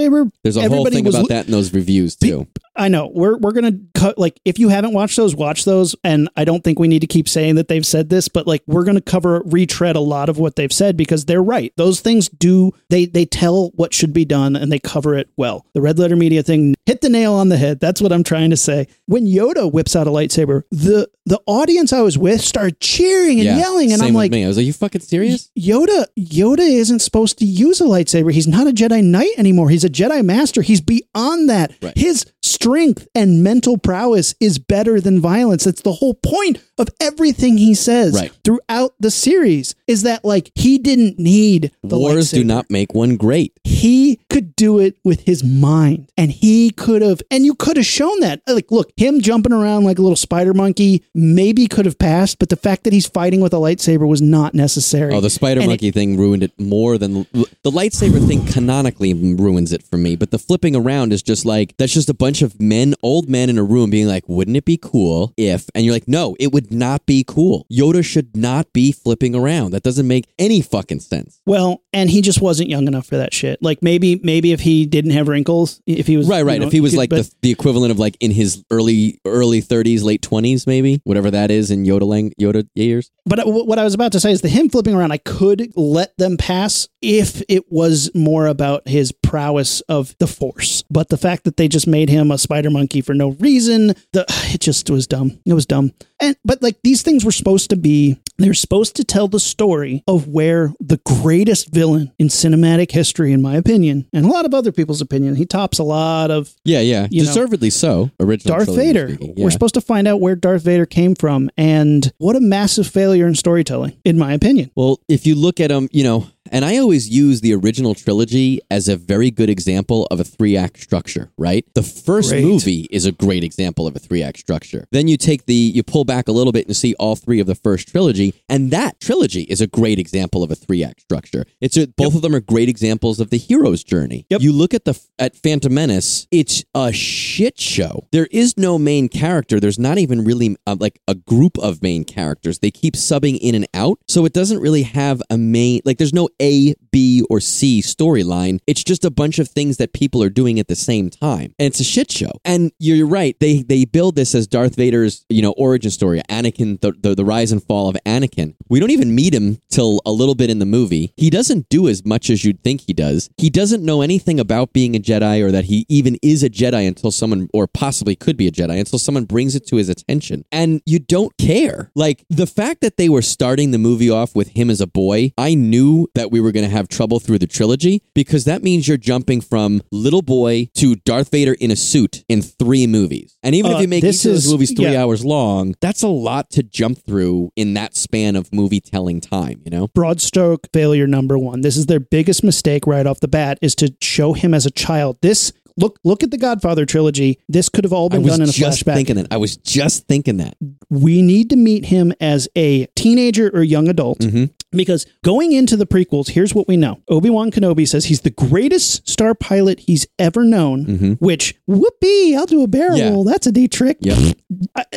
There's 0.43 0.57
a 0.57 0.69
whole 0.69 0.85
thing 0.87 1.07
about 1.07 1.23
lo- 1.23 1.29
that 1.29 1.47
in 1.47 1.53
those 1.53 1.73
reviews 1.73 2.17
too. 2.17 2.47
I 2.75 2.89
know 2.89 3.11
we're 3.13 3.37
we're 3.39 3.53
gonna 3.53 3.79
cut 3.95 4.19
like 4.19 4.41
if 4.45 4.59
you 4.59 4.69
haven't 4.69 4.93
watched 4.93 5.17
those, 5.17 5.35
watch 5.35 5.65
those. 5.65 5.95
And 6.05 6.29
I 6.37 6.45
don't 6.45 6.65
think 6.65 6.79
we 6.79 6.89
need 6.89 7.01
to 7.01 7.07
keep 7.07 7.29
saying 7.29 7.57
that 7.57 7.69
they've 7.69 7.87
said 7.87 8.09
this, 8.09 8.29
but 8.29 8.47
like 8.47 8.63
we're 8.67 8.85
gonna 8.85 9.01
cover 9.01 9.43
retread 9.45 9.97
a 9.97 10.01
lot 10.01 10.29
of 10.29 10.39
what 10.39 10.57
they've 10.57 10.73
said 10.73 10.97
because 10.97 11.27
they're 11.27 11.43
right. 11.43 11.73
Those 11.77 12.01
things 12.01 12.29
do 12.29 12.73
they 12.89 13.05
they 13.05 13.27
tell 13.27 13.71
what 13.75 13.93
should 13.93 14.13
be 14.13 14.25
done 14.25 14.57
and 14.57 14.73
they 14.73 14.79
cover 14.79 15.15
it 15.15 15.29
well. 15.37 15.67
The 15.75 15.81
red 15.83 15.99
letter 15.99 16.17
media 16.17 16.43
thing 16.43 16.75
hit 16.87 17.01
the 17.01 17.09
nail 17.09 17.35
on 17.35 17.49
the 17.49 17.57
head. 17.57 17.81
That's 17.81 18.01
what 18.01 18.13
I'm 18.13 18.25
trying 18.25 18.51
to 18.51 18.57
say. 18.57 18.89
When 19.07 19.27
Yoda 19.27 19.71
whips 19.71 19.95
out 19.95 20.07
a 20.07 20.11
lightsaber, 20.11 20.63
the 20.71 21.09
the 21.27 21.41
audience 21.47 21.93
I 21.93 22.01
was 22.01 22.19
with 22.19 22.41
started 22.41 22.81
cheering 22.81 23.39
and 23.39 23.47
yeah, 23.47 23.59
yelling, 23.59 23.93
and 23.93 24.03
I'm 24.03 24.15
like, 24.15 24.33
me. 24.33 24.45
I 24.45 24.49
was 24.49 24.57
like, 24.57 24.67
"You 24.67 24.73
fucking 24.73 25.03
serious?" 25.03 25.51
Yoda 25.59 26.07
Yoda 26.19 26.69
isn't 26.69 27.01
supposed 27.01 27.39
to 27.39 27.45
use 27.45 27.81
a 27.81 27.85
lightsaber. 27.85 28.33
He's 28.33 28.49
not 28.49 28.67
a 28.67 28.71
Jedi 28.71 29.05
Knight 29.05 29.33
anymore. 29.39 29.71
He's 29.71 29.85
a 29.85 29.91
Jedi 29.91 30.25
Master. 30.25 30.63
He's 30.63 30.81
beyond 30.81 31.49
that. 31.49 31.73
Right. 31.81 31.97
His 31.97 32.27
strength 32.63 33.09
and 33.13 33.43
mental 33.43 33.77
prowess 33.77 34.37
is 34.39 34.61
better 34.61 35.01
than 35.01 35.21
violence. 35.21 35.65
That's 35.65 35.83
the 35.83 35.95
whole 35.95 36.15
point 36.15 36.63
of 36.79 36.89
everything 37.01 37.59
he 37.59 37.75
says 37.75 38.15
Right. 38.15 38.33
throughout 38.45 38.95
the 38.99 39.11
series 39.11 39.75
is 39.87 40.03
that 40.03 40.25
like 40.25 40.51
he 40.55 40.79
didn't 40.79 41.19
need 41.19 41.71
the 41.85 41.99
Wars 41.99 42.31
do 42.31 42.45
not 42.45 42.71
make 42.71 42.95
one 42.95 43.17
great. 43.17 43.53
He 43.65 44.19
could 44.31 44.57
do 44.57 44.79
it 44.79 44.97
with 45.05 45.21
his 45.23 45.45
mind, 45.45 46.09
and 46.17 46.31
he 46.31 46.71
could 46.71 47.03
have, 47.03 47.21
and 47.31 47.45
you 47.45 47.55
could 47.55 47.77
have 47.77 47.85
shown 47.87 48.21
that. 48.21 48.41
Like, 48.49 48.71
look, 48.71 48.91
him 48.97 49.21
jumping 49.21 49.53
around 49.53 49.85
like 49.85 49.99
a 49.99 50.03
little 50.03 50.17
spider 50.17 50.55
monkey 50.55 51.03
maybe 51.15 51.67
could 51.67 51.85
have 51.85 51.99
passed, 51.99 52.39
but 52.39 52.49
the 52.49 52.57
fact 52.57 52.85
that 52.85 52.93
he's 52.93 53.07
fighting 53.07 53.41
with 53.41 53.53
a 53.53 53.57
lightsaber 53.57 54.07
was 54.09 54.23
not 54.23 54.55
necessary. 54.55 55.13
Oh, 55.15 55.21
the 55.21 55.31
spider 55.31 55.61
And 55.61 55.69
it- 55.69 55.73
monkey 55.73 55.91
thing 55.91 56.17
ruined 56.17 56.43
it 56.43 56.53
more 56.59 56.97
than 56.99 57.27
the 57.33 57.71
lightsaber 57.71 58.27
thing. 58.27 58.45
Canonically 58.47 59.13
ruins 59.15 59.73
it 59.73 59.83
for 59.83 59.97
me, 59.99 60.17
but 60.17 60.31
the 60.31 60.39
flipping 60.39 60.75
around 60.77 61.13
is 61.13 61.23
just 61.23 61.45
like 61.45 61.75
that's 61.77 61.93
just 61.93 62.09
a 62.09 62.15
bunch 62.15 62.41
of 62.43 62.61
men, 62.61 62.95
old 63.03 63.29
men 63.29 63.51
in 63.51 63.59
a 63.59 63.65
room, 63.65 63.91
being 63.91 64.07
like, 64.07 64.29
"Wouldn't 64.29 64.57
it 64.57 64.65
be 64.65 64.79
cool 64.81 65.33
if?" 65.37 65.69
And 65.75 65.85
you're 65.85 65.95
like, 65.95 66.09
"No, 66.09 66.37
it 66.39 66.53
would 66.53 66.72
not 66.73 67.07
be 67.07 67.25
cool. 67.27 67.67
Yoda 67.73 68.05
should 68.05 68.37
not 68.37 68.73
be 68.73 68.93
flipping 68.93 69.35
around. 69.35 69.73
That 69.73 69.83
doesn't 69.83 70.07
make 70.07 70.29
any 70.39 70.61
fucking 70.61 71.01
sense." 71.01 71.41
Well, 71.47 71.83
and 71.93 72.11
he 72.11 72.21
just 72.23 72.41
wasn't 72.41 72.71
young 72.71 72.87
enough 72.87 73.07
for 73.07 73.17
that 73.17 73.35
shit. 73.35 73.63
Like 73.63 73.83
maybe, 73.83 74.21
maybe 74.23 74.53
if 74.53 74.61
he 74.61 74.87
didn't 74.87 75.13
have 75.13 75.29
wrinkles, 75.29 75.81
if 75.87 76.07
he 76.07 76.17
was 76.17 76.29
Right, 76.29 76.39
you 76.41 76.45
right. 76.47 76.61
know, 76.61 76.67
if 76.67 76.73
he 76.73 76.81
was 76.81 76.97
like 76.97 77.11
but, 77.11 77.25
the, 77.25 77.35
the 77.43 77.51
equivalent 77.51 77.91
of 77.91 77.99
like 77.99 78.17
in 78.21 78.31
his 78.31 78.65
early 78.71 79.21
early 79.25 79.61
30s, 79.63 80.03
late 80.03 80.23
20s, 80.23 80.67
maybe 80.67 81.01
whatever 81.05 81.31
that 81.31 81.51
is 81.51 81.71
in 81.71 81.85
Yoda 81.85 82.07
lang- 82.07 82.33
Yoda 82.41 82.67
years. 82.75 83.11
but 83.27 83.39
uh, 83.41 83.45
what 83.47 83.79
I 83.79 83.85
was 83.85 83.95
about 83.95 84.13
to 84.13 84.21
say 84.21 84.33
is 84.33 84.41
the 84.41 84.49
him 84.49 84.69
flipping 84.69 84.95
around. 84.95 85.13
I 85.13 85.19
could 85.19 85.73
let 85.77 86.17
them 86.19 86.37
pass 86.37 86.89
if 87.01 87.43
it 87.49 87.71
was 87.71 88.11
more 88.15 88.47
about 88.47 88.87
his 88.89 89.13
prowess 89.33 89.81
of 89.89 90.15
the 90.19 90.27
Force. 90.27 90.85
But 90.91 91.09
the 91.09 91.17
fact 91.17 91.45
that 91.45 91.57
they 91.57 91.67
just 91.67 91.87
made 91.87 92.11
him 92.11 92.31
a 92.31 92.37
spider 92.37 92.69
monkey 92.69 93.01
for 93.01 93.15
no 93.15 93.31
reason, 93.31 93.95
the 94.13 94.27
it 94.55 94.61
just 94.61 94.91
was 94.91 95.07
dumb. 95.07 95.39
It 95.47 95.55
was 95.55 95.65
dumb. 95.65 95.93
And 96.21 96.37
but 96.45 96.63
like 96.63 96.77
these 96.85 97.01
things 97.01 97.25
were 97.25 97.33
supposed 97.33 97.71
to 97.71 97.77
be. 97.77 98.19
They're 98.39 98.55
supposed 98.55 98.97
to 98.97 99.05
tell 99.05 99.29
the 99.29 99.39
story 99.41 100.03
of 100.09 100.27
where 100.29 100.73
the 100.81 100.99
greatest 101.05 101.71
villain 101.73 102.13
in 102.19 102.27
cinematic 102.29 102.91
history, 102.91 103.33
in 103.33 103.41
my 103.41 103.57
opinion, 103.57 104.07
and 104.13 104.27
a 104.27 104.29
lot 104.29 104.45
of 104.45 104.53
other 104.53 104.73
people's 104.73 105.01
opinion, 105.01 105.37
he 105.37 105.47
tops 105.47 105.79
a 105.79 105.85
lot 105.85 106.31
of 106.31 106.53
Yeah, 106.65 106.81
yeah, 106.81 107.07
You 107.11 107.23
know, 107.23 107.29
deservedly 107.29 107.71
so. 107.71 108.11
Original 108.21 108.57
Darth 108.57 108.75
Vader. 108.75 109.17
yeah. 109.21 109.45
We're 109.45 109.51
supposed 109.51 109.75
to 109.75 109.81
find 109.81 110.09
out 110.09 110.21
where 110.21 110.35
Darth 110.35 110.63
Vader 110.63 110.87
came 110.87 111.15
from, 111.15 111.51
and 111.57 112.13
what 112.19 112.35
a 112.37 112.41
massive 112.41 112.87
failure 112.89 113.27
in 113.27 113.35
storytelling, 113.35 113.97
in 114.05 114.19
my 114.19 114.33
opinion. 114.33 114.71
Well, 114.75 114.99
if 115.09 115.27
you 115.27 115.35
look 115.37 115.61
at 115.61 115.71
him, 115.71 115.89
you 115.93 116.03
know, 116.03 116.27
and 116.53 116.65
I 116.65 116.77
always 116.77 117.09
use 117.09 117.41
the 117.41 117.55
original 117.55 117.95
trilogy 117.95 118.61
as 118.71 118.89
a 118.89 118.97
very 118.97 119.31
good 119.31 119.49
example 119.49 120.07
of 120.11 120.21
a 120.21 120.25
three 120.25 120.57
act 120.57 120.79
structure, 120.79 121.31
right? 121.39 121.65
The 121.75 121.83
first 121.83 122.31
Great. 122.31 122.45
movie 122.45 122.87
is 122.91 123.07
a 123.07 123.13
great 123.13 123.43
example 123.43 123.87
of 123.87 123.97
a 123.97 123.99
three 123.99 124.23
act 124.23 124.39
structure. 124.39 124.87
Then 124.93 125.09
you 125.09 125.17
take 125.17 125.47
the, 125.47 125.55
you 125.55 125.83
pull 125.83 126.05
back 126.05 126.29
a 126.29 126.33
little 126.33 126.53
bit 126.53 126.67
and 126.67 126.77
see 126.77 126.95
all 127.01 127.17
three 127.17 127.41
of 127.41 127.47
the 127.47 127.55
first 127.55 127.89
trilogy, 127.89 128.35
and 128.49 128.71
that 128.71 129.01
trilogy 129.01 129.43
is 129.43 129.63
a 129.63 129.67
great 129.67 129.99
example 129.99 130.43
of 130.43 130.51
a 130.51 130.55
three 130.55 130.85
act 130.85 131.01
structure. 131.01 131.47
It's 131.61 131.77
a, 131.77 131.87
both 131.87 132.15
of 132.15 132.23
them 132.23 132.35
are 132.35 132.41
great 132.41 132.69
examples 132.69 133.19
of 133.19 133.31
the 133.31 133.39
hero's 133.39 133.83
journey. 133.83 134.27
Yep. 134.29 134.43
You 134.43 134.53
look 134.53 134.75
at 134.75 134.85
the 134.85 135.01
at 135.19 135.35
Phantom 135.37 135.73
Menace, 135.73 136.27
it's 136.31 136.65
a 136.75 136.93
shit 136.93 137.59
show. 137.59 138.07
There 138.13 138.29
is 138.31 138.59
no 138.59 138.79
main 138.79 139.09
character. 139.09 139.59
There's 139.59 139.79
not 139.79 139.97
even 139.97 140.23
really 140.23 140.57
uh, 140.67 140.77
like 140.79 141.01
a 141.09 141.15
group 141.15 141.59
of 141.59 141.83
main 141.83 142.05
characters. 142.05 142.59
They 142.59 142.71
keep 142.71 142.95
subbing 142.95 143.39
in 143.41 143.55
and 143.55 143.67
out, 143.73 143.99
so 144.07 144.27
it 144.27 144.35
doesn't 144.35 144.61
really 144.61 144.83
have 144.83 145.23
a 145.31 145.39
main 145.39 145.81
like. 145.85 145.97
There's 145.97 146.13
no 146.13 146.29
A, 146.43 146.75
B, 146.91 147.23
or 147.31 147.41
C 147.41 147.81
storyline. 147.81 148.59
It's 148.67 148.85
just 148.85 149.05
a 149.05 149.11
bunch 149.11 149.39
of 149.39 149.49
things 149.49 149.77
that 149.79 149.93
people 149.93 150.23
are 150.23 150.29
doing 150.29 150.59
at 150.59 150.69
the 150.69 150.77
same 150.77 151.09
time, 151.09 151.55
and 151.59 151.67
it's 151.67 151.81
a 151.81 151.85
shit 151.85 152.11
show. 152.11 152.33
And 152.45 152.73
you're 152.79 153.07
right. 153.07 153.39
They 153.41 153.63
they 153.63 153.85
build 153.85 154.17
this 154.17 154.35
as 154.35 154.47
Darth 154.47 154.77
Vader's 154.77 155.25
you 155.29 155.41
know 155.41 155.53
origin 155.53 155.91
story. 155.91 156.21
Anakin, 156.29 156.81
the, 156.81 156.93
the 156.93 157.15
the 157.15 157.25
rise 157.25 157.53
and 157.53 157.63
fall 157.63 157.89
of 157.89 157.97
Anakin. 158.05 158.55
We 158.69 158.81
don't 158.81 158.91
even 158.91 159.15
meet 159.15 159.33
him 159.33 159.61
till 159.71 160.01
a 160.05 160.11
little 160.11 160.35
bit 160.35 160.51
in 160.51 160.59
the 160.59 160.67
movie. 160.67 161.13
He 161.17 161.31
doesn't 161.31 161.69
do 161.69 161.89
as 161.89 162.05
much 162.05 162.29
as 162.29 162.45
you'd 162.45 162.63
think 162.63 162.83
he 162.83 162.93
does. 162.93 163.31
He 163.37 163.49
doesn't 163.49 163.85
know 163.85 164.03
anything 164.03 164.41
about 164.41 164.73
being 164.73 164.97
a 164.97 164.99
Jedi 164.99 165.43
or 165.43 165.51
that 165.53 165.67
he 165.67 165.87
even 165.89 166.19
is 166.23 166.43
a 166.43 166.51
Jedi 166.51 166.87
until 166.89 167.13
someone, 167.13 167.49
or 167.53 167.67
possibly 167.67 168.17
could 168.17 168.37
be 168.37 168.49
a 168.49 168.51
Jedi, 168.51 168.79
until 168.79 168.99
someone 168.99 169.25
brings 169.25 169.55
it 169.55 169.67
to 169.69 169.77
his 169.77 169.89
attention. 169.89 170.45
And 170.51 170.83
you 170.87 170.99
don't 170.99 171.37
care. 171.39 171.91
Like 171.95 172.25
the 172.29 172.47
fact 172.47 172.81
that 172.81 172.97
they 172.97 173.09
were 173.09 173.23
starting 173.23 173.71
the 173.71 173.79
movie 173.79 174.11
off 174.11 174.35
with 174.35 174.49
him 174.49 174.71
as 174.71 174.81
a 174.81 174.87
boy, 174.87 175.33
I 175.39 175.55
knew 175.55 176.09
that 176.15 176.32
we 176.33 176.41
were 176.41 176.51
going 176.51 176.65
to 176.65 176.71
have 176.75 176.89
trouble 176.89 177.21
through 177.21 177.39
the 177.39 177.47
trilogy 177.47 178.03
because 178.15 178.45
that 178.47 178.63
means 178.63 178.89
you're 178.89 178.97
jumping 178.97 179.41
from 179.41 179.83
little 179.93 180.23
boy 180.23 180.69
to 180.75 180.97
Darth 180.97 181.31
Vader 181.31 181.53
in 181.61 181.71
a 181.71 181.77
suit 181.77 182.25
in 182.29 182.43
three 182.43 182.87
movies. 182.89 183.37
And 183.43 183.55
even 183.55 183.71
Uh, 183.73 183.77
if 183.77 183.83
you 183.83 183.89
make 183.89 184.03
this 184.03 184.23
each 184.23 184.27
of 184.27 184.33
those 184.33 184.47
is- 184.47 184.51
movies 184.53 184.73
three 184.75 184.87
yeah. 184.93 185.03
hours 185.03 185.25
long, 185.25 185.75
that's 185.81 186.03
a 186.03 186.09
lot 186.09 186.51
to 186.51 186.63
jump 186.65 186.99
through 187.07 187.51
in 187.55 187.75
that 187.75 187.95
span 187.97 188.35
of 188.35 188.53
movie 188.53 188.81
telling 188.81 189.21
time, 189.21 189.61
you 189.65 189.71
know? 189.71 189.89
Broad 189.95 190.21
stroke 190.21 190.67
failure 190.73 191.07
number 191.07 191.39
one. 191.39 191.61
This 191.61 191.77
is 191.77 191.87
their 191.87 192.01
biggest 192.01 192.43
mistake 192.43 192.87
right 192.87 193.07
off 193.07 193.21
the 193.21 193.29
bat 193.29 193.59
is 193.63 193.75
to 193.77 193.95
show 194.01 194.33
him 194.33 194.55
as 194.55 194.67
a 194.67 194.71
child. 194.71 195.19
This 195.21 195.53
look 195.79 195.99
look 196.05 196.23
at 196.23 196.31
the 196.31 196.37
Godfather 196.39 196.85
trilogy. 196.85 197.39
This 197.49 197.69
could 197.69 197.85
have 197.85 197.93
all 197.93 198.09
been 198.09 198.23
done 198.25 198.43
in 198.43 198.49
a 198.49 198.53
just 198.53 198.85
flashback. 198.85 198.95
thinking 198.95 199.17
that. 199.17 199.29
I 199.31 199.37
was 199.39 199.57
just 199.57 200.07
thinking 200.07 200.37
that. 200.39 200.55
we 200.91 201.23
need 201.23 201.51
to 201.51 201.57
meet 201.57 201.87
him 201.87 202.13
as 202.21 202.49
a 202.57 202.87
teenager 202.95 203.51
or 203.55 203.63
young 203.63 203.89
adult. 203.89 204.19
Mm-hmm. 204.21 204.45
Because 204.73 205.07
going 205.25 205.53
into 205.53 205.77
the 205.77 205.87
prequels, 205.87 206.31
here's 206.31 206.55
what 206.55 206.67
we 206.69 206.77
know 206.77 207.01
Obi 207.09 207.31
Wan 207.31 207.51
Kenobi 207.51 207.87
says 207.87 208.07
he's 208.07 208.23
the 208.23 208.31
greatest 208.31 209.09
star 209.09 209.35
pilot 209.35 209.81
he's 209.81 210.07
ever 210.19 210.45
known, 210.45 210.87
mm-hmm. 210.87 211.13
which, 211.15 211.55
whoopee, 211.67 212.35
I'll 212.37 212.47
do 212.47 212.63
a 212.63 212.67
barrel 212.67 212.99
Yeah. 212.99 213.11
roll. 213.11 213.25
That's 213.25 213.47
a 213.47 213.53
neat 213.53 213.73
trick. 213.73 213.99
Yep. 214.01 214.37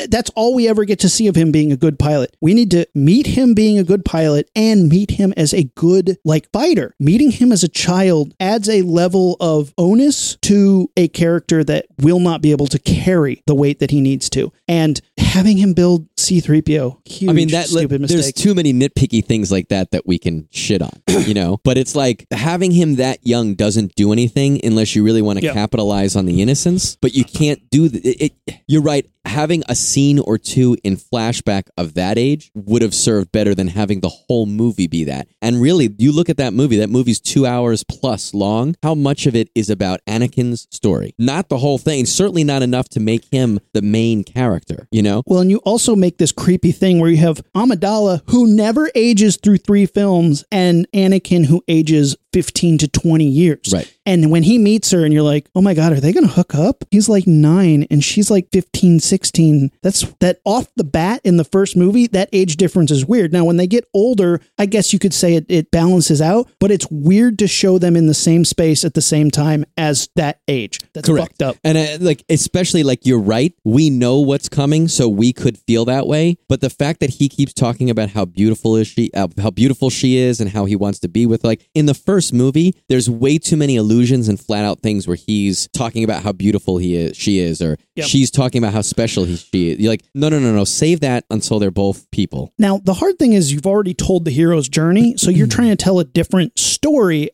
That's 0.08 0.30
all 0.34 0.54
we 0.54 0.68
ever 0.68 0.84
get 0.84 0.98
to 1.00 1.08
see 1.08 1.26
of 1.26 1.36
him 1.36 1.52
being 1.52 1.72
a 1.72 1.76
good 1.76 1.98
pilot. 1.98 2.36
We 2.40 2.54
need 2.54 2.70
to 2.72 2.86
meet 2.94 3.26
him 3.26 3.54
being 3.54 3.78
a 3.78 3.84
good 3.84 4.04
pilot 4.04 4.50
and 4.54 4.88
meet 4.88 5.12
him 5.12 5.32
as 5.36 5.52
a 5.54 5.64
good 5.74 6.18
like 6.24 6.50
fighter. 6.52 6.94
Meeting 6.98 7.30
him 7.30 7.52
as 7.52 7.62
a 7.64 7.68
child 7.68 8.34
adds 8.40 8.68
a 8.68 8.82
level 8.82 9.36
of 9.40 9.72
onus 9.78 10.36
to 10.42 10.90
a 10.96 11.08
character 11.08 11.64
that 11.64 11.86
will 12.00 12.20
not 12.20 12.42
be 12.42 12.50
able 12.50 12.66
to 12.68 12.78
carry 12.78 13.42
the 13.46 13.54
weight 13.54 13.78
that 13.80 13.90
he 13.90 14.00
needs 14.00 14.28
to. 14.30 14.52
And 14.68 15.00
having 15.18 15.56
him 15.58 15.74
build 15.74 16.08
C3PO, 16.16 17.08
huge 17.08 17.30
I 17.30 17.32
mean 17.32 17.48
that 17.50 17.66
stupid 17.66 18.00
there's 18.02 18.12
mistake. 18.12 18.34
too 18.34 18.54
many 18.54 18.72
nitpicky 18.72 19.24
things 19.24 19.50
like 19.52 19.65
that 19.68 19.90
that 19.92 20.06
we 20.06 20.18
can 20.18 20.48
shit 20.50 20.82
on, 20.82 20.90
you 21.08 21.34
know. 21.34 21.58
But 21.64 21.78
it's 21.78 21.96
like 21.96 22.26
having 22.30 22.70
him 22.70 22.96
that 22.96 23.18
young 23.26 23.54
doesn't 23.54 23.94
do 23.96 24.12
anything 24.12 24.60
unless 24.64 24.94
you 24.94 25.02
really 25.04 25.22
want 25.22 25.38
to 25.40 25.44
Yeah. 25.44 25.52
capitalize 25.52 26.14
on 26.16 26.26
the 26.26 26.40
innocence. 26.42 26.96
But 27.00 27.14
you 27.14 27.24
can't 27.24 27.68
do 27.70 27.88
the, 27.88 27.98
it, 28.08 28.32
it. 28.46 28.54
You're 28.68 28.82
right. 28.82 29.06
Having 29.24 29.64
a 29.68 29.74
scene 29.74 30.20
or 30.20 30.38
two 30.38 30.76
in 30.84 30.96
flashback 30.96 31.64
of 31.76 31.94
that 31.94 32.16
age 32.16 32.52
would 32.54 32.80
have 32.82 32.94
served 32.94 33.32
better 33.32 33.56
than 33.56 33.66
having 33.66 33.98
the 33.98 34.08
whole 34.08 34.46
movie 34.46 34.86
be 34.86 35.02
that. 35.04 35.26
And 35.42 35.60
really, 35.60 35.92
you 35.98 36.12
look 36.12 36.28
at 36.28 36.36
that 36.36 36.52
movie. 36.52 36.76
That 36.76 36.90
movie's 36.90 37.18
two 37.20 37.44
hours 37.44 37.82
plus 37.82 38.32
long. 38.34 38.76
How 38.84 38.94
much 38.94 39.26
of 39.26 39.34
it 39.34 39.50
is 39.56 39.68
about 39.68 39.98
Anakin's 40.06 40.68
story? 40.70 41.12
Not 41.18 41.48
the 41.48 41.58
whole 41.58 41.78
thing. 41.78 42.06
Certainly 42.06 42.44
not 42.44 42.62
enough 42.62 42.88
to 42.90 43.00
make 43.00 43.24
him 43.32 43.58
the 43.74 43.82
main 43.82 44.22
character. 44.22 44.86
You 44.92 45.02
know. 45.02 45.24
Well, 45.26 45.40
and 45.40 45.50
you 45.50 45.58
also 45.58 45.96
make 45.96 46.18
this 46.18 46.30
creepy 46.30 46.70
thing 46.70 47.00
where 47.00 47.10
you 47.10 47.16
have 47.16 47.40
Amidala 47.52 48.22
who 48.30 48.46
never 48.46 48.90
ages 48.94 49.36
through 49.42 49.55
three 49.56 49.86
films 49.86 50.44
and 50.50 50.86
Anakin 50.92 51.46
who 51.46 51.62
ages 51.68 52.16
15 52.36 52.76
to 52.76 52.86
20 52.86 53.24
years. 53.24 53.72
Right. 53.72 53.90
And 54.04 54.30
when 54.30 54.42
he 54.42 54.58
meets 54.58 54.90
her 54.90 55.06
and 55.06 55.14
you're 55.14 55.22
like, 55.22 55.48
oh 55.54 55.62
my 55.62 55.72
God, 55.72 55.94
are 55.94 56.00
they 56.00 56.12
going 56.12 56.26
to 56.26 56.32
hook 56.32 56.54
up? 56.54 56.84
He's 56.90 57.08
like 57.08 57.26
nine 57.26 57.86
and 57.90 58.04
she's 58.04 58.30
like 58.30 58.50
15, 58.52 59.00
16. 59.00 59.70
That's 59.82 60.02
that 60.20 60.40
off 60.44 60.68
the 60.76 60.84
bat 60.84 61.22
in 61.24 61.38
the 61.38 61.44
first 61.44 61.78
movie, 61.78 62.06
that 62.08 62.28
age 62.34 62.56
difference 62.56 62.90
is 62.90 63.06
weird. 63.06 63.32
Now, 63.32 63.46
when 63.46 63.56
they 63.56 63.66
get 63.66 63.88
older, 63.94 64.42
I 64.58 64.66
guess 64.66 64.92
you 64.92 64.98
could 64.98 65.14
say 65.14 65.34
it, 65.34 65.46
it 65.48 65.70
balances 65.70 66.20
out, 66.20 66.46
but 66.60 66.70
it's 66.70 66.86
weird 66.90 67.38
to 67.38 67.48
show 67.48 67.78
them 67.78 67.96
in 67.96 68.06
the 68.06 68.14
same 68.14 68.44
space 68.44 68.84
at 68.84 68.92
the 68.92 69.00
same 69.00 69.30
time 69.30 69.64
as 69.78 70.10
that 70.14 70.40
age. 70.46 70.78
That's 70.92 71.08
fucked 71.08 71.40
up. 71.40 71.56
And 71.64 71.78
uh, 71.78 71.96
like, 72.04 72.22
especially 72.28 72.82
like 72.82 73.06
you're 73.06 73.18
right. 73.18 73.54
We 73.64 73.88
know 73.88 74.20
what's 74.20 74.50
coming, 74.50 74.88
so 74.88 75.08
we 75.08 75.32
could 75.32 75.56
feel 75.56 75.86
that 75.86 76.06
way. 76.06 76.36
But 76.48 76.60
the 76.60 76.70
fact 76.70 77.00
that 77.00 77.10
he 77.14 77.30
keeps 77.30 77.54
talking 77.54 77.88
about 77.88 78.10
how 78.10 78.26
beautiful 78.26 78.76
is 78.76 78.88
she, 78.88 79.10
uh, 79.14 79.28
how 79.40 79.50
beautiful 79.50 79.88
she 79.88 80.18
is, 80.18 80.38
and 80.38 80.50
how 80.50 80.66
he 80.66 80.76
wants 80.76 80.98
to 81.00 81.08
be 81.08 81.24
with, 81.24 81.42
like 81.42 81.66
in 81.74 81.86
the 81.86 81.94
first 81.94 82.25
movie, 82.32 82.74
there's 82.88 83.08
way 83.08 83.38
too 83.38 83.56
many 83.56 83.76
illusions 83.76 84.28
and 84.28 84.38
flat 84.38 84.64
out 84.64 84.80
things 84.80 85.06
where 85.06 85.16
he's 85.16 85.68
talking 85.72 86.04
about 86.04 86.22
how 86.22 86.32
beautiful 86.32 86.78
he 86.78 86.96
is, 86.96 87.16
she 87.16 87.38
is, 87.38 87.60
or 87.62 87.76
Yep. 87.96 88.06
she's 88.08 88.30
talking 88.30 88.62
about 88.62 88.74
how 88.74 88.82
special 88.82 89.24
he, 89.24 89.36
she 89.36 89.70
is. 89.70 89.78
You're 89.78 89.90
like, 89.90 90.04
no, 90.14 90.28
no, 90.28 90.38
no, 90.38 90.54
no. 90.54 90.64
Save 90.64 91.00
that 91.00 91.24
until 91.30 91.58
they're 91.58 91.70
both 91.70 92.10
people. 92.10 92.52
Now, 92.58 92.78
the 92.84 92.92
hard 92.92 93.18
thing 93.18 93.32
is 93.32 93.52
you've 93.52 93.66
already 93.66 93.94
told 93.94 94.26
the 94.26 94.30
hero's 94.30 94.68
journey, 94.68 95.16
so 95.16 95.30
you're 95.30 95.46
hmm. 95.46 95.50
trying 95.50 95.70
to 95.70 95.76
tell 95.76 95.98
a 95.98 96.04
different 96.04 96.58
story 96.58 96.75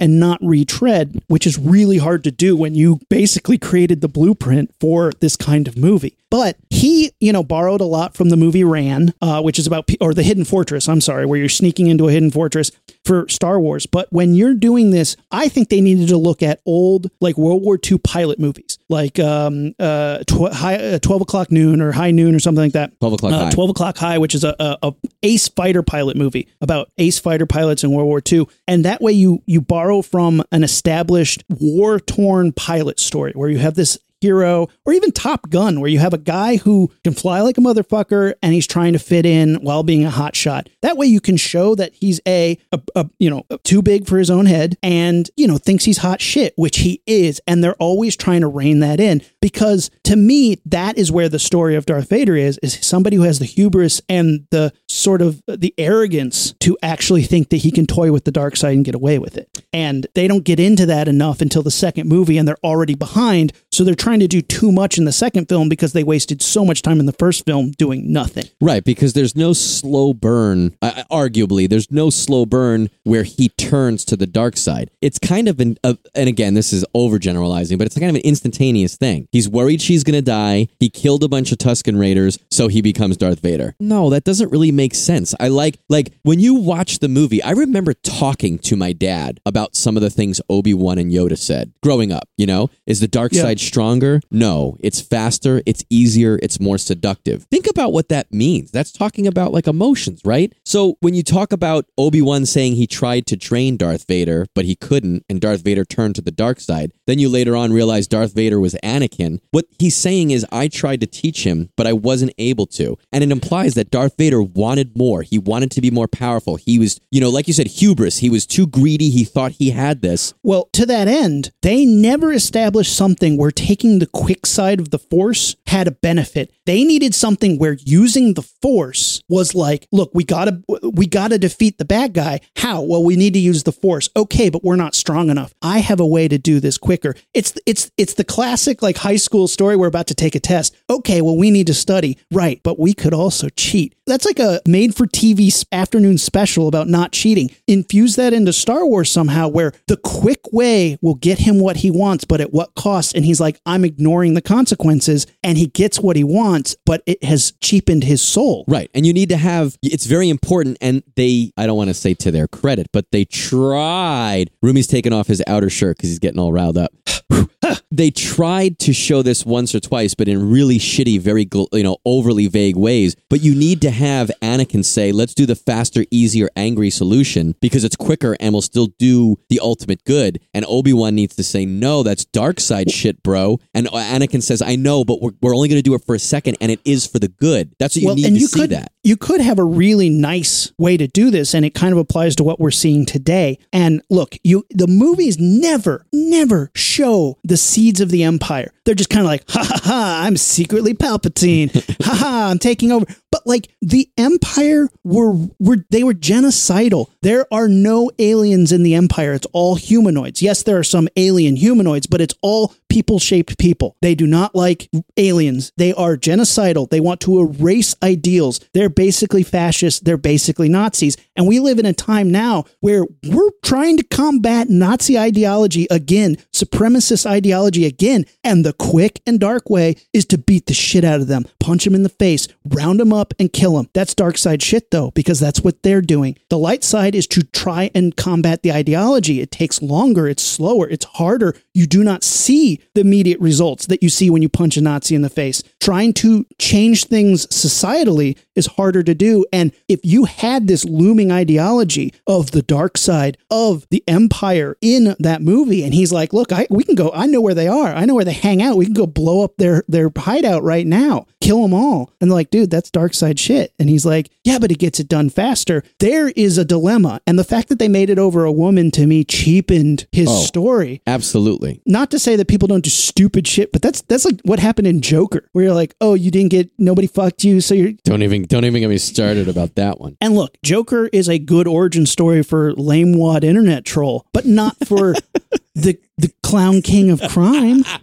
and 0.00 0.18
not 0.18 0.38
retread, 0.42 1.22
which 1.28 1.46
is 1.46 1.58
really 1.58 1.98
hard 1.98 2.24
to 2.24 2.30
do 2.30 2.56
when 2.56 2.74
you 2.74 3.00
basically 3.10 3.58
created 3.58 4.00
the 4.00 4.08
blueprint 4.08 4.74
for 4.80 5.12
this 5.20 5.36
kind 5.36 5.68
of 5.68 5.76
movie. 5.76 6.16
But 6.30 6.56
he, 6.70 7.12
you 7.20 7.30
know, 7.30 7.42
borrowed 7.42 7.82
a 7.82 7.84
lot 7.84 8.14
from 8.16 8.30
the 8.30 8.38
movie 8.38 8.64
Ran, 8.64 9.12
uh, 9.20 9.42
which 9.42 9.58
is 9.58 9.66
about, 9.66 9.86
or 10.00 10.14
the 10.14 10.22
Hidden 10.22 10.44
Fortress, 10.46 10.88
I'm 10.88 11.02
sorry, 11.02 11.26
where 11.26 11.38
you're 11.38 11.50
sneaking 11.50 11.88
into 11.88 12.08
a 12.08 12.12
hidden 12.12 12.30
fortress 12.30 12.72
for 13.04 13.28
Star 13.28 13.60
Wars. 13.60 13.84
But 13.84 14.10
when 14.10 14.34
you're 14.34 14.54
doing 14.54 14.92
this, 14.92 15.14
I 15.30 15.48
think 15.50 15.68
they 15.68 15.82
needed 15.82 16.08
to 16.08 16.16
look 16.16 16.42
at 16.42 16.60
old, 16.64 17.10
like 17.20 17.36
World 17.36 17.62
War 17.62 17.78
II 17.84 17.98
pilot 17.98 18.38
movies, 18.38 18.78
like 18.88 19.18
um, 19.18 19.74
uh, 19.78 20.20
tw- 20.26 20.54
high, 20.54 20.76
uh, 20.76 20.98
12 21.00 21.20
o'clock 21.20 21.52
noon 21.52 21.82
or 21.82 21.92
high 21.92 22.12
noon 22.12 22.34
or 22.34 22.38
something 22.40 22.64
like 22.64 22.72
that. 22.72 22.98
12 23.00 23.12
o'clock 23.12 23.32
Uh, 23.34 23.44
high. 23.44 23.50
12 23.50 23.70
o'clock 23.70 23.98
high 23.98 24.16
which 24.16 24.34
is 24.34 24.42
a, 24.44 24.56
a, 24.58 24.78
a 24.88 24.94
ace 25.22 25.48
fighter 25.48 25.82
pilot 25.82 26.16
movie 26.16 26.48
about 26.62 26.88
ace 26.96 27.18
fighter 27.18 27.44
pilots 27.46 27.84
in 27.84 27.90
world 27.90 28.06
war 28.06 28.22
ii 28.32 28.46
and 28.66 28.84
that 28.86 29.00
way 29.02 29.12
you 29.12 29.41
you 29.46 29.60
borrow 29.60 30.02
from 30.02 30.42
an 30.52 30.62
established 30.64 31.44
war 31.48 31.98
torn 32.00 32.52
pilot 32.52 32.98
story 33.00 33.32
where 33.34 33.50
you 33.50 33.58
have 33.58 33.74
this 33.74 33.98
hero 34.22 34.68
or 34.86 34.92
even 34.92 35.10
top 35.10 35.50
gun 35.50 35.80
where 35.80 35.90
you 35.90 35.98
have 35.98 36.14
a 36.14 36.18
guy 36.18 36.56
who 36.56 36.90
can 37.02 37.12
fly 37.12 37.40
like 37.40 37.58
a 37.58 37.60
motherfucker 37.60 38.34
and 38.40 38.54
he's 38.54 38.66
trying 38.66 38.92
to 38.92 38.98
fit 38.98 39.26
in 39.26 39.56
while 39.56 39.82
being 39.82 40.04
a 40.04 40.10
hot 40.10 40.36
shot. 40.36 40.68
That 40.80 40.96
way 40.96 41.06
you 41.06 41.20
can 41.20 41.36
show 41.36 41.74
that 41.74 41.92
he's 41.92 42.20
a, 42.26 42.56
a, 42.70 42.80
a 42.94 43.10
you 43.18 43.28
know 43.28 43.44
too 43.64 43.82
big 43.82 44.06
for 44.06 44.18
his 44.18 44.30
own 44.30 44.46
head 44.46 44.78
and 44.82 45.28
you 45.36 45.46
know 45.46 45.58
thinks 45.58 45.84
he's 45.84 45.98
hot 45.98 46.20
shit 46.20 46.54
which 46.56 46.78
he 46.78 47.02
is 47.06 47.40
and 47.46 47.62
they're 47.62 47.74
always 47.74 48.16
trying 48.16 48.42
to 48.42 48.48
rein 48.48 48.78
that 48.78 49.00
in 49.00 49.22
because 49.42 49.90
to 50.04 50.16
me 50.16 50.56
that 50.64 50.96
is 50.96 51.12
where 51.12 51.28
the 51.28 51.38
story 51.38 51.74
of 51.76 51.84
Darth 51.84 52.08
Vader 52.08 52.34
is 52.34 52.58
is 52.62 52.78
somebody 52.80 53.16
who 53.16 53.22
has 53.24 53.38
the 53.38 53.44
hubris 53.44 54.00
and 54.08 54.46
the 54.50 54.72
sort 54.88 55.20
of 55.20 55.42
the 55.46 55.74
arrogance 55.76 56.52
to 56.60 56.78
actually 56.82 57.24
think 57.24 57.50
that 57.50 57.58
he 57.58 57.70
can 57.70 57.86
toy 57.86 58.10
with 58.10 58.24
the 58.24 58.32
dark 58.32 58.56
side 58.56 58.74
and 58.74 58.84
get 58.86 58.94
away 58.94 59.18
with 59.18 59.36
it 59.36 59.62
and 59.74 60.06
they 60.14 60.26
don't 60.26 60.44
get 60.44 60.58
into 60.58 60.86
that 60.86 61.08
enough 61.08 61.42
until 61.42 61.62
the 61.62 61.70
second 61.70 62.08
movie 62.08 62.38
and 62.38 62.48
they're 62.48 62.64
already 62.64 62.94
behind 62.94 63.52
so 63.70 63.84
they're 63.84 63.94
trying 63.94 64.20
to 64.20 64.28
do 64.28 64.40
too 64.40 64.72
much 64.72 64.96
in 64.96 65.04
the 65.04 65.12
second 65.12 65.46
film 65.48 65.68
because 65.68 65.92
they 65.92 66.04
wasted 66.04 66.40
so 66.40 66.64
much 66.64 66.80
time 66.80 66.98
in 67.00 67.06
the 67.06 67.12
first 67.12 67.44
film 67.44 67.72
doing 67.72 68.10
nothing 68.10 68.44
Right, 68.62 68.84
because 68.84 69.12
there's 69.12 69.34
no 69.34 69.54
slow 69.54 70.14
burn. 70.14 70.76
Uh, 70.80 71.02
arguably, 71.10 71.68
there's 71.68 71.90
no 71.90 72.10
slow 72.10 72.46
burn 72.46 72.90
where 73.02 73.24
he 73.24 73.48
turns 73.48 74.04
to 74.04 74.16
the 74.16 74.26
dark 74.26 74.56
side. 74.56 74.88
It's 75.00 75.18
kind 75.18 75.48
of 75.48 75.58
an, 75.58 75.78
uh, 75.82 75.94
and 76.14 76.28
again, 76.28 76.54
this 76.54 76.72
is 76.72 76.84
overgeneralizing, 76.94 77.76
but 77.76 77.88
it's 77.88 77.98
kind 77.98 78.10
of 78.10 78.14
an 78.14 78.22
instantaneous 78.22 78.96
thing. 78.96 79.26
He's 79.32 79.48
worried 79.48 79.80
she's 79.80 80.04
going 80.04 80.14
to 80.14 80.22
die. 80.22 80.68
He 80.78 80.90
killed 80.90 81.24
a 81.24 81.28
bunch 81.28 81.50
of 81.52 81.58
Tuscan 81.58 81.96
Raiders, 81.98 82.38
so 82.50 82.68
he 82.68 82.82
becomes 82.82 83.16
Darth 83.16 83.40
Vader. 83.40 83.74
No, 83.80 84.10
that 84.10 84.24
doesn't 84.24 84.52
really 84.52 84.70
make 84.70 84.94
sense. 84.94 85.34
I 85.40 85.48
like, 85.48 85.78
like 85.88 86.12
when 86.22 86.38
you 86.38 86.54
watch 86.54 86.98
the 86.98 87.08
movie, 87.08 87.42
I 87.42 87.52
remember 87.52 87.94
talking 87.94 88.58
to 88.60 88.76
my 88.76 88.92
dad 88.92 89.40
about 89.46 89.74
some 89.74 89.96
of 89.96 90.02
the 90.02 90.10
things 90.10 90.40
Obi 90.50 90.74
Wan 90.74 90.98
and 90.98 91.10
Yoda 91.10 91.38
said 91.38 91.72
growing 91.82 92.12
up. 92.12 92.28
You 92.36 92.46
know, 92.46 92.68
is 92.86 93.00
the 93.00 93.08
dark 93.08 93.32
Yeah. 93.32 93.42
side 93.42 93.58
stronger? 93.60 94.20
No, 94.30 94.76
it's 94.80 95.00
faster, 95.00 95.62
it's 95.64 95.82
easier, 95.88 96.38
it's 96.42 96.60
more 96.60 96.76
seductive. 96.76 97.46
Think 97.50 97.66
about 97.70 97.92
what 97.94 98.10
that 98.10 98.32
means. 98.32 98.70
That's 98.70 98.92
talking 98.92 99.26
about 99.26 99.52
like 99.52 99.66
emotions, 99.66 100.20
right? 100.26 100.52
So 100.66 100.96
when 101.00 101.14
you 101.14 101.22
talk 101.22 101.52
about 101.52 101.86
Obi-Wan 101.96 102.44
saying 102.44 102.74
he 102.74 102.86
tried 102.86 103.26
to 103.28 103.36
train 103.36 103.78
Darth 103.78 104.06
Vader, 104.06 104.46
but 104.54 104.66
he 104.66 104.74
couldn't, 104.74 105.24
and 105.30 105.40
Darth 105.40 105.62
Vader 105.62 105.84
turned 105.86 106.16
to 106.16 106.20
the 106.22 106.30
dark 106.30 106.60
side, 106.60 106.92
then 107.06 107.18
you 107.18 107.28
later 107.30 107.56
on 107.56 107.72
realize 107.72 108.06
Darth 108.06 108.34
Vader 108.34 108.60
was 108.60 108.74
Anakin. 108.82 109.21
What 109.50 109.66
he's 109.78 109.96
saying 109.96 110.30
is, 110.30 110.46
I 110.52 110.68
tried 110.68 111.00
to 111.00 111.06
teach 111.06 111.44
him, 111.44 111.70
but 111.76 111.86
I 111.86 111.92
wasn't 111.92 112.32
able 112.38 112.66
to. 112.66 112.98
And 113.12 113.22
it 113.24 113.30
implies 113.30 113.74
that 113.74 113.90
Darth 113.90 114.16
Vader 114.16 114.42
wanted 114.42 114.96
more. 114.96 115.22
He 115.22 115.38
wanted 115.38 115.70
to 115.72 115.80
be 115.80 115.90
more 115.90 116.08
powerful. 116.08 116.56
He 116.56 116.78
was, 116.78 117.00
you 117.10 117.20
know, 117.20 117.30
like 117.30 117.46
you 117.46 117.54
said, 117.54 117.66
hubris. 117.66 118.18
He 118.18 118.30
was 118.30 118.46
too 118.46 118.66
greedy. 118.66 119.10
He 119.10 119.24
thought 119.24 119.52
he 119.52 119.70
had 119.70 120.02
this. 120.02 120.34
Well, 120.42 120.68
to 120.72 120.86
that 120.86 121.08
end, 121.08 121.52
they 121.62 121.84
never 121.84 122.32
established 122.32 122.94
something 122.96 123.36
where 123.36 123.50
taking 123.50 123.98
the 123.98 124.06
quick 124.06 124.46
side 124.46 124.80
of 124.80 124.90
the 124.90 124.98
force 124.98 125.56
had 125.66 125.88
a 125.88 125.92
benefit. 125.92 126.52
They 126.66 126.84
needed 126.84 127.14
something 127.14 127.58
where 127.58 127.76
using 127.80 128.34
the 128.34 128.42
force 128.42 129.22
was 129.28 129.54
like, 129.54 129.86
look, 129.90 130.10
we 130.14 130.24
gotta 130.24 130.62
we 130.92 131.06
gotta 131.06 131.38
defeat 131.38 131.78
the 131.78 131.84
bad 131.84 132.12
guy. 132.12 132.40
How? 132.56 132.82
Well, 132.82 133.02
we 133.02 133.16
need 133.16 133.32
to 133.34 133.40
use 133.40 133.62
the 133.64 133.72
force. 133.72 134.08
Okay, 134.16 134.48
but 134.48 134.62
we're 134.62 134.76
not 134.76 134.94
strong 134.94 135.30
enough. 135.30 135.54
I 135.62 135.78
have 135.78 136.00
a 136.00 136.06
way 136.06 136.28
to 136.28 136.38
do 136.38 136.60
this 136.60 136.78
quicker. 136.78 137.14
It's 137.34 137.54
it's 137.66 137.90
it's 137.96 138.14
the 138.14 138.24
classic 138.24 138.82
like 138.82 138.96
high 138.98 139.11
school 139.16 139.48
story. 139.48 139.76
We're 139.76 139.86
about 139.86 140.06
to 140.08 140.14
take 140.14 140.34
a 140.34 140.40
test. 140.40 140.76
Okay, 140.88 141.20
well, 141.20 141.36
we 141.36 141.50
need 141.50 141.66
to 141.68 141.74
study. 141.74 142.18
Right, 142.30 142.60
but 142.62 142.78
we 142.78 142.94
could 142.94 143.14
also 143.14 143.48
cheat. 143.50 143.94
That's 144.06 144.26
like 144.26 144.40
a 144.40 144.60
made 144.66 144.96
for 144.96 145.06
TV 145.06 145.64
afternoon 145.70 146.18
special 146.18 146.66
about 146.66 146.88
not 146.88 147.12
cheating. 147.12 147.50
Infuse 147.68 148.16
that 148.16 148.32
into 148.32 148.52
Star 148.52 148.84
Wars 148.84 149.10
somehow, 149.10 149.48
where 149.48 149.72
the 149.86 149.96
quick 149.96 150.40
way 150.52 150.98
will 151.00 151.14
get 151.14 151.38
him 151.38 151.60
what 151.60 151.76
he 151.76 151.90
wants, 151.90 152.24
but 152.24 152.40
at 152.40 152.52
what 152.52 152.74
cost? 152.74 153.14
And 153.14 153.24
he's 153.24 153.40
like, 153.40 153.60
I'm 153.64 153.84
ignoring 153.84 154.34
the 154.34 154.42
consequences, 154.42 155.26
and 155.44 155.56
he 155.56 155.66
gets 155.68 156.00
what 156.00 156.16
he 156.16 156.24
wants, 156.24 156.76
but 156.84 157.02
it 157.06 157.22
has 157.22 157.52
cheapened 157.60 158.04
his 158.04 158.20
soul. 158.20 158.64
Right. 158.66 158.90
And 158.92 159.06
you 159.06 159.12
need 159.12 159.28
to 159.28 159.36
have, 159.36 159.78
it's 159.82 160.06
very 160.06 160.28
important. 160.28 160.78
And 160.80 161.02
they, 161.14 161.52
I 161.56 161.66
don't 161.66 161.76
want 161.76 161.88
to 161.88 161.94
say 161.94 162.14
to 162.14 162.30
their 162.30 162.48
credit, 162.48 162.88
but 162.92 163.10
they 163.12 163.24
tried. 163.24 164.50
Rumi's 164.62 164.88
taking 164.88 165.12
off 165.12 165.28
his 165.28 165.42
outer 165.46 165.70
shirt 165.70 165.96
because 165.96 166.10
he's 166.10 166.18
getting 166.18 166.40
all 166.40 166.52
riled 166.52 166.78
up. 166.78 166.92
they 167.90 168.10
tried 168.10 168.78
to 168.80 168.92
show 168.92 169.22
this 169.22 169.44
once 169.44 169.74
or 169.74 169.80
twice, 169.80 170.14
but 170.14 170.28
in 170.28 170.50
really 170.50 170.78
shitty, 170.78 171.20
very 171.20 171.48
you 171.72 171.82
know 171.82 171.98
overly 172.04 172.46
vague 172.46 172.76
ways. 172.76 173.14
But 173.28 173.42
you 173.42 173.54
need 173.54 173.80
to 173.82 173.90
have 173.90 174.30
Anakin 174.42 174.84
say, 174.84 175.12
"Let's 175.12 175.34
do 175.34 175.46
the 175.46 175.54
faster, 175.54 176.04
easier, 176.10 176.48
angry 176.56 176.90
solution 176.90 177.54
because 177.60 177.84
it's 177.84 177.96
quicker 177.96 178.36
and 178.40 178.54
will 178.54 178.62
still 178.62 178.88
do 178.98 179.38
the 179.48 179.60
ultimate 179.60 180.04
good." 180.04 180.40
And 180.54 180.64
Obi 180.68 180.92
Wan 180.92 181.14
needs 181.14 181.36
to 181.36 181.42
say, 181.42 181.64
"No, 181.66 182.02
that's 182.02 182.24
dark 182.24 182.60
side 182.60 182.90
shit, 182.90 183.22
bro." 183.22 183.60
And 183.74 183.88
uh, 183.88 183.92
Anakin 183.92 184.42
says, 184.42 184.62
"I 184.62 184.76
know, 184.76 185.04
but 185.04 185.20
we're, 185.20 185.32
we're 185.40 185.54
only 185.54 185.68
going 185.68 185.78
to 185.78 185.82
do 185.82 185.94
it 185.94 186.04
for 186.04 186.14
a 186.14 186.20
second, 186.20 186.56
and 186.60 186.72
it 186.72 186.80
is 186.84 187.06
for 187.06 187.18
the 187.18 187.28
good." 187.28 187.74
That's 187.78 187.96
what 187.96 188.02
you 188.02 188.14
need 188.14 188.26
and 188.26 188.36
to 188.36 188.40
you 188.40 188.46
see 188.46 188.60
could 188.60 188.70
that. 188.70 188.92
you 189.02 189.16
could 189.16 189.40
have 189.40 189.58
a 189.58 189.64
really 189.64 190.10
nice 190.10 190.72
way 190.78 190.96
to 190.96 191.06
do 191.06 191.30
this, 191.30 191.54
and 191.54 191.64
it 191.64 191.74
kind 191.74 191.92
of 191.92 191.98
applies 191.98 192.36
to 192.36 192.44
what 192.44 192.58
we're 192.58 192.70
seeing 192.70 193.06
today. 193.06 193.58
And 193.72 194.02
look, 194.10 194.36
you 194.42 194.64
the 194.70 194.86
movies 194.86 195.38
never, 195.38 196.06
never 196.12 196.70
show 196.74 197.38
the 197.44 197.51
seeds 197.56 198.00
of 198.00 198.10
the 198.10 198.22
empire. 198.22 198.72
They're 198.84 198.94
just 198.94 199.10
kind 199.10 199.20
of 199.20 199.26
like, 199.26 199.48
ha 199.48 199.64
ha 199.64 199.80
ha, 199.82 200.22
I'm 200.24 200.36
secretly 200.36 200.94
Palpatine. 200.94 201.72
ha 202.04 202.14
ha, 202.14 202.48
I'm 202.50 202.58
taking 202.58 202.92
over. 202.92 203.06
But 203.30 203.46
like 203.46 203.68
the 203.80 204.08
empire 204.18 204.88
were 205.04 205.32
were 205.58 205.78
they 205.90 206.04
were 206.04 206.14
genocidal. 206.14 207.06
There 207.22 207.46
are 207.52 207.68
no 207.68 208.10
aliens 208.18 208.72
in 208.72 208.82
the 208.82 208.94
empire. 208.94 209.32
It's 209.32 209.46
all 209.52 209.76
humanoids. 209.76 210.42
Yes, 210.42 210.62
there 210.62 210.78
are 210.78 210.84
some 210.84 211.08
alien 211.16 211.56
humanoids, 211.56 212.06
but 212.06 212.20
it's 212.20 212.34
all 212.42 212.74
people 212.90 213.18
shaped 213.18 213.56
people. 213.58 213.96
They 214.02 214.14
do 214.14 214.26
not 214.26 214.54
like 214.54 214.90
aliens. 215.16 215.72
They 215.78 215.94
are 215.94 216.16
genocidal. 216.16 216.90
They 216.90 217.00
want 217.00 217.20
to 217.22 217.40
erase 217.40 217.94
ideals. 218.02 218.60
They're 218.74 218.90
basically 218.90 219.44
fascists. 219.44 220.00
They're 220.00 220.18
basically 220.18 220.68
Nazis. 220.68 221.16
And 221.34 221.46
we 221.48 221.58
live 221.58 221.78
in 221.78 221.86
a 221.86 221.94
time 221.94 222.30
now 222.30 222.64
where 222.80 223.06
we're 223.26 223.50
trying 223.64 223.96
to 223.96 224.04
combat 224.04 224.68
Nazi 224.68 225.18
ideology 225.18 225.86
again, 225.90 226.36
supremacist 226.52 227.24
ideology 227.24 227.41
again. 227.46 228.24
And 228.44 228.64
the 228.64 228.72
quick 228.72 229.20
and 229.26 229.40
dark 229.40 229.70
way 229.70 229.96
is 230.12 230.24
to 230.26 230.38
beat 230.38 230.66
the 230.66 230.74
shit 230.74 231.04
out 231.04 231.20
of 231.20 231.26
them, 231.26 231.46
punch 231.58 231.84
them 231.84 231.94
in 231.94 232.02
the 232.02 232.08
face, 232.08 232.48
round 232.64 233.00
them 233.00 233.12
up, 233.12 233.34
and 233.38 233.52
kill 233.52 233.76
them. 233.76 233.88
That's 233.92 234.14
dark 234.14 234.38
side 234.38 234.62
shit, 234.62 234.90
though, 234.90 235.10
because 235.12 235.40
that's 235.40 235.60
what 235.60 235.82
they're 235.82 236.02
doing. 236.02 236.36
The 236.48 236.58
light 236.58 236.84
side 236.84 237.14
is 237.14 237.26
to 237.28 237.42
try 237.42 237.90
and 237.94 238.16
combat 238.16 238.62
the 238.62 238.72
ideology. 238.72 239.40
It 239.40 239.50
takes 239.50 239.82
longer, 239.82 240.28
it's 240.28 240.42
slower, 240.42 240.88
it's 240.88 241.04
harder. 241.04 241.54
You 241.74 241.86
do 241.86 242.04
not 242.04 242.24
see 242.24 242.80
the 242.94 243.00
immediate 243.00 243.40
results 243.40 243.86
that 243.86 244.02
you 244.02 244.08
see 244.08 244.30
when 244.30 244.42
you 244.42 244.48
punch 244.48 244.76
a 244.76 244.82
Nazi 244.82 245.14
in 245.14 245.22
the 245.22 245.30
face. 245.30 245.62
Trying 245.82 246.12
to 246.14 246.46
change 246.60 247.06
things 247.06 247.44
societally 247.48 248.38
is 248.54 248.66
harder 248.66 249.02
to 249.02 249.14
do. 249.14 249.44
And 249.52 249.72
if 249.88 249.98
you 250.04 250.26
had 250.26 250.68
this 250.68 250.84
looming 250.84 251.32
ideology 251.32 252.14
of 252.24 252.52
the 252.52 252.62
dark 252.62 252.96
side 252.96 253.36
of 253.50 253.84
the 253.90 254.04
empire 254.06 254.76
in 254.80 255.16
that 255.18 255.42
movie, 255.42 255.82
and 255.82 255.92
he's 255.92 256.12
like, 256.12 256.32
look, 256.32 256.52
I, 256.52 256.68
we 256.70 256.84
can 256.84 256.94
go, 256.94 257.10
I 257.12 257.26
know 257.26 257.40
where 257.40 257.54
they 257.54 257.66
are. 257.66 257.88
I 257.88 258.04
know 258.04 258.14
where 258.14 258.24
they 258.24 258.32
hang 258.32 258.62
out. 258.62 258.76
We 258.76 258.84
can 258.84 258.94
go 258.94 259.08
blow 259.08 259.42
up 259.42 259.56
their, 259.56 259.82
their 259.88 260.08
hideout 260.16 260.62
right 260.62 260.86
now, 260.86 261.26
kill 261.40 261.62
them 261.62 261.74
all. 261.74 262.12
And 262.20 262.30
they're 262.30 262.36
like, 262.36 262.50
dude, 262.50 262.70
that's 262.70 262.90
dark 262.90 263.12
side 263.14 263.40
shit. 263.40 263.72
And 263.80 263.88
he's 263.88 264.06
like, 264.06 264.30
yeah, 264.44 264.60
but 264.60 264.70
it 264.70 264.78
gets 264.78 265.00
it 265.00 265.08
done 265.08 265.30
faster. 265.30 265.82
There 265.98 266.28
is 266.28 266.58
a 266.58 266.64
dilemma. 266.64 267.20
And 267.26 267.36
the 267.40 267.44
fact 267.44 267.68
that 267.70 267.80
they 267.80 267.88
made 267.88 268.08
it 268.10 268.18
over 268.20 268.44
a 268.44 268.52
woman 268.52 268.92
to 268.92 269.06
me 269.06 269.24
cheapened 269.24 270.06
his 270.12 270.28
Oh. 270.28 270.42
story 270.44 271.02
Absolutely. 271.06 271.80
not 271.86 272.10
to 272.12 272.18
say 272.18 272.36
that 272.36 272.46
people 272.46 272.68
don't 272.68 272.84
do 272.84 272.90
stupid 272.90 273.48
shit, 273.48 273.72
but 273.72 273.82
that's 273.82 274.02
that's 274.02 274.24
like 274.24 274.40
what 274.44 274.58
happened 274.60 274.86
in 274.86 275.00
Joker, 275.00 275.48
where 275.52 275.71
you're 275.72 275.80
like, 275.80 275.94
oh, 276.02 276.12
you 276.12 276.30
didn't 276.30 276.50
get 276.50 276.70
nobody 276.78 277.06
fucked 277.06 277.44
you, 277.44 277.62
so 277.62 277.74
you're. 277.74 277.92
Don't 278.04 278.22
even 278.22 278.42
don't 278.42 278.64
even 278.64 278.80
get 278.82 278.88
me 278.88 278.98
started 278.98 279.48
about 279.48 279.74
that 279.76 279.98
one. 279.98 280.18
And 280.20 280.34
look, 280.34 280.58
Joker 280.62 281.08
is 281.12 281.28
a 281.28 281.38
good 281.38 281.66
origin 281.66 282.04
story 282.04 282.42
for 282.42 282.74
lame 282.74 283.16
wad 283.16 283.42
internet 283.42 283.84
troll, 283.86 284.26
but 284.34 284.44
not 284.44 284.76
for 284.86 285.14
the 285.74 285.98
the 286.18 286.32
clown 286.42 286.82
king 286.82 287.10
of 287.10 287.20
crime. 287.30 287.84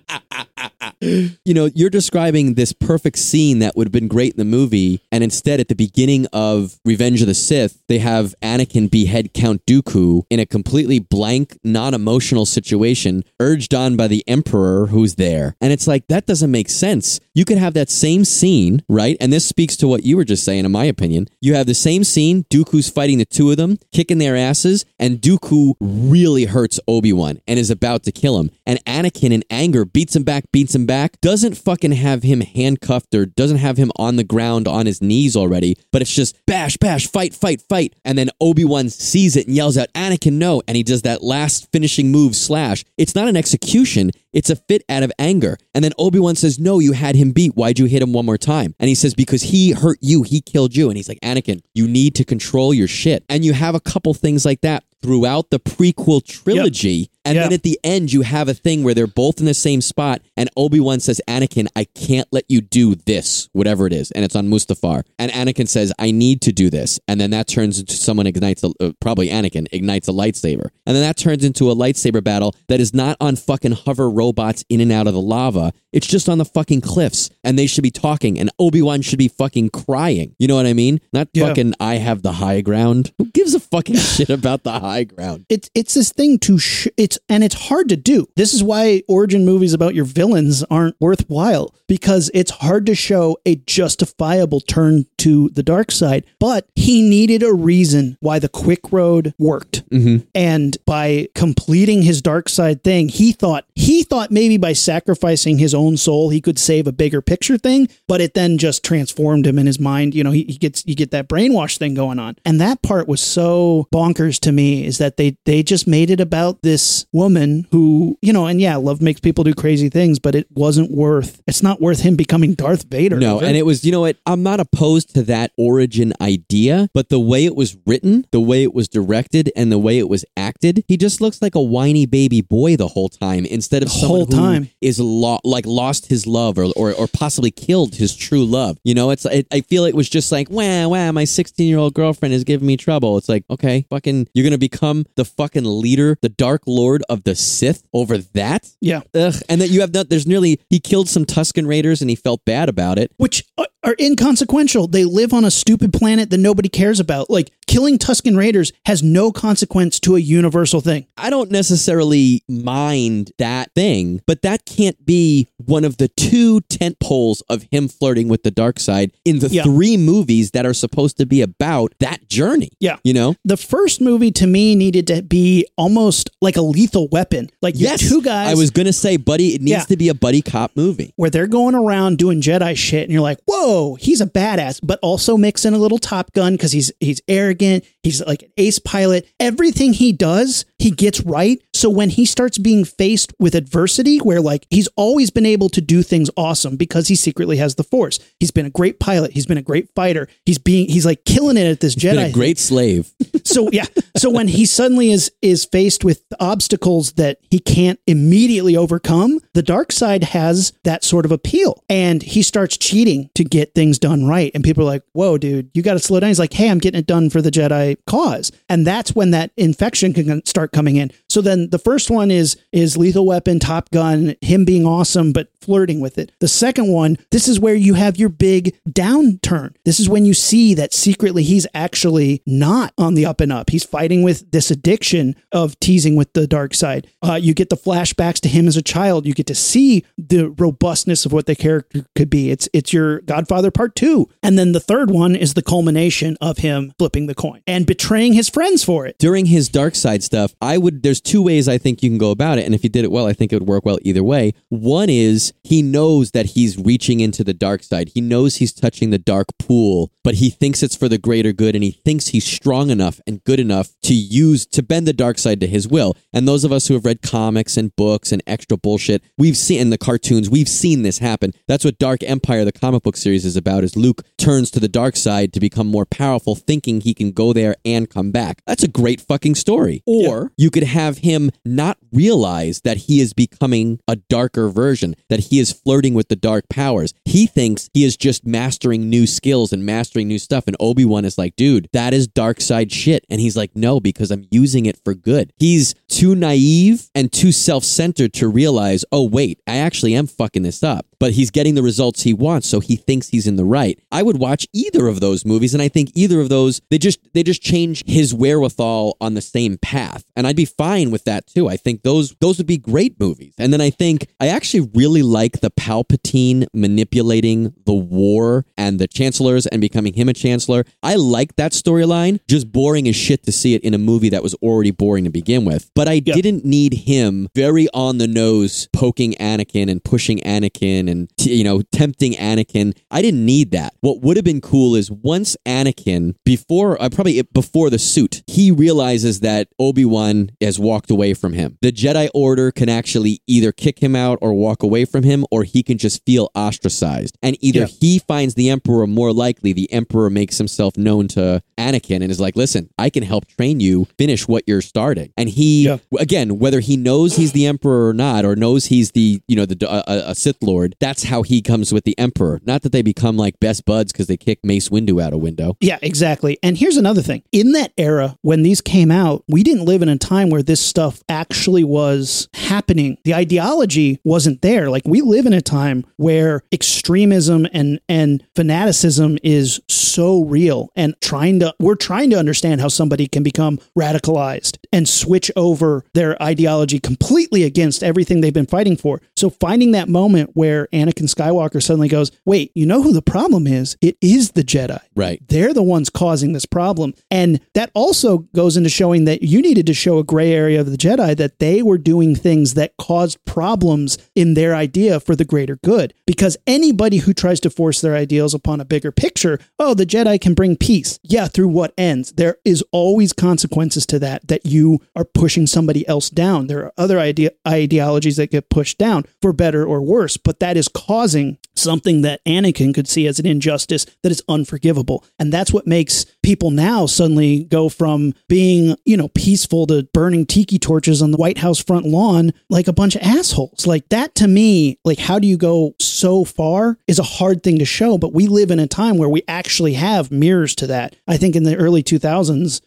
You 1.01 1.53
know, 1.53 1.69
you're 1.73 1.89
describing 1.89 2.55
this 2.55 2.73
perfect 2.73 3.17
scene 3.17 3.59
that 3.59 3.75
would 3.75 3.87
have 3.87 3.91
been 3.93 4.09
great 4.09 4.33
in 4.33 4.37
the 4.37 4.45
movie, 4.45 5.01
and 5.11 5.23
instead, 5.23 5.59
at 5.59 5.69
the 5.69 5.75
beginning 5.75 6.27
of 6.33 6.77
Revenge 6.83 7.21
of 7.21 7.27
the 7.27 7.33
Sith, 7.33 7.81
they 7.87 7.99
have 7.99 8.35
Anakin 8.41 8.91
behead 8.91 9.33
Count 9.33 9.65
Dooku 9.65 10.23
in 10.29 10.39
a 10.39 10.45
completely 10.45 10.99
blank, 10.99 11.57
non-emotional 11.63 12.45
situation, 12.45 13.23
urged 13.39 13.73
on 13.73 13.95
by 13.95 14.07
the 14.07 14.23
Emperor 14.27 14.87
who's 14.87 15.15
there. 15.15 15.55
And 15.61 15.71
it's 15.71 15.87
like 15.87 16.07
that 16.07 16.25
doesn't 16.25 16.51
make 16.51 16.69
sense. 16.69 17.19
You 17.33 17.45
could 17.45 17.57
have 17.57 17.73
that 17.75 17.89
same 17.89 18.25
scene, 18.25 18.83
right? 18.89 19.15
And 19.21 19.31
this 19.31 19.47
speaks 19.47 19.77
to 19.77 19.87
what 19.87 20.03
you 20.03 20.17
were 20.17 20.25
just 20.25 20.43
saying, 20.43 20.65
in 20.65 20.71
my 20.71 20.85
opinion. 20.85 21.29
You 21.39 21.53
have 21.55 21.67
the 21.67 21.73
same 21.73 22.03
scene, 22.03 22.43
Dooku's 22.49 22.89
fighting 22.89 23.19
the 23.19 23.25
two 23.25 23.51
of 23.51 23.57
them, 23.57 23.77
kicking 23.93 24.17
their 24.17 24.35
asses, 24.35 24.83
and 24.99 25.21
Dooku 25.21 25.75
really 25.79 26.45
hurts 26.45 26.79
Obi-Wan 26.87 27.39
and 27.47 27.57
is 27.57 27.69
about 27.69 27.98
to 28.03 28.11
kill 28.11 28.39
him. 28.39 28.51
And 28.65 28.83
Anakin 28.85 29.31
in 29.31 29.43
anger 29.49 29.85
beats 29.85 30.15
him 30.15 30.23
back, 30.23 30.51
beats 30.51 30.75
him 30.75 30.85
back, 30.85 31.19
doesn't 31.21 31.55
fucking 31.55 31.91
have 31.93 32.23
him 32.23 32.41
handcuffed 32.41 33.13
or 33.13 33.25
doesn't 33.25 33.57
have 33.57 33.77
him 33.77 33.91
on 33.97 34.15
the 34.15 34.23
ground 34.23 34.67
on 34.67 34.85
his 34.85 35.01
knees 35.01 35.35
already, 35.35 35.77
but 35.91 36.01
it's 36.01 36.13
just 36.13 36.45
bash, 36.45 36.77
bash, 36.77 37.07
fight, 37.07 37.33
fight, 37.33 37.61
fight. 37.61 37.93
And 38.05 38.17
then 38.17 38.29
Obi-Wan 38.41 38.89
sees 38.89 39.35
it 39.35 39.47
and 39.47 39.55
yells 39.55 39.77
out, 39.77 39.91
Anakin, 39.93 40.33
no. 40.33 40.61
And 40.67 40.77
he 40.77 40.83
does 40.83 41.03
that 41.03 41.23
last 41.23 41.71
finishing 41.71 42.11
move, 42.11 42.35
slash. 42.35 42.83
It's 42.97 43.15
not 43.15 43.27
an 43.27 43.37
execution. 43.37 44.11
It's 44.31 44.49
a 44.49 44.55
fit 44.55 44.83
out 44.89 45.03
of 45.03 45.11
anger. 45.17 45.57
And 45.73 45.83
then 45.83 45.93
Obi-Wan 45.97 46.35
says, 46.35 46.59
no, 46.59 46.79
you 46.79 46.91
had 46.91 47.15
him 47.15 47.31
beat. 47.31 47.53
Why'd 47.55 47.79
you 47.79 47.85
hit 47.85 48.01
him 48.01 48.13
one 48.13 48.25
more 48.25 48.37
time? 48.37 48.75
And 48.79 48.87
he 48.87 48.95
says, 48.95 49.15
because 49.15 49.41
he 49.41 49.71
hurt 49.71 49.97
you. 50.01 50.23
He 50.23 50.41
killed 50.41 50.75
you. 50.75 50.89
And 50.89 50.97
he's 50.97 51.09
like, 51.09 51.19
Anakin, 51.21 51.61
you 51.73 51.87
need 51.87 52.15
to 52.15 52.23
control 52.23 52.73
your 52.73 52.87
shit. 52.87 53.23
And 53.27 53.43
you 53.43 53.53
have 53.53 53.73
a 53.73 53.79
couple 53.79 54.13
things 54.13 54.45
like 54.45 54.61
that 54.61 54.83
throughout 55.01 55.49
the 55.49 55.59
prequel 55.59 56.23
trilogy. 56.23 57.09
And 57.29 57.35
Yeah. 57.35 57.43
then 57.43 57.53
at 57.53 57.61
the 57.63 57.79
end, 57.83 58.11
you 58.11 58.23
have 58.23 58.47
a 58.49 58.53
thing 58.55 58.83
where 58.83 58.95
they're 58.95 59.05
both 59.05 59.39
in 59.39 59.45
the 59.45 59.53
same 59.53 59.81
spot, 59.81 60.21
and 60.35 60.49
Obi 60.57 60.79
Wan 60.79 60.99
says, 60.99 61.21
Anakin, 61.27 61.67
I 61.75 61.83
can't 61.83 62.27
let 62.31 62.43
you 62.49 62.59
do 62.59 62.95
this, 62.95 63.49
whatever 63.53 63.85
it 63.85 63.93
is. 63.93 64.09
And 64.11 64.25
it's 64.25 64.35
on 64.35 64.49
Mustafar. 64.49 65.03
And 65.19 65.31
Anakin 65.31 65.67
says, 65.67 65.93
I 65.99 66.09
need 66.09 66.41
to 66.41 66.51
do 66.51 66.71
this. 66.71 66.99
And 67.07 67.21
then 67.21 67.29
that 67.29 67.47
turns 67.47 67.79
into 67.79 67.93
someone 67.93 68.25
ignites, 68.25 68.63
a, 68.63 68.71
uh, 68.79 68.93
probably 68.99 69.29
Anakin, 69.29 69.67
ignites 69.71 70.07
a 70.07 70.11
lightsaber. 70.11 70.69
And 70.87 70.95
then 70.95 71.03
that 71.03 71.17
turns 71.17 71.43
into 71.45 71.69
a 71.69 71.75
lightsaber 71.75 72.23
battle 72.23 72.55
that 72.67 72.79
is 72.79 72.93
not 72.95 73.15
on 73.21 73.35
fucking 73.35 73.73
hover 73.73 74.09
robots 74.09 74.65
in 74.69 74.81
and 74.81 74.91
out 74.91 75.05
of 75.05 75.13
the 75.13 75.21
lava. 75.21 75.71
It's 75.93 76.07
just 76.07 76.27
on 76.27 76.39
the 76.39 76.45
fucking 76.45 76.81
cliffs. 76.81 77.29
And 77.43 77.59
they 77.59 77.67
should 77.67 77.83
be 77.83 77.91
talking, 77.91 78.39
and 78.39 78.49
Obi 78.57 78.81
Wan 78.81 79.01
should 79.03 79.19
be 79.19 79.27
fucking 79.27 79.69
crying. 79.69 80.35
You 80.39 80.47
know 80.47 80.55
what 80.55 80.65
I 80.65 80.73
mean? 80.73 80.99
Not 81.13 81.27
Yeah. 81.33 81.47
fucking, 81.47 81.75
I 81.79 81.95
have 81.95 82.23
the 82.23 82.33
high 82.33 82.61
ground. 82.61 83.11
Who 83.19 83.25
gives 83.25 83.53
a 83.53 83.59
fucking 83.59 83.95
shit 84.15 84.29
about 84.31 84.63
the 84.63 84.79
high 84.79 85.03
ground? 85.03 85.45
It's 85.49 85.69
it's 85.75 85.93
this 85.93 86.11
thing 86.11 86.39
to 86.39 86.57
sh- 86.57 86.87
it's 86.97 87.18
and 87.27 87.43
it's 87.43 87.67
hard 87.67 87.89
to 87.89 87.97
do. 87.97 88.27
This 88.35 88.53
is 88.53 88.63
why 88.63 89.03
origin 89.07 89.45
movies 89.45 89.73
about 89.73 89.95
your 89.95 90.05
villains 90.05 90.63
aren't 90.65 90.95
worthwhile 90.99 91.73
because 91.87 92.29
it's 92.33 92.51
hard 92.51 92.85
to 92.85 92.95
show 92.95 93.37
a 93.45 93.55
justifiable 93.55 94.61
turn 94.61 95.05
to 95.17 95.49
the 95.49 95.63
dark 95.63 95.91
side. 95.91 96.23
But 96.39 96.67
he 96.75 97.01
needed 97.01 97.43
a 97.43 97.53
reason 97.53 98.17
why 98.19 98.39
the 98.39 98.49
quick 98.49 98.91
road 98.91 99.33
worked. 99.37 99.79
Mm-hmm. 99.89 100.27
and 100.35 100.77
by 100.85 101.29
completing 101.33 102.03
his 102.03 102.21
dark 102.21 102.47
side 102.47 102.83
thing 102.83 103.09
he 103.09 103.31
thought 103.31 103.65
he 103.73 104.03
thought 104.03 104.29
maybe 104.29 104.57
by 104.57 104.73
sacrificing 104.73 105.57
his 105.57 105.73
own 105.73 105.97
soul 105.97 106.29
he 106.29 106.41
could 106.41 106.59
save 106.59 106.85
a 106.85 106.91
bigger 106.91 107.21
picture 107.21 107.57
thing 107.57 107.87
but 108.07 108.21
it 108.21 108.35
then 108.35 108.57
just 108.59 108.83
transformed 108.83 109.47
him 109.47 109.57
in 109.57 109.65
his 109.65 109.79
mind 109.79 110.13
you 110.13 110.23
know 110.23 110.31
he, 110.31 110.43
he 110.43 110.57
gets 110.57 110.85
you 110.85 110.93
get 110.93 111.09
that 111.11 111.27
brainwash 111.27 111.77
thing 111.77 111.95
going 111.95 112.19
on 112.19 112.35
and 112.45 112.61
that 112.61 112.83
part 112.83 113.07
was 113.07 113.19
so 113.19 113.87
bonkers 113.93 114.39
to 114.39 114.51
me 114.51 114.85
is 114.85 114.99
that 114.99 115.17
they 115.17 115.35
they 115.45 115.63
just 115.63 115.87
made 115.87 116.11
it 116.11 116.19
about 116.19 116.61
this 116.61 116.98
woman 117.11 117.67
who 117.71 118.17
you 118.21 118.31
know 118.33 118.45
and 118.45 118.59
yeah 118.61 118.75
love 118.75 119.01
makes 119.01 119.19
people 119.19 119.43
do 119.43 119.53
crazy 119.53 119.89
things 119.89 120.19
but 120.19 120.35
it 120.35 120.47
wasn't 120.51 120.89
worth 120.91 121.41
it's 121.47 121.61
not 121.63 121.81
worth 121.81 122.01
him 122.01 122.15
becoming 122.15 122.53
darth 122.53 122.85
vader 122.89 123.17
No, 123.17 123.39
and 123.39 123.55
it 123.57 123.65
was, 123.65 123.83
you 123.85 123.91
know 123.91 124.01
what? 124.01 124.17
I'm 124.25 124.43
not 124.43 124.59
opposed 124.59 125.13
to 125.15 125.23
that 125.23 125.51
origin 125.57 126.13
idea, 126.21 126.89
but 126.93 127.09
the 127.09 127.19
way 127.19 127.45
it 127.45 127.55
was 127.55 127.77
written, 127.85 128.25
the 128.31 128.39
way 128.39 128.63
it 128.63 128.73
was 128.73 128.87
directed, 128.87 129.51
and 129.55 129.71
the 129.71 129.77
way 129.77 129.97
it 129.99 130.07
was 130.09 130.23
acted, 130.37 130.83
he 130.87 130.97
just 130.97 131.21
looks 131.21 131.41
like 131.41 131.55
a 131.55 131.61
whiny 131.61 132.05
baby 132.05 132.41
boy 132.41 132.75
the 132.75 132.87
whole 132.87 133.09
time 133.09 133.45
instead 133.45 133.83
of 133.83 133.89
The 133.89 133.95
someone 133.95 134.17
whole 134.19 134.25
time. 134.27 134.69
is 134.81 134.99
lo- 134.99 135.39
like 135.43 135.65
lost 135.65 136.07
his 136.07 136.25
love 136.27 136.57
or, 136.57 136.65
or 136.75 136.93
or 136.93 137.07
possibly 137.07 137.51
killed 137.51 137.95
his 137.95 138.15
true 138.15 138.45
love. 138.45 138.77
You 138.83 138.93
know, 138.93 139.11
it's 139.11 139.25
it, 139.25 139.47
I 139.51 139.61
feel 139.61 139.85
it 139.85 139.95
was 139.95 140.09
just 140.09 140.31
like, 140.31 140.49
wah, 140.49 140.87
wah, 140.87 141.11
my 141.11 141.23
16 141.25 141.67
year 141.67 141.77
old 141.77 141.93
girlfriend 141.93 142.33
is 142.33 142.43
giving 142.43 142.67
me 142.67 142.77
trouble. 142.77 143.17
It's 143.17 143.29
like, 143.29 143.43
okay, 143.49 143.85
fucking, 143.89 144.27
you're 144.33 144.43
gonna 144.45 144.57
become 144.57 145.05
the 145.15 145.25
fucking 145.25 145.63
leader, 145.65 146.17
the 146.21 146.29
Dark 146.29 146.61
Lord 146.67 146.88
of 147.09 147.23
the 147.23 147.35
Sith 147.35 147.83
over 147.93 148.17
that. 148.17 148.69
yeah 148.81 149.01
Ugh. 149.13 149.35
And 149.47 149.61
that 149.61 149.69
you 149.69 149.81
have 149.81 149.93
not, 149.93 150.09
there's 150.09 150.27
nearly, 150.27 150.59
he 150.69 150.79
killed 150.79 151.09
some 151.09 151.25
Tuscan 151.25 151.67
Raiders 151.67 152.01
and 152.01 152.09
he 152.09 152.15
felt 152.15 152.43
bad 152.45 152.69
about 152.69 152.97
it. 152.99 153.11
which 153.17 153.45
uh, 153.57 153.65
are 153.83 153.95
inconsequential. 153.99 154.87
They 154.87 155.05
live 155.05 155.33
on 155.33 155.45
a 155.45 155.51
stupid 155.51 155.93
planet 155.93 156.29
that 156.31 156.37
nobody 156.39 156.67
cares 156.69 156.99
about. 156.99 157.29
Like 157.29 157.51
killing 157.67 157.97
Tuscan 157.97 158.35
Raiders 158.35 158.73
has 158.85 159.01
no 159.03 159.31
consequence 159.31 159.99
to 160.01 160.15
a 160.15 160.19
universal 160.19 160.81
thing. 160.81 161.05
I 161.17 161.29
don't 161.29 161.51
necessarily 161.51 162.43
mind 162.49 163.31
that 163.37 163.73
thing, 163.75 164.21
but 164.27 164.41
that 164.41 164.65
can't 164.65 165.05
be 165.05 165.47
one 165.65 165.85
of 165.85 165.97
the 165.97 166.07
two 166.09 166.61
tent 166.61 166.99
poles 166.99 167.41
of 167.49 167.63
him 167.71 167.87
flirting 167.87 168.27
with 168.27 168.43
the 168.43 168.51
dark 168.51 168.79
side 168.79 169.11
in 169.23 169.39
the 169.39 169.47
Yeah. 169.49 169.63
three 169.63 169.97
movies 169.97 170.51
that 170.51 170.65
are 170.65 170.73
supposed 170.73 171.17
to 171.17 171.25
be 171.25 171.41
about 171.41 171.93
that 171.99 172.27
journey. 172.27 172.71
Yeah. 172.79 172.97
You 173.03 173.13
know? 173.13 173.35
The 173.45 173.57
first 173.57 174.01
movie 174.01 174.31
to 174.31 174.47
me 174.47 174.75
needed 174.75 175.07
to 175.07 175.21
be 175.21 175.65
almost 175.77 176.29
like 176.41 176.57
a 176.57 176.61
lethal 176.61 177.07
weapon. 177.11 177.49
Like 177.61 177.75
Yes. 177.77 177.99
two 178.09 178.21
guys 178.21 178.49
I 178.49 178.55
was 178.55 178.71
going 178.71 178.87
to 178.87 178.93
say, 178.93 179.15
buddy, 179.17 179.55
it 179.55 179.61
needs 179.61 179.69
Yeah. 179.71 179.83
to 179.85 179.97
be 179.97 180.09
a 180.09 180.13
buddy 180.13 180.41
cop 180.41 180.71
movie. 180.75 181.13
where 181.15 181.29
they're 181.29 181.47
going 181.47 181.75
around 181.75 182.17
doing 182.17 182.41
Jedi 182.41 182.75
shit, 182.75 183.03
and 183.03 183.11
you're 183.11 183.21
like, 183.21 183.39
"Whoa, 183.45 183.68
Oh, 183.71 183.95
he's 183.95 184.19
a 184.19 184.25
badass!" 184.25 184.79
But 184.81 184.97
also 185.03 185.37
mix 185.37 185.63
in 185.63 185.75
a 185.75 185.77
little 185.77 185.99
Top 185.99 186.33
Gun 186.33 186.53
because 186.53 186.71
he's 186.71 186.91
he's 186.99 187.21
arrogant. 187.27 187.85
He's 188.01 188.25
like 188.25 188.43
an 188.43 188.51
ace 188.57 188.79
pilot. 188.79 189.27
Everything 189.39 189.93
he 189.93 190.11
does, 190.11 190.65
he 190.79 190.89
gets 190.89 191.21
right. 191.21 191.61
So 191.73 191.89
when 191.89 192.09
he 192.09 192.25
starts 192.25 192.57
being 192.57 192.83
faced 192.83 193.31
with 193.37 193.53
adversity, 193.53 194.17
where 194.17 194.41
like 194.41 194.65
he's 194.71 194.87
always 194.95 195.29
been 195.29 195.45
able 195.45 195.69
to 195.69 195.81
do 195.81 196.01
things 196.01 196.31
awesome 196.35 196.77
because 196.77 197.07
he 197.09 197.15
secretly 197.15 197.57
has 197.57 197.75
the 197.75 197.83
Force. 197.83 198.19
He's 198.39 198.51
been 198.51 198.65
a 198.65 198.71
great 198.71 198.99
pilot. 198.99 199.33
He's 199.33 199.45
been 199.45 199.57
a 199.57 199.61
great 199.61 199.93
fighter. 199.93 200.27
He's 200.45 200.57
being 200.57 200.89
he's 200.89 201.05
like 201.05 201.23
killing 201.25 201.57
it 201.57 201.67
at 201.67 201.79
this 201.79 201.95
Jedi. 201.95 202.15
Been 202.15 202.31
a 202.31 202.31
great 202.31 202.57
slave. 202.57 203.11
so 203.49 203.69
yeah 203.71 203.85
so 204.15 204.29
when 204.29 204.47
he 204.47 204.65
suddenly 204.65 205.11
is 205.11 205.31
is 205.41 205.65
faced 205.65 206.03
with 206.03 206.23
obstacles 206.39 207.13
that 207.13 207.39
he 207.49 207.59
can't 207.59 207.99
immediately 208.07 208.77
overcome 208.77 209.39
the 209.53 209.63
dark 209.63 209.91
side 209.91 210.23
has 210.23 210.73
that 210.83 211.03
sort 211.03 211.25
of 211.25 211.31
appeal 211.31 211.83
and 211.89 212.21
he 212.21 212.43
starts 212.43 212.77
cheating 212.77 213.29
to 213.35 213.43
get 213.43 213.58
things 213.65 213.99
done 213.99 214.25
right. 214.25 214.51
And 214.53 214.63
people 214.63 214.83
are 214.83 214.91
like 214.91 215.03
whoa 215.13 215.37
dude 215.37 215.69
you 215.73 215.81
got 215.81 215.93
to 215.93 215.99
slow 215.99 216.19
down. 216.19 216.29
He's 216.29 216.39
like 216.39 216.53
hey 216.53 216.69
i'm 216.69 216.79
getting 216.79 216.99
it 216.99 217.07
done 217.07 217.29
for 217.29 217.41
the 217.41 217.51
jedi 217.51 217.97
cause. 218.07 218.51
And 218.67 218.85
that's 218.85 219.15
when 219.15 219.31
that 219.31 219.51
infection 219.57 220.13
can 220.13 220.45
start 220.45 220.71
coming 220.71 220.95
in. 220.97 221.11
So 221.29 221.41
then 221.41 221.69
the 221.69 221.79
first 221.79 222.09
one 222.09 222.31
is 222.31 222.57
is 222.71 222.97
lethal 222.97 223.25
weapon 223.25 223.59
top 223.59 223.89
gun 223.91 224.35
him 224.41 224.65
being 224.65 224.85
awesome 224.85 225.33
but 225.33 225.49
flirting 225.61 225.99
with 225.99 226.17
it. 226.17 226.31
The 226.39 226.47
second 226.47 226.91
one 226.91 227.17
this 227.31 227.47
is 227.47 227.59
where 227.59 227.75
you 227.75 227.93
have 227.95 228.17
your 228.17 228.29
big 228.29 228.77
downturn. 228.89 229.75
This 229.85 229.99
is 229.99 230.09
when 230.09 230.25
you 230.25 230.33
see 230.33 230.73
that 230.75 230.93
secretly 230.93 231.43
he's 231.43 231.67
actually 231.73 232.41
not 232.45 232.93
on 232.97 233.15
the 233.15 233.25
up 233.25 233.41
and 233.41 233.51
up. 233.51 233.69
He's 233.69 233.83
fighting 233.83 234.23
with 234.23 234.51
this 234.51 234.71
addiction 234.71 235.35
of 235.51 235.79
teasing 235.79 236.15
with 236.15 236.33
the 236.33 236.47
dark 236.47 236.73
side. 236.73 237.07
Uh, 237.21 237.35
you 237.35 237.53
get 237.53 237.69
the 237.69 237.77
flashbacks 237.77 238.39
to 238.41 238.49
him 238.49 238.67
as 238.67 238.77
a 238.77 238.81
child. 238.81 239.25
You 239.25 239.33
get 239.33 239.47
to 239.47 239.55
see 239.55 240.05
the 240.17 240.49
robustness 240.49 241.25
of 241.25 241.33
what 241.33 241.45
the 241.45 241.55
character 241.55 242.05
could 242.15 242.29
be. 242.29 242.51
It's 242.51 242.69
it's 242.73 242.93
your 242.93 243.21
godfather 243.49 243.71
part 243.71 243.95
two 243.95 244.29
and 244.43 244.57
then 244.57 244.71
the 244.71 244.79
third 244.79 245.11
one 245.11 245.35
is 245.35 245.53
the 245.53 245.61
culmination 245.61 246.37
of 246.39 246.59
him 246.59 246.93
flipping 246.97 247.27
the 247.27 247.35
coin 247.35 247.61
and 247.67 247.85
betraying 247.85 248.33
his 248.33 248.49
friends 248.49 248.83
for 248.83 249.05
it 249.05 249.17
During 249.19 249.47
his 249.47 249.69
dark 249.69 249.95
side 249.95 250.23
stuff, 250.23 250.55
I 250.61 250.77
would, 250.77 251.03
there's 251.03 251.19
two 251.21 251.41
ways 251.41 251.67
I 251.67 251.77
think 251.77 252.01
you 252.01 252.09
can 252.09 252.17
go 252.17 252.31
about 252.31 252.57
it. 252.57 252.65
And 252.65 252.73
if 252.73 252.81
he 252.81 252.89
did 252.89 253.03
it 253.03 253.11
well, 253.11 253.25
I 253.25 253.33
think 253.33 253.51
it 253.51 253.57
would 253.57 253.67
work 253.67 253.85
well 253.85 253.99
either 254.01 254.23
way. 254.23 254.53
One 254.69 255.09
is 255.09 255.53
he 255.63 255.81
knows 255.81 256.31
that 256.31 256.47
he's 256.47 256.77
reaching 256.77 257.19
into 257.19 257.43
the 257.43 257.53
dark 257.53 257.83
side. 257.83 258.11
He 258.13 258.21
knows 258.21 258.57
he's 258.57 258.71
touching 258.71 259.09
the 259.09 259.17
dark 259.17 259.47
pool, 259.57 260.11
but 260.23 260.35
he 260.35 260.49
thinks 260.49 260.83
it's 260.83 260.95
for 260.95 261.09
the 261.09 261.17
greater 261.17 261.51
good. 261.51 261.75
And 261.75 261.83
he 261.83 261.91
thinks 261.91 262.27
he's 262.27 262.45
strong 262.45 262.89
enough 262.89 263.19
and 263.27 263.43
good 263.43 263.59
enough 263.59 263.89
to 264.03 264.13
use, 264.13 264.65
to 264.67 264.83
bend 264.83 265.07
the 265.07 265.13
dark 265.13 265.37
side 265.37 265.59
to 265.61 265.67
his 265.67 265.87
will. 265.87 266.15
And 266.31 266.47
those 266.47 266.63
of 266.63 266.71
us 266.71 266.87
who 266.87 266.93
have 266.93 267.05
read 267.05 267.21
comics 267.21 267.77
and 267.77 267.95
books 267.95 268.31
and 268.31 268.41
extra 268.47 268.77
bullshit, 268.77 269.23
we've 269.37 269.57
seen 269.57 269.81
in 269.81 269.89
the 269.89 269.97
cartoons, 269.97 270.49
we've 270.49 270.69
seen 270.69 271.01
this 271.01 271.19
happen. 271.19 271.53
That's 271.67 271.85
what 271.85 271.99
Dark 271.99 272.23
Empire, 272.23 272.63
the 272.65 272.71
comic 272.71 273.03
book 273.03 273.17
series, 273.17 273.38
is 273.45 273.55
about. 273.55 273.83
Is 273.83 273.95
Luke 273.95 274.23
turns 274.37 274.71
to 274.71 274.79
the 274.79 274.87
dark 274.87 275.15
side 275.15 275.53
to 275.53 275.59
become 275.59 275.87
more 275.87 276.05
powerful, 276.05 276.55
thinking 276.55 277.01
he 277.01 277.13
can 277.13 277.31
go 277.31 277.53
there 277.53 277.75
and 277.85 278.09
come 278.09 278.31
back. 278.31 278.61
That's 278.65 278.83
a 278.83 278.87
great 278.87 279.21
fucking 279.21 279.55
story. 279.55 280.01
Or 280.05 280.51
you 280.57 280.69
could 280.69 280.83
have 280.83 281.19
him 281.19 281.51
not 281.65 281.97
realize 282.11 282.81
that 282.81 282.97
he 282.97 283.21
is 283.21 283.33
becoming 283.33 283.99
a 284.07 284.15
darker 284.15 284.69
version, 284.69 285.15
that 285.29 285.39
he 285.39 285.59
is 285.59 285.71
flirting 285.71 286.13
with 286.13 286.29
the 286.29 286.35
dark 286.35 286.69
powers. 286.69 287.13
He 287.25 287.47
thinks 287.47 287.89
he 287.93 288.03
is 288.03 288.17
just 288.17 288.45
mastering 288.45 289.09
new 289.09 289.27
skills 289.27 289.71
and 289.73 289.85
mastering 289.85 290.27
new 290.27 290.39
stuff. 290.39 290.65
And 290.67 290.75
Obi 290.79 291.05
Wan 291.05 291.25
is 291.25 291.37
like, 291.37 291.55
dude, 291.55 291.87
that 291.93 292.13
is 292.13 292.27
dark 292.27 292.61
side 292.61 292.91
shit. 292.91 293.25
And 293.29 293.39
he's 293.39 293.57
like, 293.57 293.75
no, 293.75 293.99
because 293.99 294.31
I'm 294.31 294.47
using 294.51 294.85
it 294.85 294.99
for 295.03 295.13
good. 295.13 295.53
He's 295.57 295.95
too 296.07 296.35
naive 296.35 297.09
and 297.15 297.31
too 297.31 297.51
self 297.51 297.83
centered 297.83 298.33
to 298.33 298.47
realize, 298.47 299.05
oh, 299.11 299.23
wait, 299.27 299.59
I 299.67 299.77
actually 299.77 300.15
am 300.15 300.27
fucking 300.27 300.63
this 300.63 300.83
up. 300.83 301.05
But 301.19 301.33
he's 301.33 301.51
getting 301.51 301.75
the 301.75 301.83
results 301.83 302.21
he 302.21 302.33
wants, 302.33 302.67
so 302.67 302.79
he 302.79 302.95
thinks 302.95 303.28
he's 303.29 303.47
in 303.47 303.55
the 303.55 303.65
right. 303.65 303.99
I 304.11 304.23
would 304.23 304.37
watch 304.39 304.67
either 304.73 305.07
of 305.07 305.19
those 305.19 305.45
movies, 305.45 305.73
and 305.73 305.81
I 305.83 305.87
think 305.87 306.11
either 306.15 306.39
of 306.41 306.49
those 306.49 306.81
they 306.89 306.97
just 306.97 307.19
they 307.33 307.43
just 307.43 307.61
change 307.61 308.03
his 308.05 308.33
wherewithal 308.33 309.17
on 309.21 309.33
the 309.33 309.41
same 309.41 309.77
path, 309.77 310.23
and 310.35 310.45
I'd 310.47 310.55
be 310.55 310.65
fine 310.65 311.11
with 311.11 311.23
that 311.25 311.47
too. 311.47 311.67
I 311.67 311.77
think 311.77 312.03
those 312.03 312.35
those 312.39 312.57
would 312.57 312.67
be 312.67 312.77
great 312.77 313.19
movies. 313.19 313.53
And 313.57 313.71
then 313.73 313.81
I 313.81 313.89
think 313.89 314.27
I 314.39 314.47
actually 314.47 314.89
really 314.93 315.23
like 315.23 315.61
the 315.61 315.71
Palpatine 315.71 316.65
manipulating 316.73 317.73
the 317.85 317.93
war 317.93 318.65
and 318.77 318.99
the 318.99 319.07
chancellors 319.07 319.65
and 319.67 319.81
becoming 319.81 320.13
him 320.13 320.29
a 320.29 320.33
chancellor. 320.33 320.85
I 321.01 321.15
like 321.15 321.55
that 321.55 321.71
storyline. 321.71 322.39
Just 322.47 322.71
boring 322.71 323.07
as 323.07 323.15
shit 323.15 323.43
to 323.43 323.51
see 323.51 323.73
it 323.73 323.83
in 323.83 323.93
a 323.93 323.97
movie 323.97 324.29
that 324.29 324.43
was 324.43 324.53
already 324.55 324.91
boring 324.91 325.23
to 325.23 325.29
begin 325.29 325.65
with. 325.65 325.89
But 325.95 326.07
I 326.07 326.21
Yeah. 326.25 326.35
didn't 326.35 326.65
need 326.65 326.93
him 326.93 327.47
very 327.55 327.87
on 327.93 328.17
the 328.17 328.27
nose 328.27 328.87
poking 328.93 329.33
Anakin 329.39 329.89
and 329.89 330.03
pushing 330.03 330.39
Anakin 330.39 331.09
and 331.09 331.29
you 331.39 331.63
know 331.63 331.81
tempting 331.91 332.33
Anakin. 332.33 332.95
I 333.11 333.18
didn't 333.21 333.45
need 333.45 333.71
that. 333.71 333.93
What 334.01 334.21
would 334.21 334.37
have 334.37 334.43
been 334.45 334.61
cool 334.61 334.95
is 334.95 335.11
once 335.11 335.55
Anakin 335.65 336.35
before 336.45 337.01
uh, 337.01 337.09
probably 337.09 337.41
before 337.53 337.89
the 337.89 337.99
suit, 337.99 338.43
he 338.47 338.71
realizes 338.71 339.39
that 339.41 339.67
Obi-Wan 339.79 340.51
has 340.61 340.79
walked 340.79 341.11
away 341.11 341.33
from 341.33 341.53
him. 341.53 341.77
The 341.81 341.91
Jedi 341.91 342.29
Order 342.33 342.71
can 342.71 342.89
actually 342.89 343.41
either 343.47 343.71
kick 343.71 343.99
him 343.99 344.15
out 344.15 344.39
or 344.41 344.53
walk 344.53 344.83
away 344.83 345.05
from 345.05 345.23
him 345.23 345.45
or 345.51 345.63
he 345.63 345.83
can 345.83 345.97
just 345.97 346.25
feel 346.25 346.49
ostracized. 346.55 347.37
And 347.41 347.57
either 347.61 347.81
Yeah. 347.81 347.85
he 347.99 348.19
finds 348.19 348.53
the 348.55 348.69
Emperor 348.69 349.07
more 349.07 349.33
likely, 349.33 349.73
the 349.73 349.91
Emperor 349.91 350.29
makes 350.29 350.57
himself 350.57 350.97
known 350.97 351.27
to 351.29 351.61
Anakin 351.77 352.21
and 352.21 352.31
is 352.31 352.39
like, 352.39 352.55
"Listen, 352.55 352.89
I 352.97 353.09
can 353.09 353.23
help 353.23 353.45
train 353.47 353.79
you 353.79 354.07
finish 354.17 354.47
what 354.47 354.63
you're 354.67 354.81
starting." 354.81 355.29
And 355.37 355.49
he 355.49 355.85
Yeah. 355.85 355.97
again, 356.19 356.59
whether 356.59 356.79
he 356.79 356.97
knows 356.97 357.35
he's 357.37 357.51
the 357.53 357.65
Emperor 357.65 358.07
or 358.09 358.13
not, 358.13 358.45
or 358.45 358.55
knows 358.55 358.87
he's 358.87 359.11
the 359.11 359.39
you 359.47 359.55
know 359.55 359.65
the 359.65 359.77
a, 359.89 360.31
a 360.31 360.35
Sith 360.35 360.61
Lord, 360.61 360.95
that's 360.99 361.23
how 361.23 361.43
he 361.43 361.61
comes 361.61 361.93
with 361.93 362.03
the 362.03 362.17
Emperor. 362.19 362.59
Not 362.65 362.81
that 362.83 362.91
they 362.91 363.01
become 363.13 363.37
like 363.37 363.59
best 363.59 363.85
buds 363.85 364.11
because 364.11 364.27
they 364.27 364.37
kick 364.37 364.59
Mace 364.63 364.89
Windu 364.89 365.21
out 365.21 365.33
a 365.33 365.37
window. 365.37 365.75
Yeah, 365.79 365.97
exactly. 366.01 366.59
And 366.61 366.77
here's 366.77 366.97
another 366.97 367.23
thing. 367.23 367.41
In 367.51 367.71
that 367.71 367.91
era, 367.97 368.37
when 368.41 368.61
these 368.61 368.81
came 368.81 369.09
out, 369.09 369.43
we 369.47 369.63
didn't 369.63 369.85
live 369.85 370.03
in 370.03 370.09
a 370.09 370.17
time 370.17 370.49
where 370.51 370.61
this 370.61 370.79
stuff 370.79 371.23
actually 371.27 371.83
was 371.83 372.47
happening. 372.53 373.17
The 373.23 373.33
ideology 373.33 374.19
wasn't 374.23 374.61
there. 374.61 374.89
Like 374.91 375.03
we 375.05 375.21
live 375.21 375.47
in 375.47 375.53
a 375.53 375.61
time 375.61 376.05
where 376.17 376.61
extremism 376.71 377.67
and 377.73 377.99
and 378.07 378.45
fanaticism 378.55 379.39
is 379.43 379.81
so 379.87 380.43
real 380.43 380.89
and 380.95 381.15
trying 381.21 381.59
to 381.61 381.73
we're 381.79 381.95
trying 381.95 382.29
to 382.29 382.37
understand 382.37 382.81
how 382.81 382.89
somebody 382.89 383.27
can 383.27 383.41
become 383.41 383.79
radicalized 383.97 384.77
and 384.93 385.09
switch 385.09 385.49
over 385.55 386.03
their 386.13 386.41
ideology 386.41 386.99
completely 386.99 387.63
against 387.63 388.03
everything 388.03 388.41
they've 388.41 388.53
been 388.53 388.65
fighting 388.65 388.97
for. 388.97 389.21
So 389.35 389.49
finding 389.49 389.91
that 389.91 390.09
moment 390.09 390.51
where 390.53 390.87
Anakin 390.93 391.33
Skywalker 391.33 391.81
suddenly 391.81 392.07
goes, 392.07 392.31
"Wait, 392.45 392.71
you 392.75 392.85
know 392.89 393.01
who 393.01 393.13
the 393.13 393.21
problem 393.21 393.65
is? 393.67 393.95
It 394.01 394.17
is 394.21 394.51
the 394.51 394.63
Jedi." 394.63 394.99
Right. 395.15 395.41
they're 395.47 395.73
the 395.73 395.83
ones 395.83 396.09
causing 396.09 396.53
this 396.53 396.65
problem. 396.65 397.13
And 397.29 397.59
that 397.73 397.91
also 397.93 398.39
goes 398.55 398.77
into 398.77 398.89
showing 398.89 399.25
that 399.25 399.43
you 399.43 399.61
needed 399.61 399.85
to 399.87 399.93
show 399.93 400.17
a 400.17 400.23
gray 400.23 400.53
area 400.53 400.79
of 400.79 400.89
the 400.91 400.97
Jedi 400.97 401.35
that 401.37 401.59
they 401.59 401.81
were 401.81 401.97
doing 401.97 402.35
things 402.35 402.73
that 402.75 402.95
caused 402.97 403.43
problems 403.45 404.17
in 404.35 404.53
their 404.53 404.75
idea 404.75 405.19
for 405.19 405.35
the 405.35 405.43
greater 405.45 405.77
good. 405.83 406.13
Because 406.25 406.55
anybody 406.65 407.17
who 407.17 407.33
tries 407.33 407.59
to 407.61 407.69
force 407.69 407.99
their 407.99 408.15
ideals 408.15 408.53
upon 408.53 408.79
a 408.79 408.85
bigger 408.85 409.11
picture, 409.11 409.59
oh, 409.77 409.93
the 409.93 410.05
Jedi 410.05 410.39
can 410.39 410.53
bring 410.53 410.77
peace. 410.77 411.19
Yeah, 411.23 411.47
through 411.47 411.69
what 411.69 411.93
ends? 411.97 412.31
There 412.33 412.57
is 412.63 412.83
always 412.91 413.33
consequences 413.33 414.05
to 414.07 414.19
that, 414.19 414.47
that 414.47 414.65
you 414.65 414.99
are 415.15 415.25
pushing 415.25 415.67
somebody 415.67 416.07
else 416.07 416.29
down. 416.29 416.67
There 416.67 416.85
are 416.85 416.93
other 416.97 417.19
idea- 417.19 417.51
ideologies 417.67 418.37
that 418.37 418.51
get 418.51 418.69
pushed 418.69 418.97
down 418.97 419.25
for 419.41 419.51
better 419.51 419.85
or 419.85 420.01
worse, 420.01 420.37
but 420.37 420.59
that 420.61 420.77
is 420.77 420.87
causing 420.87 421.57
something 421.75 422.21
that 422.21 422.43
Anakin 422.45 422.78
could 422.93 423.07
see 423.07 423.27
as 423.27 423.39
an 423.39 423.45
injustice 423.45 424.05
that 424.23 424.31
is 424.31 424.43
unforgivable. 424.47 425.23
And 425.37 425.51
that's 425.51 425.71
what 425.73 425.87
makes 425.87 426.25
people 426.43 426.71
now 426.71 427.05
suddenly 427.05 427.65
go 427.65 427.89
from 427.89 428.33
being, 428.47 428.95
you 429.05 429.17
know, 429.17 429.27
peaceful 429.29 429.87
to 429.87 430.07
burning 430.13 430.45
tiki 430.45 430.79
torches 430.79 431.21
on 431.21 431.31
the 431.31 431.37
White 431.37 431.59
House 431.59 431.81
front 431.83 432.05
lawn 432.05 432.53
like 432.69 432.87
a 432.87 432.93
bunch 432.93 433.15
of 433.15 433.21
assholes. 433.21 433.85
Like 433.85 434.09
that 434.09 434.35
to 434.35 434.47
me, 434.47 434.97
like 435.03 435.19
how 435.19 435.39
do 435.39 435.47
you 435.47 435.57
go 435.57 435.95
so 436.19 436.43
far 436.45 436.97
is 437.07 437.19
a 437.19 437.23
hard 437.23 437.63
thing 437.63 437.79
to 437.79 437.85
show, 437.85 438.17
but 438.17 438.33
we 438.33 438.47
live 438.47 438.71
in 438.71 438.79
a 438.79 438.87
time 438.87 439.17
where 439.17 439.29
we 439.29 439.43
actually 439.47 439.93
have 439.93 440.31
mirrors 440.31 440.75
to 440.75 440.87
that. 440.87 441.15
I 441.27 441.37
think 441.37 441.55
in 441.55 441.63
the 441.63 441.75
early 441.75 442.03
2000s, 442.03 442.81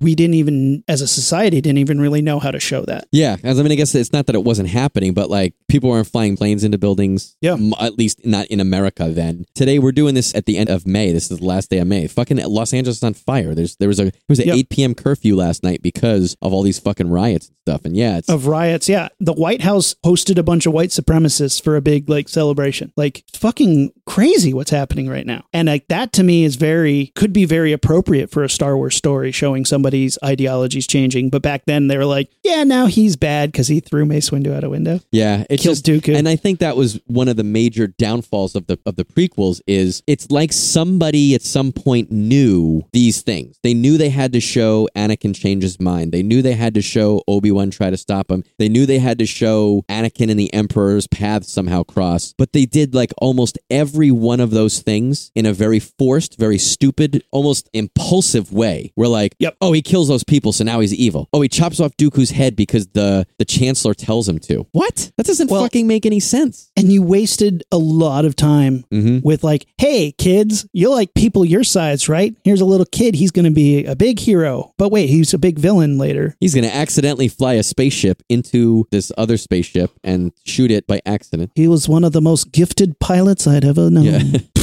we 0.00 0.14
didn't 0.14 0.34
even, 0.34 0.82
as 0.88 1.00
a 1.00 1.06
society, 1.08 1.60
didn't 1.60 1.78
even 1.78 2.00
really 2.00 2.22
know 2.22 2.38
how 2.38 2.50
to 2.50 2.60
show 2.60 2.82
that. 2.82 3.06
Yeah, 3.12 3.36
as 3.42 3.58
I 3.58 3.62
mean, 3.62 3.72
I 3.72 3.74
guess 3.76 3.94
it's 3.94 4.12
not 4.12 4.26
that 4.26 4.34
it 4.34 4.44
wasn't 4.44 4.68
happening, 4.68 5.14
but 5.14 5.30
like 5.30 5.54
people 5.68 5.90
weren't 5.90 6.06
flying 6.06 6.36
planes 6.36 6.64
into 6.64 6.78
buildings. 6.78 7.36
Yeah. 7.40 7.54
m- 7.54 7.74
at 7.80 7.98
least 7.98 8.24
not 8.26 8.46
in 8.46 8.60
America. 8.60 9.08
Then 9.08 9.44
today 9.54 9.78
we're 9.78 9.92
doing 9.92 10.14
this 10.14 10.34
at 10.34 10.46
the 10.46 10.58
end 10.58 10.70
of 10.70 10.86
May. 10.86 11.12
This 11.12 11.30
is 11.30 11.38
the 11.38 11.44
last 11.44 11.70
day 11.70 11.78
of 11.78 11.86
May. 11.86 12.06
Fucking 12.06 12.38
Los 12.38 12.72
Angeles 12.72 12.98
is 12.98 13.02
on 13.02 13.14
fire. 13.14 13.54
There's 13.54 13.76
there 13.76 13.88
was 13.88 14.00
a 14.00 14.06
it 14.06 14.14
was 14.28 14.38
an 14.40 14.48
Yep. 14.48 14.56
8 14.56 14.68
p.m. 14.70 14.94
curfew 14.94 15.36
last 15.36 15.62
night 15.62 15.82
because 15.82 16.36
of 16.40 16.52
all 16.52 16.62
these 16.62 16.78
fucking 16.78 17.10
riots 17.10 17.48
and 17.48 17.56
stuff. 17.66 17.84
And 17.84 17.96
yeah, 17.96 18.18
it's 18.18 18.28
Of 18.28 18.46
riots, 18.46 18.88
yeah. 18.88 19.08
The 19.20 19.32
White 19.34 19.62
House 19.62 19.94
hosted 20.04 20.38
a 20.38 20.42
bunch 20.42 20.64
of 20.66 20.72
white 20.72 20.90
supremacists 20.90 21.62
for 21.62 21.76
a 21.76 21.80
big 21.82 22.08
like 22.08 22.28
celebration. 22.28 22.77
Like 22.96 23.24
fucking 23.32 23.92
crazy 24.06 24.54
what's 24.54 24.70
happening 24.70 25.08
right 25.08 25.26
now. 25.26 25.44
And 25.52 25.68
like 25.68 25.88
that 25.88 26.12
to 26.14 26.22
me 26.22 26.44
is 26.44 26.56
very 26.56 27.12
could 27.14 27.32
be 27.32 27.44
very 27.44 27.72
appropriate 27.72 28.30
for 28.30 28.42
a 28.44 28.48
Star 28.48 28.76
Wars 28.76 28.96
story 28.96 29.32
showing 29.32 29.64
somebody's 29.64 30.18
ideologies 30.24 30.86
changing. 30.86 31.30
But 31.30 31.42
back 31.42 31.64
then 31.66 31.88
they 31.88 31.96
were 31.96 32.04
like, 32.04 32.30
yeah, 32.44 32.64
now 32.64 32.86
he's 32.86 33.16
bad 33.16 33.52
because 33.52 33.68
he 33.68 33.80
threw 33.80 34.04
Mace 34.04 34.30
Windu 34.30 34.54
out 34.54 34.64
a 34.64 34.70
window. 34.70 35.00
Yeah, 35.10 35.44
it 35.50 35.60
kills 35.60 35.82
just 35.82 35.86
Dooku. 35.86 36.16
and 36.16 36.28
I 36.28 36.36
think 36.36 36.60
that 36.60 36.76
was 36.76 37.00
one 37.06 37.28
of 37.28 37.36
the 37.36 37.44
major 37.44 37.86
downfalls 37.86 38.54
of 38.54 38.66
the 38.66 38.78
of 38.86 38.96
the 38.96 39.04
prequels 39.04 39.60
is 39.66 40.02
it's 40.06 40.30
like 40.30 40.52
somebody 40.52 41.34
at 41.34 41.42
some 41.42 41.72
point 41.72 42.10
knew 42.10 42.82
these 42.92 43.22
things. 43.22 43.58
They 43.62 43.74
knew 43.74 43.98
they 43.98 44.10
had 44.10 44.32
to 44.32 44.40
show 44.40 44.88
Anakin 44.96 45.34
change 45.34 45.62
his 45.62 45.80
mind. 45.80 46.12
They 46.12 46.22
knew 46.22 46.42
they 46.42 46.54
had 46.54 46.74
to 46.74 46.82
show 46.82 47.22
Obi 47.28 47.50
Wan 47.50 47.70
try 47.70 47.90
to 47.90 47.96
stop 47.96 48.30
him. 48.30 48.44
They 48.58 48.68
knew 48.68 48.86
they 48.86 48.98
had 48.98 49.18
to 49.18 49.26
show 49.26 49.84
Anakin 49.88 50.30
and 50.30 50.38
the 50.38 50.52
Emperor's 50.52 51.06
paths 51.06 51.52
somehow 51.52 51.82
cross. 51.82 52.34
But 52.36 52.52
they 52.52 52.64
did 52.70 52.94
like 52.94 53.12
almost 53.18 53.58
every 53.70 54.10
one 54.10 54.40
of 54.40 54.50
those 54.50 54.80
things 54.80 55.30
in 55.34 55.46
a 55.46 55.52
very 55.52 55.80
forced, 55.80 56.38
very 56.38 56.58
stupid, 56.58 57.22
almost 57.30 57.68
impulsive 57.72 58.52
way. 58.52 58.92
We're 58.96 59.08
like, 59.08 59.34
Yep. 59.38 59.56
oh, 59.60 59.72
he 59.72 59.82
kills 59.82 60.08
those 60.08 60.24
people, 60.24 60.52
so 60.52 60.64
now 60.64 60.80
he's 60.80 60.94
evil. 60.94 61.28
Oh, 61.32 61.40
he 61.40 61.48
chops 61.48 61.80
off 61.80 61.96
Dooku's 61.96 62.30
head 62.30 62.56
because 62.56 62.86
the 62.88 63.26
the 63.38 63.44
Chancellor 63.44 63.94
tells 63.94 64.28
him 64.28 64.38
to. 64.40 64.66
What? 64.72 65.10
That 65.16 65.26
doesn't 65.26 65.50
Well- 65.50 65.62
fucking 65.62 65.86
make 65.86 66.06
any 66.06 66.20
sense. 66.20 66.70
And 66.76 66.92
you 66.92 67.02
wasted 67.02 67.64
a 67.72 67.78
lot 67.78 68.24
of 68.24 68.36
time 68.36 68.84
Mm-hmm. 68.92 69.18
with 69.22 69.42
like, 69.44 69.66
hey 69.78 70.12
kids, 70.12 70.66
you 70.72 70.90
like 70.90 71.14
people 71.14 71.44
your 71.44 71.64
size, 71.64 72.08
right? 72.08 72.34
Here's 72.44 72.60
a 72.60 72.64
little 72.64 72.86
kid, 72.86 73.14
he's 73.14 73.30
gonna 73.30 73.50
be 73.50 73.84
a 73.84 73.96
big 73.96 74.18
hero. 74.18 74.72
But 74.78 74.90
wait, 74.90 75.08
he's 75.08 75.34
a 75.34 75.38
big 75.38 75.58
villain 75.58 75.98
later. 75.98 76.36
He's 76.40 76.54
going 76.54 76.64
to 76.64 76.74
accidentally 76.74 77.28
fly 77.28 77.54
a 77.54 77.62
spaceship 77.62 78.22
into 78.28 78.86
this 78.90 79.10
other 79.18 79.36
spaceship 79.36 79.90
and 80.04 80.32
shoot 80.44 80.70
it 80.70 80.86
by 80.86 81.00
accident. 81.04 81.50
He 81.54 81.66
was 81.68 81.88
one 81.88 82.04
of 82.04 82.12
the 82.12 82.20
most 82.20 82.52
gifted 82.58 82.98
pilots 82.98 83.46
I'd 83.46 83.64
ever 83.64 83.88
known. 83.88 84.02
Yeah. 84.02 84.38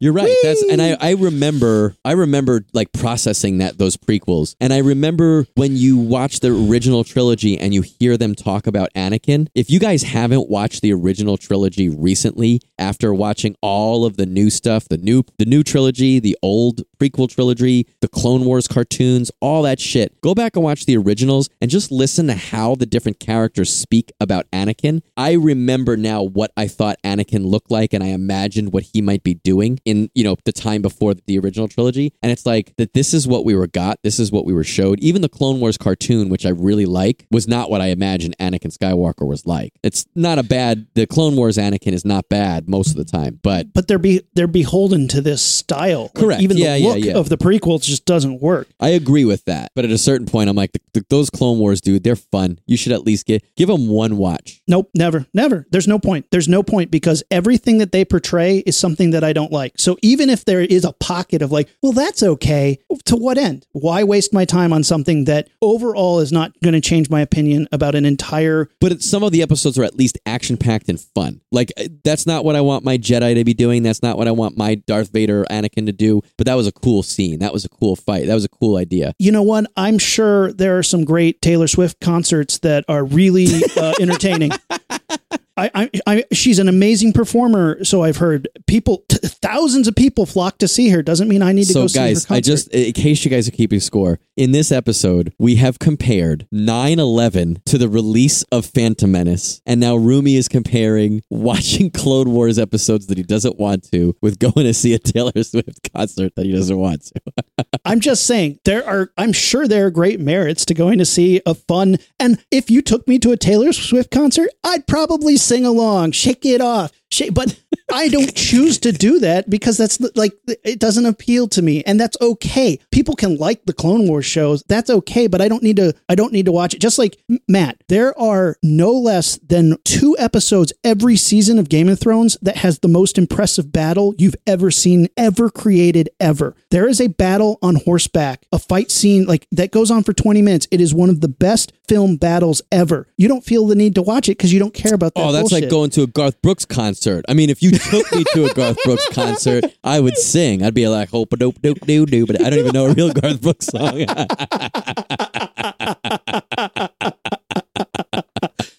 You're 0.00 0.12
right. 0.12 0.34
That's 0.42 0.62
and 0.62 0.80
I, 0.80 0.96
I 1.00 1.12
remember 1.12 1.96
I 2.04 2.12
remember 2.12 2.64
like 2.72 2.92
processing 2.92 3.58
that 3.58 3.78
those 3.78 3.96
prequels. 3.96 4.54
And 4.60 4.72
I 4.72 4.78
remember 4.78 5.46
when 5.54 5.76
you 5.76 5.96
watch 5.96 6.40
the 6.40 6.48
original 6.48 7.04
trilogy 7.04 7.58
and 7.58 7.72
you 7.74 7.82
hear 7.82 8.16
them 8.16 8.34
talk 8.34 8.66
about 8.66 8.92
Anakin. 8.94 9.48
If 9.54 9.70
you 9.70 9.78
guys 9.78 10.02
haven't 10.02 10.48
watched 10.48 10.82
the 10.82 10.92
original 10.92 11.36
trilogy 11.36 11.88
recently 11.88 12.60
after 12.78 13.12
watching 13.14 13.56
all 13.60 14.04
of 14.04 14.16
the 14.16 14.26
new 14.26 14.50
stuff, 14.50 14.88
the 14.88 14.98
new 14.98 15.24
the 15.38 15.46
new 15.46 15.62
trilogy, 15.62 16.18
the 16.18 16.36
old 16.42 16.82
prequel 16.98 17.32
trilogy, 17.32 17.86
the 18.00 18.08
Clone 18.08 18.44
Wars 18.44 18.68
cartoons, 18.68 19.30
all 19.40 19.62
that 19.62 19.80
shit. 19.80 20.20
Go 20.20 20.34
back 20.34 20.56
and 20.56 20.64
watch 20.64 20.86
the 20.86 20.96
originals 20.96 21.48
and 21.60 21.70
just 21.70 21.90
listen 21.90 22.26
to 22.26 22.34
how 22.34 22.74
the 22.74 22.86
different 22.86 23.20
characters 23.20 23.72
speak 23.72 24.12
about 24.20 24.50
Anakin. 24.50 25.02
I 25.16 25.32
remember 25.32 25.96
now 25.96 26.22
what 26.22 26.52
I 26.56 26.68
thought 26.68 26.98
Anakin 27.04 27.46
looked 27.46 27.70
like 27.70 27.92
and 27.92 28.02
I 28.02 28.08
imagined 28.08 28.72
what 28.72 28.84
he 28.84 29.00
might 29.00 29.22
be 29.22 29.34
doing 29.34 29.77
in, 29.84 30.10
you 30.14 30.24
know, 30.24 30.36
the 30.44 30.52
time 30.52 30.82
before 30.82 31.14
the 31.14 31.38
original 31.38 31.68
trilogy. 31.68 32.12
And 32.22 32.32
it's 32.32 32.46
like 32.46 32.74
that 32.76 32.92
this 32.92 33.14
is 33.14 33.26
what 33.26 33.44
we 33.44 33.54
were 33.54 33.66
got, 33.66 33.98
this 34.02 34.18
is 34.18 34.32
what 34.32 34.44
we 34.44 34.52
were 34.52 34.64
showed. 34.64 35.00
Even 35.00 35.22
the 35.22 35.28
Clone 35.28 35.60
Wars 35.60 35.76
cartoon, 35.76 36.28
which 36.28 36.46
I 36.46 36.50
really 36.50 36.86
like, 36.86 37.26
was 37.30 37.48
not 37.48 37.70
what 37.70 37.80
I 37.80 37.86
imagined 37.86 38.36
Anakin 38.38 38.76
Skywalker 38.76 39.26
was 39.26 39.46
like. 39.46 39.72
It's 39.82 40.06
not 40.14 40.38
a 40.38 40.42
bad 40.42 40.86
the 40.94 41.06
Clone 41.06 41.36
Wars 41.36 41.56
Anakin 41.56 41.92
is 41.92 42.04
not 42.04 42.28
bad 42.28 42.68
most 42.68 42.90
of 42.90 42.96
the 42.96 43.04
time, 43.04 43.38
but 43.42 43.72
but 43.72 43.88
they're 43.88 43.98
be 43.98 44.22
they're 44.34 44.46
beholden 44.46 45.08
to 45.08 45.20
this 45.20 45.42
style. 45.42 46.02
Like, 46.02 46.14
Correct. 46.14 46.42
even 46.42 46.56
Yeah, 46.56 46.74
the 46.74 46.80
yeah, 46.80 46.88
look 46.88 47.04
yeah. 47.04 47.16
of 47.16 47.28
the 47.28 47.38
prequels 47.38 47.82
just 47.82 48.04
doesn't 48.04 48.40
work. 48.40 48.68
I 48.80 48.90
agree 48.90 49.24
with 49.24 49.44
that. 49.44 49.72
But 49.74 49.84
at 49.84 49.90
a 49.90 49.98
certain 49.98 50.26
point, 50.26 50.48
I'm 50.50 50.56
like, 50.56 50.72
the, 50.72 50.80
the, 50.94 51.04
those 51.08 51.30
Clone 51.30 51.58
Wars, 51.58 51.80
dude, 51.80 52.04
they're 52.04 52.16
fun. 52.16 52.58
You 52.66 52.76
should 52.76 52.92
at 52.92 53.04
least 53.04 53.26
get 53.26 53.44
give 53.56 53.68
them 53.68 53.88
one 53.88 54.16
watch. 54.16 54.60
Nope, 54.66 54.90
never, 54.94 55.26
never. 55.32 55.66
There's 55.70 55.88
no 55.88 55.98
point. 55.98 56.26
There's 56.30 56.48
no 56.48 56.62
point 56.62 56.90
because 56.90 57.22
everything 57.30 57.78
that 57.78 57.92
they 57.92 58.04
portray 58.04 58.58
is 58.58 58.76
something 58.76 59.10
that 59.10 59.24
I 59.24 59.32
don't 59.32 59.52
like. 59.52 59.67
So 59.76 59.96
even 60.02 60.30
if 60.30 60.44
there 60.44 60.60
is 60.60 60.84
a 60.84 60.92
pocket 60.92 61.42
of 61.42 61.52
like, 61.52 61.68
well, 61.82 61.92
that's 61.92 62.22
okay, 62.22 62.78
to 63.04 63.16
what 63.16 63.38
end? 63.38 63.66
Why 63.72 64.04
waste 64.04 64.32
my 64.32 64.44
time 64.44 64.72
on 64.72 64.82
something 64.82 65.24
that 65.24 65.48
overall 65.62 66.20
is 66.20 66.32
not 66.32 66.52
going 66.62 66.74
to 66.74 66.80
change 66.80 67.10
my 67.10 67.20
opinion 67.20 67.68
about 67.72 67.94
an 67.94 68.04
entire 68.04 68.68
But 68.80 69.02
some 69.02 69.22
of 69.22 69.32
the 69.32 69.42
episodes 69.42 69.78
are 69.78 69.84
at 69.84 69.96
least 69.96 70.18
action 70.26 70.56
packed 70.56 70.88
and 70.88 71.00
fun. 71.00 71.40
Like 71.52 71.72
uh, 71.76 71.84
that's 72.04 72.26
not 72.26 72.44
what 72.44 72.56
I 72.56 72.60
want 72.60 72.84
my 72.84 72.98
Jedi 72.98 73.34
to 73.34 73.44
be 73.44 73.54
doing. 73.54 73.82
That's 73.82 74.02
not 74.02 74.16
what 74.16 74.28
I 74.28 74.32
want 74.32 74.56
my 74.56 74.76
Darth 74.76 75.10
Vader, 75.12 75.44
Anakin 75.50 75.86
to 75.86 75.92
do. 75.92 76.22
But 76.36 76.46
that 76.46 76.54
was 76.54 76.66
a 76.66 76.72
cool 76.72 77.02
scene. 77.02 77.40
That 77.40 77.52
was 77.52 77.64
a 77.64 77.68
cool 77.68 77.96
fight. 77.96 78.26
That 78.26 78.34
was 78.34 78.44
a 78.44 78.48
cool 78.48 78.76
idea. 78.76 79.14
you 79.18 79.32
know 79.32 79.42
what? 79.42 79.66
I'm 79.76 79.98
sure 79.98 80.52
there 80.52 80.78
are 80.78 80.82
some 80.82 81.04
great 81.04 81.42
Taylor 81.42 81.66
Swift 81.68 82.00
concerts 82.00 82.58
that 82.58 82.84
are 82.88 83.04
really 83.04 83.62
uh, 83.76 83.94
entertaining. 84.00 84.50
I, 85.58 85.70
I, 85.74 85.90
I, 86.06 86.24
she's 86.32 86.58
an 86.58 86.68
amazing 86.68 87.12
performer. 87.12 87.84
So 87.84 88.02
I've 88.02 88.18
heard 88.18 88.48
people, 88.66 89.04
t- 89.08 89.18
thousands 89.22 89.88
of 89.88 89.96
people 89.96 90.24
flock 90.24 90.58
to 90.58 90.68
see 90.68 90.88
her. 90.90 91.02
Doesn't 91.02 91.28
mean 91.28 91.42
I 91.42 91.52
need 91.52 91.64
to 91.66 91.72
So 91.72 91.82
go 91.82 91.86
see 91.88 91.98
her 91.98 92.06
guys, 92.06 92.26
concert. 92.26 92.34
I 92.34 92.40
just 92.40 92.68
in 92.68 92.92
case 92.92 93.24
you 93.24 93.30
guys 93.30 93.48
are 93.48 93.52
keeping 93.52 93.80
score, 93.80 94.20
in 94.38 94.52
this 94.52 94.70
episode, 94.70 95.34
we 95.36 95.56
have 95.56 95.80
compared 95.80 96.46
9/11 96.52 97.60
to 97.64 97.76
the 97.76 97.88
release 97.88 98.44
of 98.52 98.64
Phantom 98.64 99.10
Menace, 99.10 99.60
and 99.66 99.80
now 99.80 99.96
Rumi 99.96 100.36
is 100.36 100.46
comparing 100.46 101.22
watching 101.30 101.90
Clone 101.90 102.30
Wars 102.30 102.56
episodes 102.56 103.08
that 103.08 103.18
he 103.18 103.24
doesn't 103.24 103.58
want 103.58 103.90
to 103.90 104.14
with 104.22 104.38
going 104.38 104.64
to 104.64 104.72
see 104.72 104.94
a 104.94 104.98
Taylor 105.00 105.32
Swift 105.42 105.92
concert 105.92 106.36
that 106.36 106.46
he 106.46 106.52
doesn't 106.52 106.78
want 106.78 107.06
to. 107.06 107.66
I'm 107.84 107.98
just 107.98 108.26
saying 108.26 108.60
there 108.64 108.86
are. 108.86 109.10
I'm 109.18 109.32
sure 109.32 109.66
there 109.66 109.86
are 109.86 109.90
great 109.90 110.20
merits 110.20 110.64
to 110.66 110.74
going 110.74 110.98
to 110.98 111.04
see 111.04 111.42
a 111.44 111.54
fun. 111.54 111.98
And 112.20 112.38
if 112.52 112.70
you 112.70 112.80
took 112.80 113.08
me 113.08 113.18
to 113.18 113.32
a 113.32 113.36
Taylor 113.36 113.72
Swift 113.72 114.12
concert, 114.12 114.50
I'd 114.62 114.86
probably 114.86 115.36
sing 115.36 115.66
along, 115.66 116.12
shake 116.12 116.46
it 116.46 116.60
off, 116.60 116.92
shake. 117.10 117.34
But 117.34 117.58
I 117.92 118.08
don't 118.08 118.34
choose 118.34 118.78
to 118.78 118.92
do 118.92 119.18
that 119.20 119.48
because 119.48 119.76
that's 119.76 120.00
like 120.16 120.32
it 120.46 120.78
doesn't 120.78 121.06
appeal 121.06 121.48
to 121.48 121.62
me, 121.62 121.82
and 121.84 121.98
that's 121.98 122.16
okay. 122.20 122.78
People 122.90 123.14
can 123.14 123.36
like 123.36 123.64
the 123.64 123.72
Clone 123.72 124.06
Wars 124.06 124.26
shows. 124.26 124.62
That's 124.68 124.90
okay, 124.90 125.26
but 125.26 125.40
I 125.40 125.48
don't 125.48 125.62
need 125.62 125.76
to. 125.76 125.94
I 126.08 126.14
don't 126.14 126.32
need 126.32 126.46
to 126.46 126.52
watch 126.52 126.74
it. 126.74 126.80
Just 126.80 126.98
like 126.98 127.18
Matt, 127.48 127.82
there 127.88 128.18
are 128.18 128.56
no 128.62 128.92
less 128.92 129.38
than 129.38 129.76
two 129.84 130.16
episodes 130.18 130.72
every 130.84 131.16
season 131.16 131.58
of 131.58 131.68
Game 131.68 131.88
of 131.88 131.98
Thrones 131.98 132.36
that 132.42 132.58
has 132.58 132.80
the 132.80 132.88
most 132.88 133.18
impressive 133.18 133.72
battle 133.72 134.14
you've 134.18 134.36
ever 134.46 134.70
seen, 134.70 135.08
ever 135.16 135.50
created, 135.50 136.10
ever. 136.20 136.54
There 136.70 136.88
is 136.88 137.00
a 137.00 137.08
battle 137.08 137.58
on 137.62 137.76
horseback, 137.76 138.44
a 138.52 138.58
fight 138.58 138.90
scene 138.90 139.24
like 139.24 139.46
that 139.52 139.70
goes 139.70 139.90
on 139.90 140.02
for 140.02 140.12
20 140.12 140.42
minutes. 140.42 140.68
It 140.70 140.80
is 140.80 140.94
one 140.94 141.10
of 141.10 141.20
the 141.20 141.28
best 141.28 141.72
film 141.88 142.16
battles 142.16 142.60
ever. 142.70 143.06
You 143.16 143.28
don't 143.28 143.44
feel 143.44 143.66
the 143.66 143.74
need 143.74 143.94
to 143.94 144.02
watch 144.02 144.28
it 144.28 144.36
because 144.36 144.52
you 144.52 144.58
don't 144.58 144.74
care 144.74 144.94
about 144.94 145.14
that. 145.14 145.22
Oh, 145.22 145.32
that's 145.32 145.50
bullshit. 145.50 145.62
like 145.64 145.70
going 145.70 145.90
to 145.90 146.02
a 146.02 146.06
Garth 146.06 146.40
Brooks 146.42 146.64
concert. 146.64 147.24
I 147.28 147.34
mean, 147.34 147.48
if 147.50 147.62
you 147.62 147.77
took 147.78 148.10
me 148.12 148.24
to 148.34 148.46
a 148.46 148.54
Garth 148.54 148.78
Brooks 148.84 149.06
concert, 149.12 149.64
I 149.84 150.00
would 150.00 150.16
sing. 150.16 150.62
I'd 150.62 150.74
be 150.74 150.88
like, 150.88 151.10
hope 151.10 151.32
a 151.32 151.36
dope 151.36 151.60
dope 151.60 151.80
doo 151.80 152.06
doo, 152.06 152.26
but 152.26 152.40
I 152.40 152.50
don't 152.50 152.58
even 152.60 152.72
know 152.72 152.86
a 152.86 152.94
real 152.94 153.12
Garth 153.12 153.40
Brooks 153.40 153.66
song. 153.66 154.04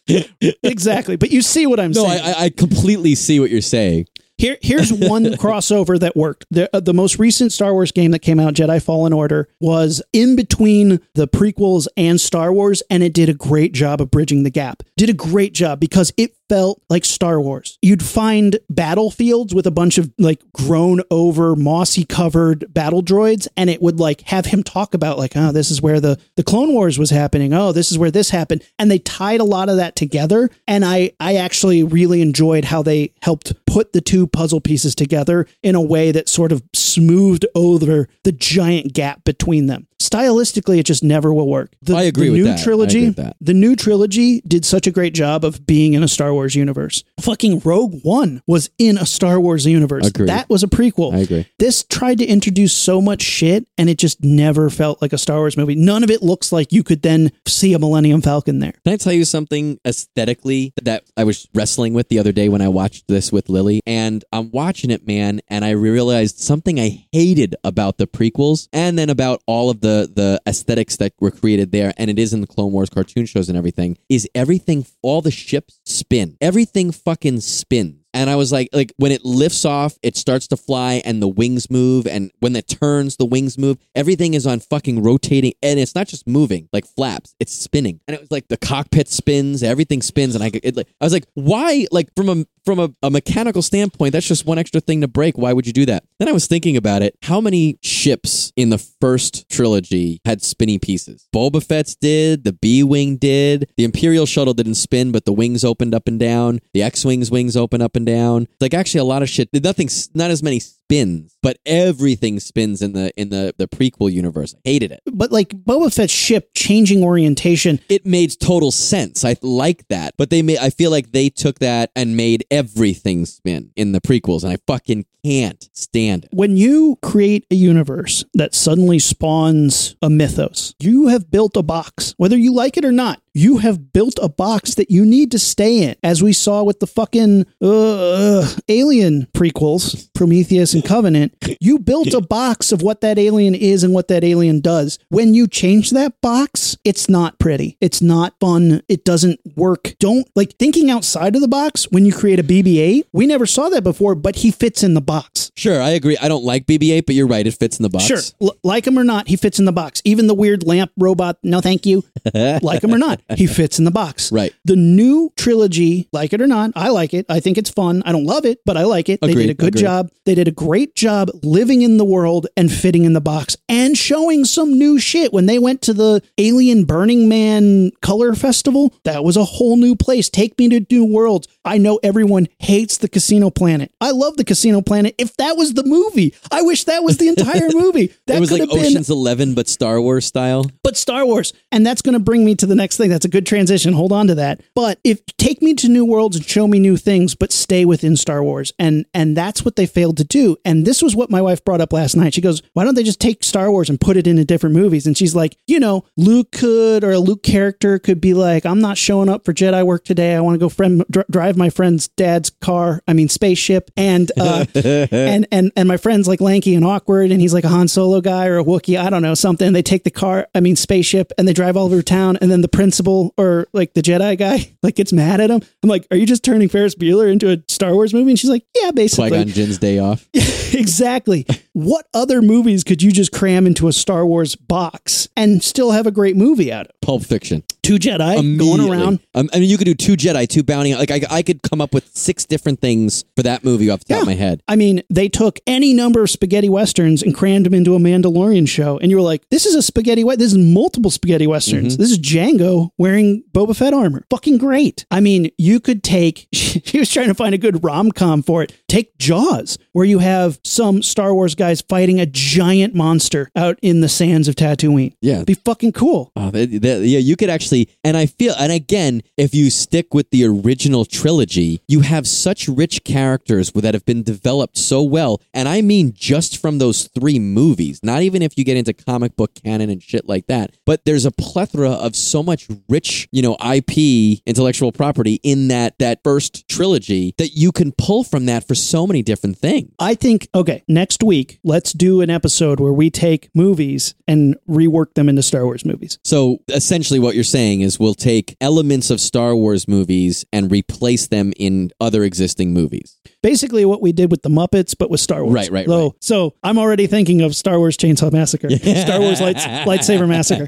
exactly. 0.64 1.16
But 1.16 1.32
you 1.32 1.42
see 1.42 1.66
what 1.68 1.80
I'm 1.80 1.92
no, 1.92 2.06
saying. 2.06 2.22
I, 2.24 2.32
I- 2.32 2.44
I 2.46 2.50
completely 2.50 3.16
see 3.16 3.40
what 3.40 3.50
you're 3.50 3.62
saying. 3.62 4.08
Here, 4.38 4.58
here's 4.62 4.92
one 4.94 5.26
crossover 5.36 6.00
that 6.00 6.16
worked. 6.16 6.46
The, 6.50 6.74
uh, 6.74 6.80
the 6.80 6.94
most 6.94 7.20
recent 7.20 7.52
Star 7.52 7.74
Wars 7.74 7.92
game 7.92 8.12
that 8.12 8.20
came 8.20 8.40
out, 8.40 8.54
Jedi 8.54 8.82
Fallen 8.82 9.12
Order, 9.12 9.50
was 9.60 10.02
in 10.14 10.38
between 10.38 11.02
the 11.14 11.28
prequels 11.28 11.88
and 11.98 12.22
Star 12.22 12.54
Wars, 12.54 12.82
and 12.90 13.04
it 13.04 13.14
did 13.14 13.28
a 13.28 13.34
great 13.34 13.74
job 13.74 14.00
of 14.00 14.10
bridging 14.10 14.44
the 14.44 14.50
gap. 14.50 14.82
Did 14.96 15.10
a 15.10 15.14
great 15.14 15.54
job 15.54 15.82
because 15.82 16.14
it 16.16 16.32
felt 16.50 16.82
like 16.90 17.06
Star 17.06 17.40
Wars. 17.40 17.78
You'd 17.82 18.04
find 18.04 18.60
battlefields 18.70 19.54
with 19.54 19.68
a 19.68 19.72
bunch 19.72 19.98
of 19.98 20.12
like 20.18 20.42
grown 20.52 21.02
over, 21.12 21.56
mossy 21.56 22.04
covered 22.04 22.74
battle 22.74 23.04
droids, 23.04 23.48
and 23.56 23.70
it 23.70 23.82
would 23.82 24.00
like 24.00 24.22
have 24.22 24.48
him 24.48 24.64
talk 24.64 24.94
about 24.94 25.18
like, 25.18 25.34
oh, 25.36 25.52
this 25.52 25.72
is 25.72 25.82
where 25.82 26.00
the 26.00 26.20
the 26.36 26.44
Clone 26.44 26.74
Wars 26.74 26.98
was 27.00 27.12
happening. 27.12 27.54
Oh, 27.54 27.72
this 27.72 27.92
is 27.92 27.98
where 27.98 28.12
this 28.12 28.32
happened, 28.32 28.64
and 28.78 28.90
they 28.90 29.00
tied 29.00 29.40
a 29.40 29.46
lot 29.46 29.70
of 29.70 29.78
that 29.78 29.96
together. 29.96 30.50
And 30.68 30.84
I 30.84 31.12
I 31.20 31.36
actually 31.36 31.84
really 31.84 32.22
enjoyed 32.22 32.66
how 32.66 32.82
they 32.82 33.14
helped 33.22 33.54
put 33.66 33.94
the 33.94 34.02
two 34.02 34.28
puzzle 34.28 34.62
pieces 34.62 34.96
together 34.96 35.48
in 35.62 35.76
a 35.76 35.82
way 35.82 36.12
that 36.12 36.28
sort 36.28 36.52
of 36.52 36.64
smoothed 36.74 37.46
over 37.54 38.08
the 38.24 38.32
giant 38.32 38.94
gap 38.94 39.24
between 39.24 39.68
them. 39.68 39.88
Stylistically, 40.00 40.80
it 40.80 40.86
just 40.86 41.04
never 41.04 41.34
will 41.34 41.48
work. 41.48 41.72
The, 41.82 41.96
I 41.96 42.04
agree 42.04 42.26
the 42.26 42.32
with 42.32 42.38
new 42.40 42.44
that. 42.46 42.60
I 42.60 42.64
trilogy. 42.64 42.98
agree 43.00 43.08
with 43.10 43.16
that. 43.18 43.36
The 43.42 43.54
new 43.54 43.76
trilogy 43.76 44.42
did 44.42 44.66
such 44.66 44.88
a 44.88 44.92
great 44.92 45.14
job 45.14 45.44
of 45.46 45.66
being 45.66 45.94
in 45.94 46.04
a 46.04 46.08
Star 46.08 46.34
Wars 46.34 46.56
universe. 46.56 47.04
Fucking 47.20 47.60
Rogue 47.60 48.00
One 48.04 48.42
was 48.48 48.70
in 48.78 48.98
a 48.98 49.06
Star 49.06 49.40
Wars 49.40 49.66
universe. 49.66 50.08
Agreed. 50.08 50.30
That 50.30 50.50
was 50.50 50.64
a 50.64 50.68
prequel. 50.68 51.14
I 51.14 51.20
agree. 51.20 51.46
This 51.60 51.84
tried 51.84 52.20
to 52.20 52.26
introduce 52.26 52.76
so 52.76 53.02
much 53.02 53.22
shit, 53.22 53.68
and 53.78 53.90
it 53.90 53.98
just 53.98 54.24
never 54.24 54.70
felt 54.70 55.02
like 55.02 55.14
a 55.14 55.18
Star 55.18 55.38
Wars 55.38 55.58
movie. 55.58 55.76
None 55.76 56.04
of 56.04 56.10
it 56.10 56.24
looks 56.24 56.52
like 56.52 56.72
you 56.72 56.84
could 56.84 57.02
then 57.02 57.32
see 57.48 57.74
a 57.74 57.80
Millennium 57.80 58.22
Falcon 58.22 58.60
there. 58.60 58.74
Can 58.84 58.94
I 58.94 58.98
tell 58.98 59.14
you 59.14 59.26
something 59.26 59.80
aesthetically 59.86 60.74
that 60.82 61.04
I 61.18 61.24
was 61.24 61.48
wrestling 61.54 61.94
with 61.94 62.10
the 62.10 62.20
other 62.20 62.32
day 62.32 62.50
when 62.50 62.62
I 62.62 62.68
watched 62.70 63.08
this 63.08 63.32
with 63.32 63.50
Lily? 63.50 63.82
And 63.86 64.24
I'm 64.32 64.50
watching 64.52 64.92
it, 64.92 65.06
man, 65.06 65.42
and 65.48 65.66
I 65.66 65.72
realized 65.72 66.40
something 66.40 66.80
I 66.80 67.06
hated 67.12 67.56
about 67.64 67.98
the 67.98 68.08
prequels 68.08 68.68
and 68.72 68.98
then 68.98 69.10
about 69.10 69.42
all 69.46 69.70
of 69.70 69.82
the 69.82 69.89
the 69.90 70.12
the 70.14 70.42
aesthetics 70.48 70.98
that 70.98 71.14
were 71.20 71.32
created 71.32 71.72
there, 71.72 71.94
and 71.98 72.10
it 72.10 72.20
is 72.20 72.34
in 72.34 72.42
the 72.42 72.48
Clone 72.48 72.72
Wars 72.72 72.90
cartoon 72.90 73.26
shows 73.26 73.50
and 73.50 73.58
everything, 73.58 73.98
is 74.08 74.28
everything 74.36 74.86
all 75.02 75.22
the 75.22 75.32
ships 75.32 75.80
spin. 75.86 76.38
Everything 76.42 76.92
fucking 76.92 77.40
spins. 77.40 77.96
And 78.12 78.28
I 78.28 78.36
was 78.38 78.52
like, 78.52 78.70
like 78.74 78.92
when 78.98 79.12
it 79.12 79.24
lifts 79.24 79.66
off, 79.66 79.98
it 80.02 80.18
starts 80.18 80.48
to 80.48 80.58
fly 80.58 81.02
and 81.06 81.22
the 81.22 81.28
wings 81.28 81.70
move. 81.70 82.08
And 82.08 82.32
when 82.40 82.56
it 82.56 82.68
turns, 82.68 83.18
the 83.18 83.26
wings 83.26 83.56
move. 83.56 83.78
Everything 83.94 84.34
is 84.34 84.48
on 84.48 84.60
fucking 84.60 85.04
rotating. 85.04 85.54
And 85.62 85.80
it's 85.80 85.94
not 85.94 86.08
just 86.08 86.26
moving 86.28 86.70
like 86.74 86.86
flaps, 86.88 87.36
it's 87.40 87.54
spinning. 87.54 88.00
And 88.08 88.16
it 88.16 88.20
was 88.20 88.32
like 88.32 88.48
the 88.48 88.58
cockpit 88.58 89.08
spins, 89.10 89.62
everything 89.62 90.02
spins. 90.02 90.34
And 90.34 90.44
I, 90.44 90.50
it, 90.64 90.76
like, 90.76 90.88
I 91.00 91.06
was 91.06 91.14
like, 91.14 91.26
why? 91.36 91.86
Like 91.92 92.10
from 92.16 92.30
a, 92.30 92.46
from 92.66 92.80
a, 92.80 92.90
a 93.02 93.10
mechanical 93.10 93.62
standpoint, 93.62 94.14
that's 94.14 94.28
just 94.28 94.46
one 94.46 94.58
extra 94.58 94.82
thing 94.82 95.02
to 95.02 95.08
break. 95.08 95.38
Why 95.38 95.54
would 95.54 95.68
you 95.68 95.74
do 95.74 95.86
that? 95.86 96.04
Then 96.20 96.28
I 96.28 96.32
was 96.32 96.48
thinking 96.48 96.78
about 96.78 97.02
it. 97.02 97.16
How 97.24 97.42
many 97.42 97.78
ships 97.82 98.52
in 98.56 98.70
the 98.70 98.78
first 98.78 99.50
trilogy 99.50 100.22
had 100.26 100.42
spinny 100.42 100.80
pieces? 100.80 101.28
Boba 101.34 101.64
Fett's 101.64 101.96
did, 101.96 102.44
the 102.44 102.54
B 102.54 102.84
Wing 102.84 103.18
did, 103.18 103.72
the 103.78 103.84
Imperial 103.84 104.26
shuttle 104.26 104.54
didn't 104.54 104.76
spin, 104.76 105.12
but 105.12 105.26
the 105.26 105.34
wings 105.34 105.64
opened 105.64 105.94
up 105.94 106.08
and 106.08 106.20
down. 106.20 106.60
The 106.74 106.84
X 106.84 107.06
Wing's 107.06 107.32
wings 107.32 107.56
open 107.56 107.82
up 107.82 107.96
and 107.96 108.06
down. 108.06 108.48
Like 108.60 108.74
actually 108.74 109.02
a 109.02 109.06
lot 109.06 109.22
of 109.22 109.30
shit. 109.30 109.50
Nothing, 109.54 109.90
not 110.14 110.32
as 110.32 110.44
many 110.44 110.62
spins, 110.90 111.38
but 111.44 111.60
everything 111.66 112.40
spins 112.40 112.82
in 112.82 112.94
the 112.94 113.12
in 113.16 113.30
the 113.30 113.54
the 113.58 113.68
prequel 113.68 114.12
universe. 114.12 114.56
I 114.56 114.70
hated 114.70 114.92
it. 114.92 115.02
But 115.06 115.32
like 115.32 115.50
Boba 115.50 115.94
Fett's 115.94 116.12
ship 116.12 116.50
changing 116.56 117.04
orientation, 117.04 117.80
It 117.90 118.06
made 118.06 118.32
total 118.40 118.72
sense. 118.72 119.24
I 119.24 119.36
like 119.42 119.88
that, 119.90 120.16
but 120.18 120.30
they 120.32 120.42
made. 120.42 120.58
I 120.58 120.72
feel 120.72 120.90
like 120.90 121.12
they 121.12 121.30
took 121.30 121.60
that 121.60 121.92
and 121.96 122.18
made 122.18 122.44
everything 122.50 123.26
spin 123.26 123.72
in 123.76 123.92
the 123.92 124.02
prequels, 124.02 124.44
and 124.44 124.52
I 124.52 124.58
fucking 124.66 125.06
can't 125.24 125.70
stand 125.74 126.26
it. 126.26 126.30
when 126.34 126.56
you 126.58 126.98
create 127.02 127.46
a 127.52 127.56
universe 127.56 128.24
that 128.34 128.56
suddenly 128.56 129.00
spawns 129.00 129.96
a 130.02 130.10
mythos, 130.10 130.74
you 130.80 131.08
have 131.08 131.30
built 131.32 131.58
a 131.58 131.64
box. 131.64 132.14
Whether 132.18 132.38
you 132.38 132.54
like 132.54 132.78
it 132.78 132.86
or 132.86 132.92
not, 132.92 133.22
you 133.34 133.58
have 133.58 133.94
built 133.94 134.20
a 134.22 134.30
box 134.30 134.76
that 134.76 134.92
you 134.92 135.06
need 135.06 135.32
to 135.32 135.40
stay 135.40 135.84
in. 135.84 135.96
As 136.04 136.22
we 136.24 136.34
saw 136.34 136.64
with 136.64 136.80
the 136.80 136.88
fucking 136.88 137.46
uh, 137.62 138.54
alien 138.68 139.28
prequels, 139.34 140.10
Prometheus 140.14 140.74
and 140.74 140.84
Covenant, 140.84 141.36
you 141.62 141.80
built 141.80 142.14
a 142.14 142.22
box 142.22 142.72
of 142.72 142.82
what 142.82 143.02
that 143.02 143.18
alien 143.20 143.56
is 143.56 143.84
and 143.84 143.94
what 143.94 144.08
that 144.10 144.24
alien 144.24 144.62
does. 144.62 145.00
When 145.10 145.34
you 145.34 145.48
change 145.48 145.92
that 145.92 146.20
box, 146.22 146.78
it's 146.84 147.08
not 147.08 147.40
pretty. 147.40 147.78
It's 147.80 148.02
not 148.02 148.34
fun. 148.40 148.82
It 148.90 149.06
doesn't 149.06 149.40
work. 149.56 149.96
Don't 150.00 150.28
like 150.36 150.58
thinking 150.58 150.90
outside 150.90 151.36
of 151.36 151.42
the 151.42 151.48
box 151.48 151.90
when 151.92 152.06
you 152.06 152.14
create 152.14 152.40
a 152.40 152.44
BB 152.44 152.78
8. 152.78 153.08
We 153.14 153.26
never 153.26 153.46
saw 153.46 153.70
that 153.70 153.84
before, 153.84 154.16
but 154.16 154.38
he 154.38 154.52
fits 154.52 154.84
in 154.84 154.96
the 154.96 155.02
box. 155.02 155.19
Sure, 155.56 155.82
I 155.82 155.90
agree. 155.90 156.18
I 156.18 156.28
don't 156.28 156.44
like 156.44 156.66
BB-8, 156.66 157.06
but 157.06 157.16
you're 157.16 157.28
right. 157.28 157.46
It 157.46 157.52
fits 157.52 157.78
in 157.80 157.84
the 157.84 157.90
box. 157.90 158.06
Sure. 158.06 158.22
L- 158.42 158.56
like 158.64 158.88
him 158.88 158.98
or 158.98 159.04
not, 159.04 159.28
he 159.28 159.36
fits 159.36 159.60
in 159.60 159.66
the 159.66 159.72
box. 159.72 160.02
Even 160.06 160.28
the 160.28 160.34
weird 160.34 160.66
lamp 160.66 160.92
robot, 160.98 161.38
no 161.44 161.60
thank 161.60 161.86
you. 161.86 162.04
like 162.34 162.84
him 162.84 162.94
or 162.94 162.98
not, 162.98 163.22
he 163.36 163.46
fits 163.48 163.78
in 163.78 163.86
the 163.86 163.92
box. 163.92 164.32
Right. 164.32 164.54
The 164.66 164.76
new 164.76 165.34
trilogy, 165.36 166.08
like 166.14 166.32
it 166.34 166.42
or 166.42 166.48
not, 166.48 166.72
I 166.76 166.90
like 166.90 167.14
it. 167.14 167.26
I 167.30 167.40
think 167.40 167.58
it's 167.58 167.70
fun. 167.70 168.04
I 168.06 168.12
don't 168.12 168.26
love 168.26 168.46
it, 168.46 168.60
but 168.66 168.78
I 168.78 168.84
like 168.84 169.10
it. 169.10 169.20
They 169.22 169.34
did 169.34 169.50
a 169.50 169.54
good 169.54 169.70
agreed. 169.70 169.82
job. 169.82 170.12
They 170.26 170.36
did 170.36 170.48
a 170.48 170.52
great 170.52 170.96
job 170.96 171.30
living 171.44 171.82
in 171.82 171.98
the 171.98 172.06
world 172.06 172.48
and 172.56 172.72
fitting 172.72 173.04
in 173.04 173.14
the 173.14 173.22
box 173.22 173.58
and 173.68 173.98
showing 173.98 174.46
some 174.46 174.78
new 174.78 175.00
shit. 175.00 175.34
When 175.34 175.46
they 175.46 175.60
went 175.60 175.82
to 175.84 175.94
the 175.94 176.22
Alien 176.38 176.86
Burning 176.86 177.28
Man 177.28 177.92
Color 178.02 178.36
Festival, 178.36 178.94
that 179.04 179.24
was 179.24 179.36
a 179.36 179.44
whole 179.44 179.76
new 179.76 179.96
place. 179.96 180.30
Take 180.30 180.58
me 180.58 180.70
to 180.70 180.86
new 180.90 181.06
worlds. 181.06 181.48
I 181.66 181.78
know 181.78 182.00
everyone 182.04 182.48
hates 182.60 182.98
the 182.98 183.10
Casino 183.10 183.50
Planet. 183.50 183.92
I 184.00 184.12
love 184.12 184.38
the 184.38 184.46
Casino 184.46 184.82
Planet. 184.82 184.99
If 185.18 185.36
that 185.38 185.58
was 185.58 185.74
the 185.74 185.84
movie, 185.84 186.34
I 186.52 186.62
wish 186.62 186.84
that 186.86 187.04
was 187.04 187.18
the 187.18 187.28
entire 187.28 187.70
movie. 187.74 188.14
That 188.28 188.38
it 188.38 188.40
was 188.40 188.52
like 188.52 188.62
have 188.62 188.70
been 188.70 188.80
Ocean's 188.80 189.10
Eleven, 189.10 189.54
but 189.54 189.68
Star 189.68 190.02
Wars 190.02 190.26
style. 190.26 190.66
but 190.84 190.98
Star 190.98 191.26
Wars. 191.26 191.54
And 191.72 191.86
that's 191.86 192.02
going 192.02 192.14
to 192.14 192.20
bring 192.20 192.44
me 192.46 192.56
to 192.56 192.66
the 192.66 192.76
next 192.76 192.98
thing. 192.98 193.10
That's 193.10 193.26
a 193.26 193.30
good 193.30 193.46
transition. 193.46 193.94
Hold 193.94 194.12
on 194.12 194.28
to 194.28 194.36
that. 194.36 194.62
But 194.76 195.00
if 195.04 195.26
take 195.38 195.62
me 195.62 195.74
to 195.76 195.88
new 195.90 196.06
worlds 196.06 196.36
and 196.36 196.46
show 196.46 196.68
me 196.68 196.80
new 196.80 196.98
things, 196.98 197.36
but 197.36 197.52
stay 197.52 197.86
within 197.86 198.16
Star 198.18 198.44
Wars. 198.44 198.74
And 198.80 199.06
and 199.14 199.36
that's 199.38 199.64
what 199.64 199.76
they 199.76 199.86
failed 199.86 200.18
to 200.18 200.24
do. 200.24 200.58
And 200.66 200.86
this 200.86 201.02
was 201.02 201.16
what 201.16 201.30
my 201.30 201.42
wife 201.42 201.64
brought 201.64 201.82
up 201.82 201.94
last 201.94 202.16
night. 202.16 202.34
She 202.34 202.42
goes, 202.42 202.62
"Why 202.74 202.84
don't 202.84 202.96
they 202.96 203.04
just 203.04 203.20
take 203.22 203.44
Star 203.44 203.72
Wars 203.72 203.90
and 203.90 204.00
put 204.00 204.18
it 204.18 204.28
into 204.28 204.46
different 204.46 204.76
movies?" 204.76 205.06
And 205.08 205.18
she's 205.18 205.36
like, 205.36 205.58
"You 205.68 205.80
know, 205.80 206.06
Luke 206.18 206.52
could 206.52 207.04
or 207.04 207.12
a 207.12 207.20
Luke 207.20 207.44
character 207.44 208.00
could 208.00 208.20
be 208.22 208.34
like, 208.34 208.66
I'm 208.66 208.80
not 208.82 208.98
showing 208.98 209.30
up 209.30 209.46
for 209.46 209.54
Jedi 209.54 209.86
work 209.86 210.04
today. 210.04 210.36
I 210.36 210.42
want 210.42 210.56
to 210.56 210.60
go 210.60 210.70
friend 210.70 211.04
dr- 211.10 211.28
drive 211.30 211.58
my 211.58 211.70
friend's 211.70 212.08
dad's 212.10 212.50
car. 212.50 213.02
I 213.08 213.14
mean 213.14 213.30
spaceship 213.30 213.92
and 213.96 214.32
uh 214.40 214.66
and 215.12 215.48
and 215.52 215.72
and 215.76 215.88
my 215.88 215.98
friend's 215.98 216.28
like 216.28 216.42
lanky 216.42 216.76
and 216.76 216.86
awkward 216.86 217.32
and 217.32 217.40
he's 217.40 217.54
like 217.54 217.64
a 217.64 217.70
Han 217.70 217.88
Solo 217.88 218.22
guy 218.22 218.48
or 218.48 218.58
a 218.58 218.64
Wookiee, 218.64 219.00
I 219.00 219.10
don't 219.10 219.22
know, 219.22 219.36
something. 219.36 219.74
They 219.74 219.82
take 219.82 220.04
the 220.04 220.12
car, 220.12 220.48
I 220.56 220.60
mean 220.60 220.76
spaceship 220.76 221.32
and 221.38 221.48
they 221.48 221.54
drive 221.54 221.78
all 221.78 221.86
over 221.86 222.02
town 222.02 222.38
and 222.42 222.50
then 222.52 222.62
the 222.62 222.68
principal 222.68 223.34
or 223.38 223.68
like 223.74 223.94
the 223.94 224.02
Jedi 224.02 224.38
guy 224.38 224.76
like 224.84 224.96
gets 224.96 225.14
mad 225.14 225.40
at 225.42 225.50
him. 225.52 225.62
I'm 225.84 225.90
like, 225.90 226.08
"Are 226.12 226.18
you 226.18 226.26
just 226.26 226.44
turning 226.44 226.70
Ferris 226.70 226.96
Bueller 226.96 227.32
into 227.32 227.52
a 227.52 227.58
Star 227.68 227.94
Wars 227.94 228.14
movie?" 228.14 228.32
And 228.32 228.40
she's 228.40 228.50
like, 228.50 228.66
"Yeah, 228.76 228.92
basically." 228.92 229.30
Qui 229.30 229.38
Gon 229.38 229.48
Jinn's 229.48 229.78
day 229.78 230.00
off. 230.00 230.28
exactly. 230.74 231.46
what 231.74 232.08
other 232.14 232.42
movies 232.42 232.84
could 232.84 233.02
you 233.02 233.12
just 233.12 233.32
cram 233.32 233.66
into 233.68 233.88
a 233.88 233.94
Star 233.94 234.26
Wars 234.26 234.56
box 234.56 235.28
and 235.36 235.64
still 235.64 235.92
have 235.92 236.08
a 236.08 236.12
great 236.12 236.36
movie 236.36 236.72
out 236.72 236.88
of? 236.88 237.02
Pulp 237.02 237.24
Fiction. 237.24 237.64
Two 237.82 237.96
Jedi 237.96 238.58
going 238.60 238.88
around. 238.88 239.20
Um, 239.34 239.50
I 239.54 239.60
mean, 239.60 239.70
you 239.70 239.78
could 239.78 239.86
do 239.86 239.96
two 239.96 240.16
Jedi, 240.16 240.48
two 240.48 240.64
bounty. 240.64 240.94
Like 240.96 241.12
I, 241.12 241.22
I 241.30 241.42
could 241.42 241.62
come 241.64 241.82
up 241.82 241.94
with 241.94 242.16
six 242.16 242.46
different 242.46 242.82
things 242.82 243.24
for 243.36 243.44
that 243.44 243.64
movie 243.64 243.90
off 243.90 244.04
the 244.04 244.14
top 244.14 244.22
of 244.22 244.28
my 244.28 244.36
head. 244.36 244.62
I 244.68 244.76
mean, 244.80 245.04
they 245.10 245.30
took 245.30 245.60
any 245.68 245.94
number 245.94 246.24
of 246.24 246.30
spaghetti 246.30 246.70
westerns 246.70 247.22
and 247.22 247.36
crammed 247.36 247.66
them 247.68 247.74
into 247.76 247.94
a 247.96 248.00
Mandalorian 248.00 248.68
show, 248.68 248.98
and 248.98 249.12
you 249.12 249.18
were 249.18 249.22
like, 249.24 249.48
"This 249.50 249.66
is 249.68 249.76
a 249.76 249.82
spaghetti. 249.82 250.24
We- 250.24 250.36
this 250.38 250.54
is 250.54 250.58
multiple 250.58 251.12
spaghetti 251.12 251.46
westerns. 251.46 251.94
Mm-hmm. 251.94 252.02
This 252.02 252.12
is 252.12 252.20
Django 252.20 252.90
wearing 252.98 253.44
Boba 253.54 253.76
Fett 253.76 253.94
armor. 253.94 254.26
Fucking 254.30 254.58
great. 254.58 255.06
I 255.12 255.20
mean, 255.20 255.52
you 255.58 255.80
could 255.80 256.02
take. 256.04 256.48
He 256.90 256.98
was 256.98 257.12
trying 257.12 257.28
to 257.28 257.34
find 257.36 257.54
a 257.54 257.58
good 257.58 257.84
rom 257.84 258.12
com 258.12 258.42
for 258.42 258.64
it. 258.64 258.74
Take 258.90 259.18
Jaws, 259.20 259.78
where 259.94 260.04
you 260.06 260.18
have 260.20 260.60
some 260.64 261.04
Star 261.04 261.34
Wars 261.34 261.54
guys 261.54 261.80
fighting 261.82 262.20
a 262.20 262.26
giant 262.26 262.96
monster 262.96 263.50
out 263.56 263.78
in 263.84 264.02
the 264.02 264.10
sands 264.10 264.48
of 264.48 264.56
Tatooine. 264.56 265.14
Yeah. 265.22 265.44
be 265.44 265.54
fucking 265.54 265.92
cool. 265.94 266.32
Uh, 266.36 266.50
that, 266.52 266.82
that- 266.82 267.06
yeah, 267.06 267.20
you 267.20 267.36
could 267.36 267.50
actually, 267.52 267.88
and 268.04 268.18
I 268.18 268.26
feel, 268.26 268.56
and 268.58 268.72
again, 268.72 269.22
if 269.38 269.54
you 269.54 269.70
stick 269.70 270.14
with 270.14 270.32
the 270.32 270.44
original 270.46 271.06
trilogy, 271.06 271.82
you 271.88 272.02
have 272.02 272.28
such 272.28 272.68
rich 272.68 273.04
characters 273.04 273.72
that 273.74 273.94
have 273.94 274.06
been 274.06 274.24
developed 274.24 274.76
so 274.78 275.04
well, 275.04 275.40
and 275.54 275.70
I 275.70 275.82
mean 275.82 276.14
just 276.16 276.58
from 276.60 276.80
those 276.80 277.08
three 277.08 277.38
movies, 277.40 278.00
not 278.02 278.24
even 278.24 278.42
if 278.42 278.58
you 278.58 278.64
get 278.64 278.76
into 278.76 278.94
comic 278.94 279.36
book 279.36 279.52
canon 279.54 279.90
and 279.92 280.02
shit 280.02 280.28
like 280.28 280.48
that, 280.48 280.76
but 280.88 281.06
there's 281.06 281.26
a 281.26 281.32
plethora 281.32 281.92
of 281.92 282.16
so 282.16 282.42
much 282.42 282.68
rich, 282.90 283.28
you 283.32 283.44
know, 283.44 283.56
IP, 283.64 284.42
intellectual 284.48 284.92
property 284.92 285.40
in 285.44 285.68
that 285.68 285.98
that 286.00 286.22
first 286.24 286.68
trilogy 286.68 287.36
that 287.38 287.50
you 287.50 287.72
can 287.72 287.92
pull 287.92 288.24
from 288.24 288.48
that 288.48 288.68
for 288.68 288.76
so 288.82 289.06
many 289.06 289.22
different 289.22 289.58
things. 289.58 289.92
I 290.00 290.16
think, 290.16 290.48
okay, 290.54 290.84
next 290.88 291.24
week, 291.24 291.60
let's 291.64 291.94
do 291.94 292.22
an 292.22 292.30
episode 292.30 292.80
where 292.80 292.94
we 292.94 293.10
take 293.10 293.50
movies 293.54 294.16
and 294.28 294.56
rework 294.70 295.14
them 295.14 295.30
into 295.30 295.44
Star 295.44 295.66
Wars 295.66 295.86
movies. 295.86 296.20
So 296.24 296.60
essentially, 296.68 297.20
what 297.20 297.36
you're 297.36 297.44
saying 297.44 297.82
is 297.82 298.00
we'll 298.00 298.14
take 298.14 298.56
elements 298.62 299.10
of 299.10 299.20
Star 299.20 299.56
Wars 299.56 299.88
movies 299.88 300.46
and 300.54 300.72
replace 300.72 301.28
them 301.28 301.54
in 301.58 301.92
other 302.00 302.24
existing 302.24 302.74
movies. 302.74 303.18
Basically, 303.42 303.86
what 303.86 304.02
we 304.02 304.12
did 304.12 304.32
with 304.32 304.42
the 304.42 304.50
Muppets, 304.50 304.96
but 304.98 305.10
with 305.10 305.20
Star 305.20 305.44
Wars. 305.44 305.54
Right, 305.54 305.72
right, 305.72 305.86
So, 305.88 306.04
right. 306.04 306.12
so 306.20 306.54
I'm 306.64 306.78
already 306.78 307.08
thinking 307.08 307.42
of 307.42 307.56
Star 307.56 307.78
Wars 307.80 307.96
Chainsaw 307.98 308.32
Massacre, 308.32 308.70
Star 308.78 309.20
Wars 309.20 309.40
lights, 309.42 309.66
Lightsaber 309.66 310.28
Massacre. 310.28 310.68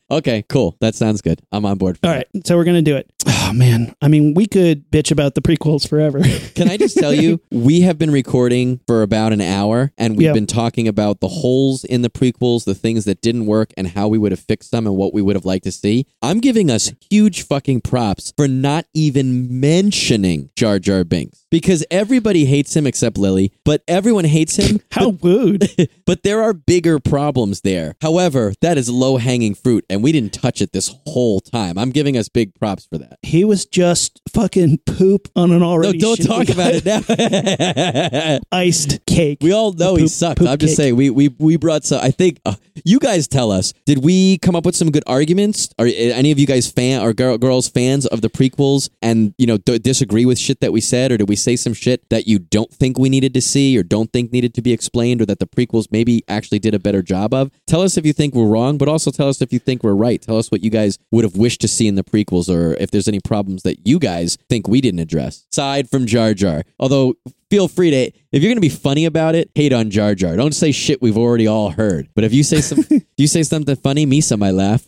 okay, 0.10 0.42
cool. 0.48 0.76
That 0.80 0.94
sounds 0.94 1.20
good. 1.22 1.40
I'm 1.52 1.64
on 1.64 1.78
board. 1.78 1.98
For 1.98 2.06
All 2.08 2.12
right, 2.14 2.26
so 2.44 2.56
we're 2.56 2.64
gonna 2.64 2.82
do 2.82 2.96
it. 2.96 3.10
Oh 3.42 3.52
man, 3.52 3.96
I 4.00 4.06
mean, 4.06 4.34
we 4.34 4.46
could 4.46 4.88
bitch 4.92 5.10
about 5.10 5.34
the 5.34 5.40
prequels 5.42 5.88
forever. 5.88 6.20
Can 6.54 6.70
I 6.70 6.76
just 6.76 6.96
tell 6.96 7.12
you, 7.12 7.40
we 7.50 7.80
have 7.80 7.98
been 7.98 8.12
recording 8.12 8.78
for 8.86 9.02
about 9.02 9.32
an 9.32 9.40
hour 9.40 9.90
and 9.98 10.16
we've 10.16 10.26
Yeah. 10.26 10.34
been 10.34 10.46
talking 10.46 10.86
about 10.86 11.18
the 11.18 11.26
holes 11.26 11.82
in 11.82 12.02
the 12.02 12.10
prequels, 12.10 12.64
the 12.64 12.76
things 12.76 13.06
that 13.06 13.20
didn't 13.20 13.46
work, 13.46 13.72
and 13.76 13.88
how 13.88 14.06
we 14.06 14.18
would 14.18 14.30
have 14.30 14.38
fixed 14.38 14.70
them 14.70 14.86
and 14.86 14.94
what 14.96 15.12
we 15.12 15.20
would 15.20 15.34
have 15.34 15.44
liked 15.44 15.64
to 15.64 15.72
see. 15.72 16.06
I'm 16.22 16.38
giving 16.38 16.70
us 16.70 16.92
huge 17.10 17.42
fucking 17.42 17.80
props 17.80 18.32
for 18.36 18.46
not 18.46 18.86
even 18.94 19.58
mentioning 19.58 20.50
Jar 20.54 20.78
Jar 20.78 21.02
Binks 21.02 21.44
because 21.50 21.84
everybody 22.00 22.46
hates 22.46 22.74
him 22.74 22.86
except 22.86 23.18
Lily, 23.18 23.52
but 23.62 23.82
everyone 23.86 24.24
hates 24.24 24.56
him. 24.56 24.80
How 24.90 25.10
rude! 25.22 25.68
But 26.06 26.24
there 26.24 26.42
are 26.42 26.52
bigger 26.52 26.98
problems 26.98 27.60
there. 27.60 27.94
However, 28.02 28.52
that 28.62 28.76
is 28.76 28.90
low 28.90 29.18
hanging 29.18 29.54
fruit, 29.54 29.84
and 29.88 30.02
we 30.02 30.10
didn't 30.10 30.32
touch 30.32 30.60
it 30.60 30.72
this 30.72 30.92
whole 31.06 31.38
time. 31.40 31.78
I'm 31.78 31.90
giving 31.90 32.16
us 32.16 32.28
big 32.28 32.52
props 32.56 32.84
for 32.86 32.98
that. 32.98 33.18
he 33.22 33.44
was 33.44 33.64
just 33.64 34.20
fucking 34.28 34.78
poop 34.78 35.28
on 35.36 35.52
an 35.52 35.62
already. 35.62 35.98
No, 35.98 36.16
don't 36.16 36.26
talk 36.26 36.48
about 36.48 36.72
it 36.74 36.84
now. 36.84 38.38
Iced 38.52 39.06
cake. 39.06 39.38
We 39.40 39.52
all 39.52 39.72
know 39.72 39.94
he 39.94 40.08
sucked. 40.08 40.40
I'm 40.40 40.58
just 40.58 40.72
cake. 40.72 40.76
saying 40.76 40.96
we 40.96 41.10
we 41.10 41.28
we 41.38 41.56
brought 41.56 41.84
some. 41.84 42.00
I 42.02 42.10
think 42.10 42.40
uh, 42.44 42.54
you 42.84 42.98
guys 42.98 43.28
tell 43.28 43.52
us. 43.52 43.72
Did 43.86 44.02
we 44.02 44.38
come 44.38 44.56
up 44.56 44.66
with 44.66 44.74
some 44.74 44.90
good 44.90 45.04
arguments? 45.06 45.68
Are 45.78 45.86
uh, 45.86 45.90
any 45.90 46.32
of 46.32 46.40
you 46.40 46.46
guys 46.46 46.68
fan 46.68 47.02
or 47.02 47.12
girl, 47.12 47.38
girls 47.38 47.68
fans 47.68 48.04
of 48.06 48.20
the 48.20 48.28
prequels 48.30 48.90
and 49.00 49.32
you 49.38 49.46
know 49.46 49.58
d- 49.58 49.78
disagree 49.78 50.24
with 50.26 50.40
shit 50.40 50.58
that 50.60 50.72
we 50.72 50.80
said, 50.80 51.12
or 51.12 51.18
did 51.18 51.28
we 51.28 51.36
say 51.36 51.54
some 51.54 51.72
shit 51.74 51.89
that 52.10 52.26
you 52.26 52.38
don't 52.38 52.70
think 52.72 52.98
we 52.98 53.08
needed 53.08 53.34
to 53.34 53.40
see 53.40 53.76
or 53.78 53.82
don't 53.82 54.12
think 54.12 54.32
needed 54.32 54.54
to 54.54 54.62
be 54.62 54.72
explained, 54.72 55.20
or 55.20 55.26
that 55.26 55.38
the 55.38 55.46
prequels 55.46 55.86
maybe 55.90 56.22
actually 56.28 56.58
did 56.58 56.74
a 56.74 56.78
better 56.78 57.02
job 57.02 57.34
of? 57.34 57.50
Tell 57.66 57.82
us 57.82 57.96
if 57.96 58.06
you 58.06 58.12
think 58.12 58.34
we're 58.34 58.46
wrong, 58.46 58.78
but 58.78 58.88
also 58.88 59.10
tell 59.10 59.28
us 59.28 59.42
if 59.42 59.52
you 59.52 59.58
think 59.58 59.82
we're 59.82 59.94
right. 59.94 60.20
Tell 60.20 60.38
us 60.38 60.50
what 60.50 60.62
you 60.62 60.70
guys 60.70 60.98
would 61.10 61.24
have 61.24 61.36
wished 61.36 61.60
to 61.62 61.68
see 61.68 61.88
in 61.88 61.94
the 61.94 62.04
prequels, 62.04 62.48
or 62.48 62.74
if 62.74 62.90
there's 62.90 63.08
any 63.08 63.20
problems 63.20 63.62
that 63.62 63.86
you 63.86 63.98
guys 63.98 64.38
think 64.48 64.68
we 64.68 64.80
didn't 64.80 65.00
address, 65.00 65.46
aside 65.52 65.90
from 65.90 66.06
Jar 66.06 66.34
Jar. 66.34 66.62
Although 66.78 67.14
feel 67.50 67.66
free 67.66 67.90
to 67.90 67.96
if 67.96 68.14
you're 68.32 68.42
going 68.42 68.56
to 68.56 68.60
be 68.60 68.68
funny 68.68 69.04
about 69.04 69.34
it 69.34 69.50
hate 69.56 69.72
on 69.72 69.90
jar 69.90 70.14
jar 70.14 70.36
don't 70.36 70.54
say 70.54 70.70
shit 70.70 71.02
we've 71.02 71.18
already 71.18 71.48
all 71.48 71.70
heard 71.70 72.08
but 72.14 72.22
if 72.22 72.32
you 72.32 72.44
say 72.44 72.60
some 72.60 72.78
if 72.90 73.04
you 73.16 73.26
say 73.26 73.42
something 73.42 73.74
funny 73.74 74.06
misa 74.06 74.38
might 74.38 74.52
laugh 74.52 74.86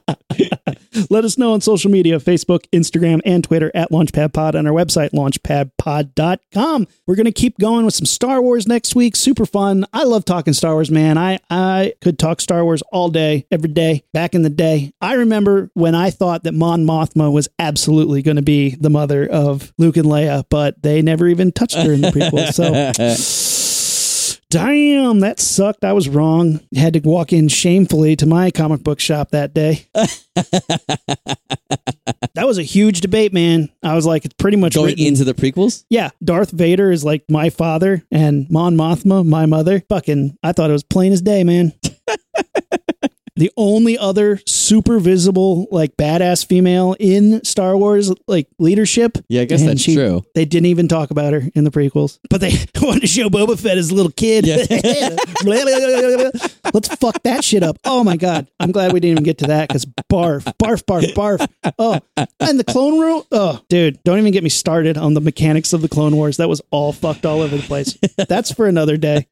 Let 1.10 1.24
us 1.24 1.38
know 1.38 1.52
on 1.52 1.60
social 1.60 1.90
media 1.90 2.18
Facebook, 2.18 2.66
Instagram, 2.72 3.20
and 3.24 3.42
Twitter 3.42 3.70
at 3.74 3.90
LaunchpadPod 3.90 4.54
on 4.54 4.66
our 4.66 4.72
website, 4.72 5.10
launchpadpod.com. 5.10 6.86
We're 7.06 7.14
going 7.14 7.26
to 7.26 7.32
keep 7.32 7.58
going 7.58 7.84
with 7.84 7.94
some 7.94 8.06
Star 8.06 8.40
Wars 8.40 8.66
next 8.66 8.94
week. 8.94 9.16
Super 9.16 9.46
fun. 9.46 9.84
I 9.92 10.04
love 10.04 10.24
talking 10.24 10.52
Star 10.52 10.74
Wars, 10.74 10.90
man. 10.90 11.18
I, 11.18 11.38
I 11.50 11.94
could 12.00 12.18
talk 12.18 12.40
Star 12.40 12.64
Wars 12.64 12.82
all 12.92 13.08
day, 13.08 13.46
every 13.50 13.70
day, 13.70 14.04
back 14.12 14.34
in 14.34 14.42
the 14.42 14.50
day. 14.50 14.92
I 15.00 15.14
remember 15.14 15.70
when 15.74 15.94
I 15.94 16.10
thought 16.10 16.44
that 16.44 16.54
Mon 16.54 16.84
Mothma 16.84 17.32
was 17.32 17.48
absolutely 17.58 18.22
going 18.22 18.36
to 18.36 18.42
be 18.42 18.74
the 18.76 18.90
mother 18.90 19.26
of 19.26 19.72
Luke 19.78 19.96
and 19.96 20.06
Leia, 20.06 20.44
but 20.48 20.82
they 20.82 21.02
never 21.02 21.26
even 21.26 21.52
touched 21.52 21.76
her 21.76 21.92
in 21.92 22.00
the 22.00 22.08
prequel. 22.08 22.52
So. 22.52 23.50
Damn, 24.54 25.18
that 25.18 25.40
sucked. 25.40 25.84
I 25.84 25.92
was 25.94 26.08
wrong. 26.08 26.60
Had 26.76 26.92
to 26.92 27.00
walk 27.00 27.32
in 27.32 27.48
shamefully 27.48 28.14
to 28.14 28.24
my 28.24 28.52
comic 28.52 28.84
book 28.84 29.00
shop 29.00 29.32
that 29.32 29.52
day. 29.52 29.84
that 29.94 31.36
was 32.36 32.56
a 32.58 32.62
huge 32.62 33.00
debate, 33.00 33.32
man. 33.32 33.68
I 33.82 33.96
was 33.96 34.06
like, 34.06 34.24
it's 34.24 34.34
pretty 34.34 34.56
much 34.56 34.74
going 34.74 34.90
written. 34.90 35.06
into 35.06 35.24
the 35.24 35.34
prequels 35.34 35.84
yeah, 35.90 36.10
Darth 36.22 36.52
Vader 36.52 36.92
is 36.92 37.04
like 37.04 37.24
my 37.28 37.50
father, 37.50 38.04
and 38.12 38.48
Mon 38.48 38.76
Mothma, 38.76 39.26
my 39.26 39.46
mother. 39.46 39.82
Fucking, 39.88 40.38
I 40.44 40.52
thought 40.52 40.70
it 40.70 40.74
was 40.74 40.84
plain 40.84 41.12
as 41.12 41.20
day, 41.20 41.42
man. 41.42 41.72
the 43.36 43.50
only 43.56 43.98
other 43.98 44.40
super 44.46 44.98
visible, 45.00 45.66
like 45.70 45.96
badass 45.96 46.46
female 46.46 46.94
in 47.00 47.42
Star 47.44 47.76
Wars, 47.76 48.12
like 48.28 48.46
leadership. 48.58 49.18
yeah 49.28 49.42
i 49.42 49.44
guess 49.44 49.60
and 49.60 49.70
that's 49.70 49.80
she- 49.82 49.94
true 49.94 50.22
They 50.34 50.44
didn't 50.44 50.66
even 50.66 50.86
talk 50.88 51.10
about 51.10 51.32
her 51.32 51.42
in 51.54 51.64
the 51.64 51.70
prequels, 51.70 52.18
but 52.30 52.40
they 52.40 52.52
wanted 52.82 53.00
to 53.00 53.06
show 53.06 53.28
Boba 53.28 53.58
Fett 53.58 53.76
as 53.78 53.90
a 53.90 53.94
little 53.94 54.12
kid. 54.12 54.46
Yeah. 54.46 54.56
Let's 56.72 56.88
fuck 56.96 57.22
that 57.22 57.40
shit 57.44 57.62
up. 57.62 57.78
Oh 57.84 58.02
my 58.04 58.16
god, 58.16 58.48
I'm 58.60 58.72
glad 58.72 58.92
we 58.92 59.00
didn't 59.00 59.12
even 59.12 59.24
get 59.24 59.38
to 59.38 59.46
that 59.48 59.68
because 59.68 59.84
barf, 60.10 60.44
barf, 60.58 60.82
barf, 60.84 61.12
barf. 61.14 61.46
Oh, 61.78 62.00
and 62.40 62.58
the 62.58 62.64
Clone 62.64 62.94
War. 62.94 63.24
Oh, 63.32 63.60
dude, 63.68 64.02
don't 64.04 64.18
even 64.18 64.32
get 64.32 64.42
me 64.42 64.48
started 64.48 64.96
on 64.96 65.14
the 65.14 65.20
mechanics 65.20 65.72
of 65.72 65.82
the 65.82 65.88
Clone 65.88 66.16
Wars. 66.16 66.36
That 66.38 66.48
was 66.48 66.60
all 66.70 66.92
fucked 66.92 67.26
all 67.26 67.40
over 67.42 67.56
the 67.56 67.62
place. 67.62 67.96
That's 68.28 68.52
for 68.52 68.66
another 68.66 68.96
day. 68.96 69.26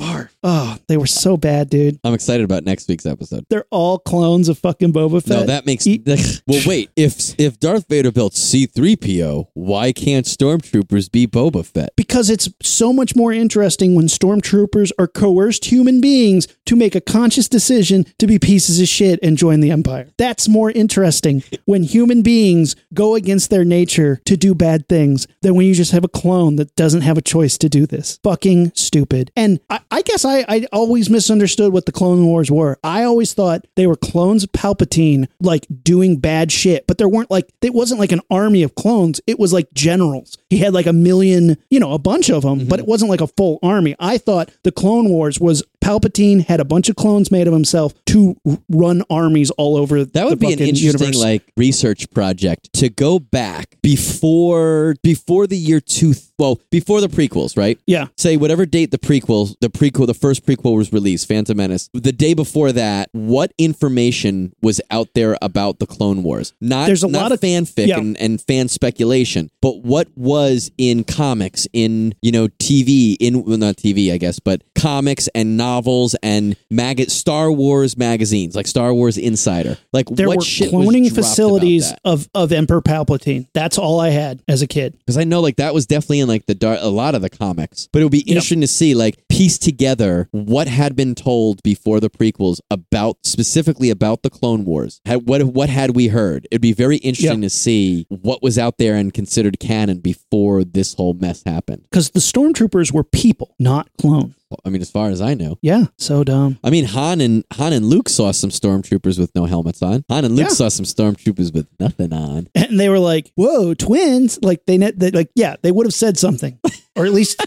Barf. 0.00 0.28
Oh, 0.42 0.76
they 0.86 0.96
were 0.96 1.06
so 1.06 1.36
bad, 1.36 1.68
dude. 1.70 1.98
i'm 2.04 2.14
excited 2.14 2.44
about 2.44 2.64
next 2.64 2.88
week's 2.88 3.06
episode 3.06 3.44
They're 3.50 3.66
all 3.70 3.98
clones 3.98 4.48
of 4.48 4.58
fucking 4.58 4.92
Boba 4.92 5.22
Fett. 5.22 5.40
no 5.40 5.46
that 5.46 5.66
makes 5.66 5.86
Eat- 5.86 6.02
well 6.46 6.62
wait 6.66 6.90
if 6.96 7.38
if 7.38 7.58
darth 7.58 7.86
vader 7.88 8.12
built 8.12 8.32
c3po 8.34 9.48
why 9.54 9.92
can't 9.92 10.26
stormtroopers 10.26 11.10
be 11.10 11.26
boba 11.26 11.64
fett 11.66 11.90
because 11.96 12.30
it's 12.30 12.48
so 12.62 12.92
much 12.92 13.16
more 13.16 13.32
interesting 13.32 13.94
when 13.94 14.06
stormtroopers 14.06 14.92
are 14.98 15.06
coerced 15.08 15.66
human 15.66 16.00
beings 16.00 16.46
to 16.64 16.76
make 16.76 16.94
a 16.94 17.00
conscious 17.00 17.48
decision 17.48 18.04
to 18.18 18.26
be 18.26 18.38
pieces 18.38 18.80
of 18.80 18.86
shit 18.88 19.18
and 19.22 19.36
join 19.38 19.60
the 19.60 19.70
empire. 19.70 20.08
That's 20.18 20.48
more 20.48 20.70
interesting 20.70 21.42
when 21.64 21.82
human 21.82 22.22
beings 22.22 22.76
go 22.92 23.14
against 23.14 23.50
their 23.50 23.64
nature 23.64 24.20
to 24.26 24.36
do 24.36 24.54
bad 24.54 24.88
things 24.88 25.26
than 25.42 25.54
when 25.54 25.66
you 25.66 25.74
just 25.74 25.92
have 25.92 26.04
a 26.04 26.08
clone 26.08 26.56
that 26.56 26.74
doesn't 26.76 27.00
have 27.02 27.16
a 27.18 27.22
choice 27.22 27.56
to 27.58 27.68
do 27.68 27.86
this. 27.86 28.18
Fucking 28.22 28.72
stupid. 28.74 29.30
And 29.34 29.60
I, 29.70 29.80
I 29.90 30.02
guess 30.02 30.24
I, 30.24 30.44
I 30.48 30.66
always 30.72 31.08
misunderstood 31.08 31.72
what 31.72 31.86
the 31.86 31.92
Clone 31.92 32.24
Wars 32.26 32.50
were. 32.50 32.78
I 32.84 33.04
always 33.04 33.32
thought 33.32 33.66
they 33.74 33.86
were 33.86 33.96
clones 33.96 34.44
of 34.44 34.52
Palpatine, 34.52 35.28
like 35.40 35.66
doing 35.82 36.18
bad 36.18 36.52
shit, 36.52 36.86
but 36.86 36.98
there 36.98 37.08
weren't 37.08 37.30
like, 37.30 37.50
it 37.62 37.72
wasn't 37.72 38.00
like 38.00 38.12
an 38.12 38.20
army 38.30 38.62
of 38.62 38.74
clones. 38.74 39.20
It 39.26 39.38
was 39.38 39.52
like 39.52 39.72
generals. 39.72 40.36
He 40.50 40.58
had 40.58 40.74
like 40.74 40.86
a 40.86 40.92
million, 40.92 41.56
you 41.70 41.80
know, 41.80 41.92
a 41.92 41.98
bunch 41.98 42.30
of 42.30 42.42
them, 42.42 42.58
but 42.58 42.64
mm-hmm. 42.64 42.80
it 42.80 42.86
wasn't 42.86 43.10
like 43.10 43.20
a 43.20 43.26
full 43.28 43.58
army. 43.62 43.96
I 43.98 44.18
thought 44.18 44.50
the 44.62 44.72
Clone 44.72 45.08
Wars 45.08 45.40
was 45.40 45.62
Palpatine 45.88 46.44
had 46.44 46.60
a 46.60 46.66
bunch 46.66 46.90
of 46.90 46.96
clones 46.96 47.30
made 47.30 47.46
of 47.46 47.54
himself 47.54 47.94
to 48.06 48.36
run 48.68 49.02
armies 49.08 49.50
all 49.52 49.74
over 49.78 50.04
That 50.04 50.26
would 50.26 50.38
be 50.38 50.52
an 50.52 50.58
interesting 50.58 50.86
universe. 50.86 51.16
like 51.16 51.42
research 51.56 52.10
project 52.10 52.70
to 52.74 52.90
go 52.90 53.18
back 53.18 53.76
before 53.82 54.96
before 55.02 55.46
the 55.46 55.56
year 55.56 55.80
two 55.80 56.12
well 56.38 56.60
before 56.70 57.00
the 57.00 57.08
prequels, 57.08 57.56
right? 57.56 57.78
yeah. 57.86 58.08
Say 58.18 58.36
whatever 58.36 58.66
date 58.66 58.90
the 58.90 58.98
prequel 58.98 59.54
the 59.62 59.70
prequel 59.70 60.06
the 60.06 60.12
first 60.14 60.44
prequel 60.44 60.76
was 60.76 60.92
released, 60.92 61.26
Phantom 61.26 61.56
Menace. 61.56 61.88
The 61.94 62.12
day 62.12 62.34
before 62.34 62.70
that, 62.72 63.08
what 63.12 63.52
information 63.56 64.52
was 64.60 64.82
out 64.90 65.08
there 65.14 65.38
about 65.40 65.78
the 65.78 65.86
Clone 65.86 66.22
Wars? 66.22 66.52
Not 66.60 66.86
There's 66.86 67.02
a 67.02 67.08
not 67.08 67.22
lot 67.22 67.32
of- 67.32 67.40
fanfic 67.40 67.86
yeah. 67.86 67.98
and, 67.98 68.14
and 68.18 68.42
fan 68.42 68.68
speculation, 68.68 69.50
but 69.62 69.82
what 69.82 70.08
was 70.16 70.70
in 70.76 71.04
comics, 71.04 71.66
in 71.72 72.14
you 72.20 72.30
know 72.30 72.48
TV, 72.48 73.16
in 73.18 73.42
well, 73.44 73.56
not 73.56 73.76
TV, 73.76 74.12
I 74.12 74.18
guess, 74.18 74.38
but 74.38 74.62
comics 74.74 75.28
and 75.34 75.56
novels 75.56 75.77
and 76.22 76.56
mag- 76.70 77.10
Star 77.10 77.50
Wars 77.52 77.96
magazines, 77.96 78.56
like 78.56 78.66
Star 78.66 78.92
Wars 78.92 79.18
Insider. 79.18 79.76
Like 79.92 80.06
There 80.06 80.28
what 80.28 80.38
were 80.38 80.44
shit 80.44 80.70
cloning 80.72 81.14
facilities 81.14 81.92
of, 82.04 82.28
of 82.34 82.52
Emperor 82.52 82.82
Palpatine. 82.82 83.46
That's 83.52 83.78
all 83.78 84.00
I 84.00 84.10
had 84.10 84.42
as 84.48 84.62
a 84.62 84.66
kid. 84.66 84.96
because 84.98 85.16
I 85.16 85.24
know 85.24 85.40
like 85.40 85.56
that 85.56 85.74
was 85.74 85.86
definitely 85.86 86.20
in 86.20 86.28
like 86.28 86.46
the 86.46 86.54
dark, 86.54 86.78
a 86.82 86.88
lot 86.88 87.14
of 87.14 87.22
the 87.22 87.30
comics, 87.30 87.88
but 87.92 88.00
it 88.00 88.04
would 88.04 88.12
be 88.12 88.20
interesting 88.20 88.60
to 88.62 88.66
see 88.66 88.94
like 88.94 89.16
piece 89.38 89.56
together 89.58 90.28
what 90.32 90.66
had 90.66 90.96
been 90.96 91.14
told 91.14 91.62
before 91.62 92.00
the 92.00 92.10
prequels 92.10 92.58
about 92.72 93.16
specifically 93.22 93.88
about 93.88 94.22
the 94.24 94.30
Clone 94.30 94.64
Wars. 94.64 95.00
Had, 95.06 95.28
what 95.28 95.42
what 95.44 95.68
had 95.68 95.94
we 95.94 96.08
heard? 96.08 96.48
It'd 96.50 96.60
be 96.60 96.72
very 96.72 96.96
interesting 96.96 97.42
to 97.42 97.50
see 97.50 98.04
what 98.08 98.42
was 98.42 98.58
out 98.58 98.78
there 98.78 98.96
and 98.96 99.14
considered 99.14 99.60
canon 99.60 100.00
before 100.00 100.64
this 100.64 100.94
whole 100.94 101.14
mess 101.14 101.42
happened. 101.46 101.82
Because 101.88 102.10
the 102.10 102.18
stormtroopers 102.20 102.92
were 102.92 103.04
people, 103.04 103.54
not 103.60 103.88
clones. 104.00 104.34
I 104.64 104.70
mean, 104.70 104.80
as 104.80 104.90
far 104.90 105.10
as 105.10 105.20
I 105.20 105.34
know. 105.34 105.58
Yeah, 105.60 105.84
so 105.98 106.24
dumb. 106.24 106.58
I 106.64 106.70
mean, 106.70 106.86
Han 106.86 107.20
and 107.20 107.44
Han 107.52 107.72
and 107.74 107.84
Luke 107.86 108.08
saw 108.08 108.32
some 108.32 108.48
stormtroopers 108.50 109.18
with 109.18 109.32
no 109.36 109.44
helmets 109.44 109.82
on. 109.82 110.04
Han 110.08 110.24
and 110.24 110.34
Luke 110.34 110.48
Yeah. 110.48 110.54
saw 110.54 110.68
some 110.68 110.86
stormtroopers 110.86 111.52
with 111.54 111.68
nothing 111.78 112.12
on. 112.14 112.48
And 112.54 112.80
they 112.80 112.88
were 112.88 112.98
like, 112.98 113.30
"Whoa, 113.36 113.74
twins!" 113.74 114.38
Like 114.42 114.64
they, 114.66 114.78
ne- 114.78 114.92
they 114.92 115.10
like, 115.10 115.30
yeah, 115.34 115.56
they 115.62 115.70
would 115.70 115.86
have 115.86 115.92
said 115.94 116.18
something, 116.18 116.58
or 116.98 117.06
at 117.06 117.12
least 117.12 117.44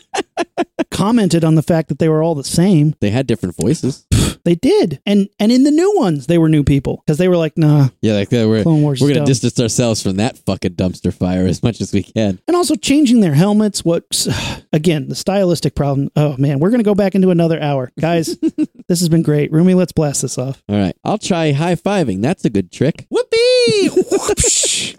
commented 0.89 1.43
on 1.43 1.56
the 1.56 1.62
fact 1.62 1.89
that 1.89 1.99
they 1.99 2.10
were 2.10 2.24
all 2.24 2.36
the 2.36 2.43
same. 2.43 2.95
They 3.02 3.10
had 3.10 3.28
different 3.28 3.56
voices. 3.56 4.06
They 4.43 4.56
did, 4.56 4.99
and 5.06 5.30
and 5.39 5.52
in 5.52 5.66
the 5.66 5.70
new 5.70 5.95
ones, 5.97 6.26
they 6.26 6.39
were 6.39 6.49
new 6.49 6.64
people 6.64 7.04
because 7.06 7.20
they 7.20 7.28
were 7.28 7.38
like, 7.38 7.60
"Nah." 7.60 7.89
Yeah, 8.02 8.14
like 8.14 8.30
they 8.30 8.43
were. 8.43 8.64
Clone 8.64 8.82
Wars 8.82 8.99
we're 8.99 9.14
gonna 9.14 9.24
distance 9.24 9.60
ourselves 9.60 10.02
from 10.02 10.16
that 10.16 10.36
fucking 10.36 10.74
dumpster 10.74 11.14
fire 11.14 11.45
as 11.45 11.62
much 11.62 11.80
as 11.80 11.93
we 11.93 12.02
can. 12.02 12.39
And 12.47 12.58
also 12.58 12.74
changing 12.74 13.20
their 13.20 13.36
helmets. 13.36 13.86
What 13.86 14.28
again? 14.74 15.10
The 15.10 15.14
stylistic 15.14 15.76
problem. 15.76 16.10
Oh 16.16 16.38
man, 16.38 16.58
we're 16.58 16.72
gonna 16.72 16.82
go 16.82 16.95
back 16.95 17.14
into 17.14 17.30
another 17.30 17.62
hour, 17.62 17.91
guys. 17.99 18.36
this 18.91 18.99
has 18.99 19.07
been 19.07 19.21
great, 19.21 19.53
Rumi. 19.53 19.73
Let's 19.73 19.93
blast 19.93 20.21
this 20.21 20.37
off. 20.37 20.61
All 20.67 20.77
right, 20.77 20.93
I'll 21.05 21.17
try 21.17 21.53
high 21.53 21.75
fiving. 21.75 22.21
That's 22.21 22.43
a 22.43 22.49
good 22.49 22.73
trick. 22.73 23.07
Whoopee! 23.09 23.89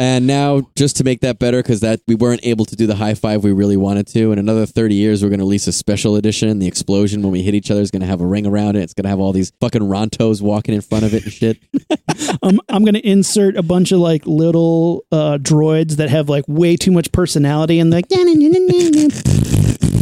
And 0.00 0.28
now, 0.28 0.62
just 0.76 0.96
to 0.98 1.04
make 1.04 1.22
that 1.22 1.40
better, 1.40 1.60
because 1.60 1.80
that 1.80 2.00
we 2.06 2.14
weren't 2.14 2.42
able 2.44 2.64
to 2.66 2.76
do 2.76 2.86
the 2.86 2.94
high 2.94 3.14
five 3.14 3.42
we 3.42 3.50
really 3.50 3.76
wanted 3.76 4.06
to. 4.08 4.30
In 4.30 4.38
another 4.38 4.64
30 4.64 4.94
years, 4.94 5.24
we're 5.24 5.28
going 5.28 5.40
to 5.40 5.44
release 5.44 5.66
a 5.66 5.72
special 5.72 6.14
edition. 6.14 6.60
The 6.60 6.68
explosion 6.68 7.22
when 7.22 7.32
we 7.32 7.42
hit 7.42 7.52
each 7.52 7.68
other 7.72 7.80
is 7.80 7.90
going 7.90 8.02
to 8.02 8.06
have 8.06 8.20
a 8.20 8.26
ring 8.26 8.46
around 8.46 8.76
it. 8.76 8.82
It's 8.82 8.94
going 8.94 9.02
to 9.04 9.08
have 9.08 9.18
all 9.18 9.32
these 9.32 9.50
fucking 9.60 9.82
Rontos 9.82 10.40
walking 10.40 10.72
in 10.72 10.82
front 10.82 11.04
of 11.04 11.14
it 11.14 11.24
and 11.24 11.32
shit. 11.32 11.58
I'm 12.42 12.60
I'm 12.68 12.84
gonna 12.84 13.00
insert 13.02 13.56
a 13.56 13.62
bunch 13.62 13.90
of 13.90 13.98
like 13.98 14.24
little 14.24 15.04
uh, 15.10 15.38
droids 15.38 15.96
that 15.96 16.10
have 16.10 16.28
like 16.28 16.44
way 16.46 16.76
too 16.76 16.92
much 16.92 17.10
personality 17.10 17.80
and 17.80 17.90
like. 17.90 18.06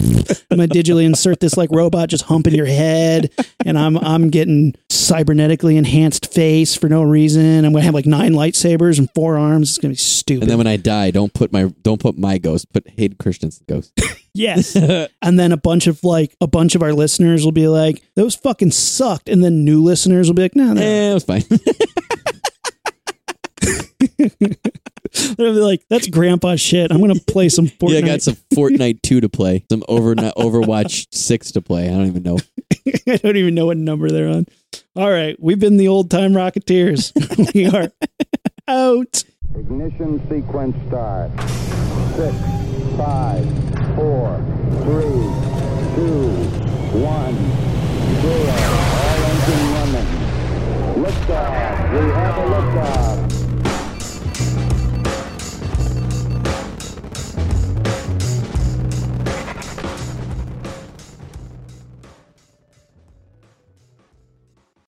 I'm 0.50 0.58
gonna 0.58 0.68
digitally 0.68 1.04
insert 1.04 1.40
this 1.40 1.56
like 1.56 1.70
robot 1.72 2.08
just 2.08 2.24
humping 2.24 2.54
your 2.54 2.66
head, 2.66 3.32
and 3.64 3.78
I'm 3.78 3.96
I'm 3.98 4.30
getting 4.30 4.74
cybernetically 4.88 5.76
enhanced 5.76 6.32
face 6.32 6.74
for 6.74 6.88
no 6.88 7.02
reason. 7.02 7.64
I'm 7.64 7.72
gonna 7.72 7.84
have 7.84 7.94
like 7.94 8.06
nine 8.06 8.32
lightsabers 8.32 8.98
and 8.98 9.08
four 9.14 9.38
arms. 9.38 9.70
It's 9.70 9.78
gonna 9.78 9.92
be 9.92 9.96
stupid. 9.96 10.44
And 10.44 10.50
then 10.50 10.58
when 10.58 10.66
I 10.66 10.76
die, 10.76 11.10
don't 11.10 11.32
put 11.32 11.52
my 11.52 11.72
don't 11.82 12.00
put 12.00 12.18
my 12.18 12.38
ghost. 12.38 12.72
Put 12.72 12.88
Hayden 12.90 13.16
Christensen 13.18 13.64
ghost. 13.68 13.92
yes, 14.34 14.76
and 15.22 15.38
then 15.38 15.52
a 15.52 15.56
bunch 15.56 15.86
of 15.86 16.02
like 16.04 16.36
a 16.40 16.46
bunch 16.46 16.74
of 16.74 16.82
our 16.82 16.92
listeners 16.92 17.44
will 17.44 17.52
be 17.52 17.68
like, 17.68 18.02
"Those 18.14 18.34
fucking 18.34 18.72
sucked," 18.72 19.28
and 19.28 19.42
then 19.42 19.64
new 19.64 19.82
listeners 19.82 20.28
will 20.28 20.34
be 20.34 20.42
like, 20.42 20.56
"No, 20.56 20.72
no." 20.72 20.80
eh, 20.80 21.10
it 21.10 21.14
was 21.14 21.24
fine. 21.24 21.42
They'll 25.36 25.54
be 25.54 25.60
like, 25.60 25.82
"That's 25.88 26.08
grandpa 26.08 26.56
shit." 26.56 26.90
I'm 26.90 27.00
gonna 27.00 27.14
play 27.14 27.48
some 27.48 27.66
Fortnite. 27.66 27.90
yeah, 27.90 27.98
I 27.98 28.02
got 28.02 28.22
some 28.22 28.36
Fortnite 28.54 29.02
two 29.02 29.20
to 29.20 29.28
play, 29.28 29.64
some 29.70 29.84
over 29.88 30.14
Overwatch 30.14 31.06
six 31.12 31.52
to 31.52 31.62
play. 31.62 31.88
I 31.88 31.92
don't 31.92 32.06
even 32.06 32.22
know. 32.22 32.38
I 33.06 33.16
don't 33.16 33.36
even 33.36 33.54
know 33.54 33.66
what 33.66 33.76
number 33.76 34.10
they're 34.10 34.28
on. 34.28 34.46
All 34.94 35.10
right, 35.10 35.36
we've 35.40 35.58
been 35.58 35.76
the 35.76 35.88
old 35.88 36.10
time 36.10 36.32
Rocketeers. 36.32 37.12
we 37.54 37.66
are 37.66 37.90
out. 38.68 39.24
Ignition 39.54 40.20
sequence 40.28 40.76
start. 40.88 41.30
Six, 42.16 42.36
five, 42.96 43.44
four, 43.94 44.36
three, 44.82 45.22
two, 45.94 46.28
one, 46.98 47.34
zero. 48.20 48.56
All 48.96 49.24
engine 49.24 49.72
running. 49.74 50.26
Liftoff. 51.04 51.92
We 51.92 52.10
have 52.12 52.38
a 52.38 52.46
liftoff. 52.50 53.25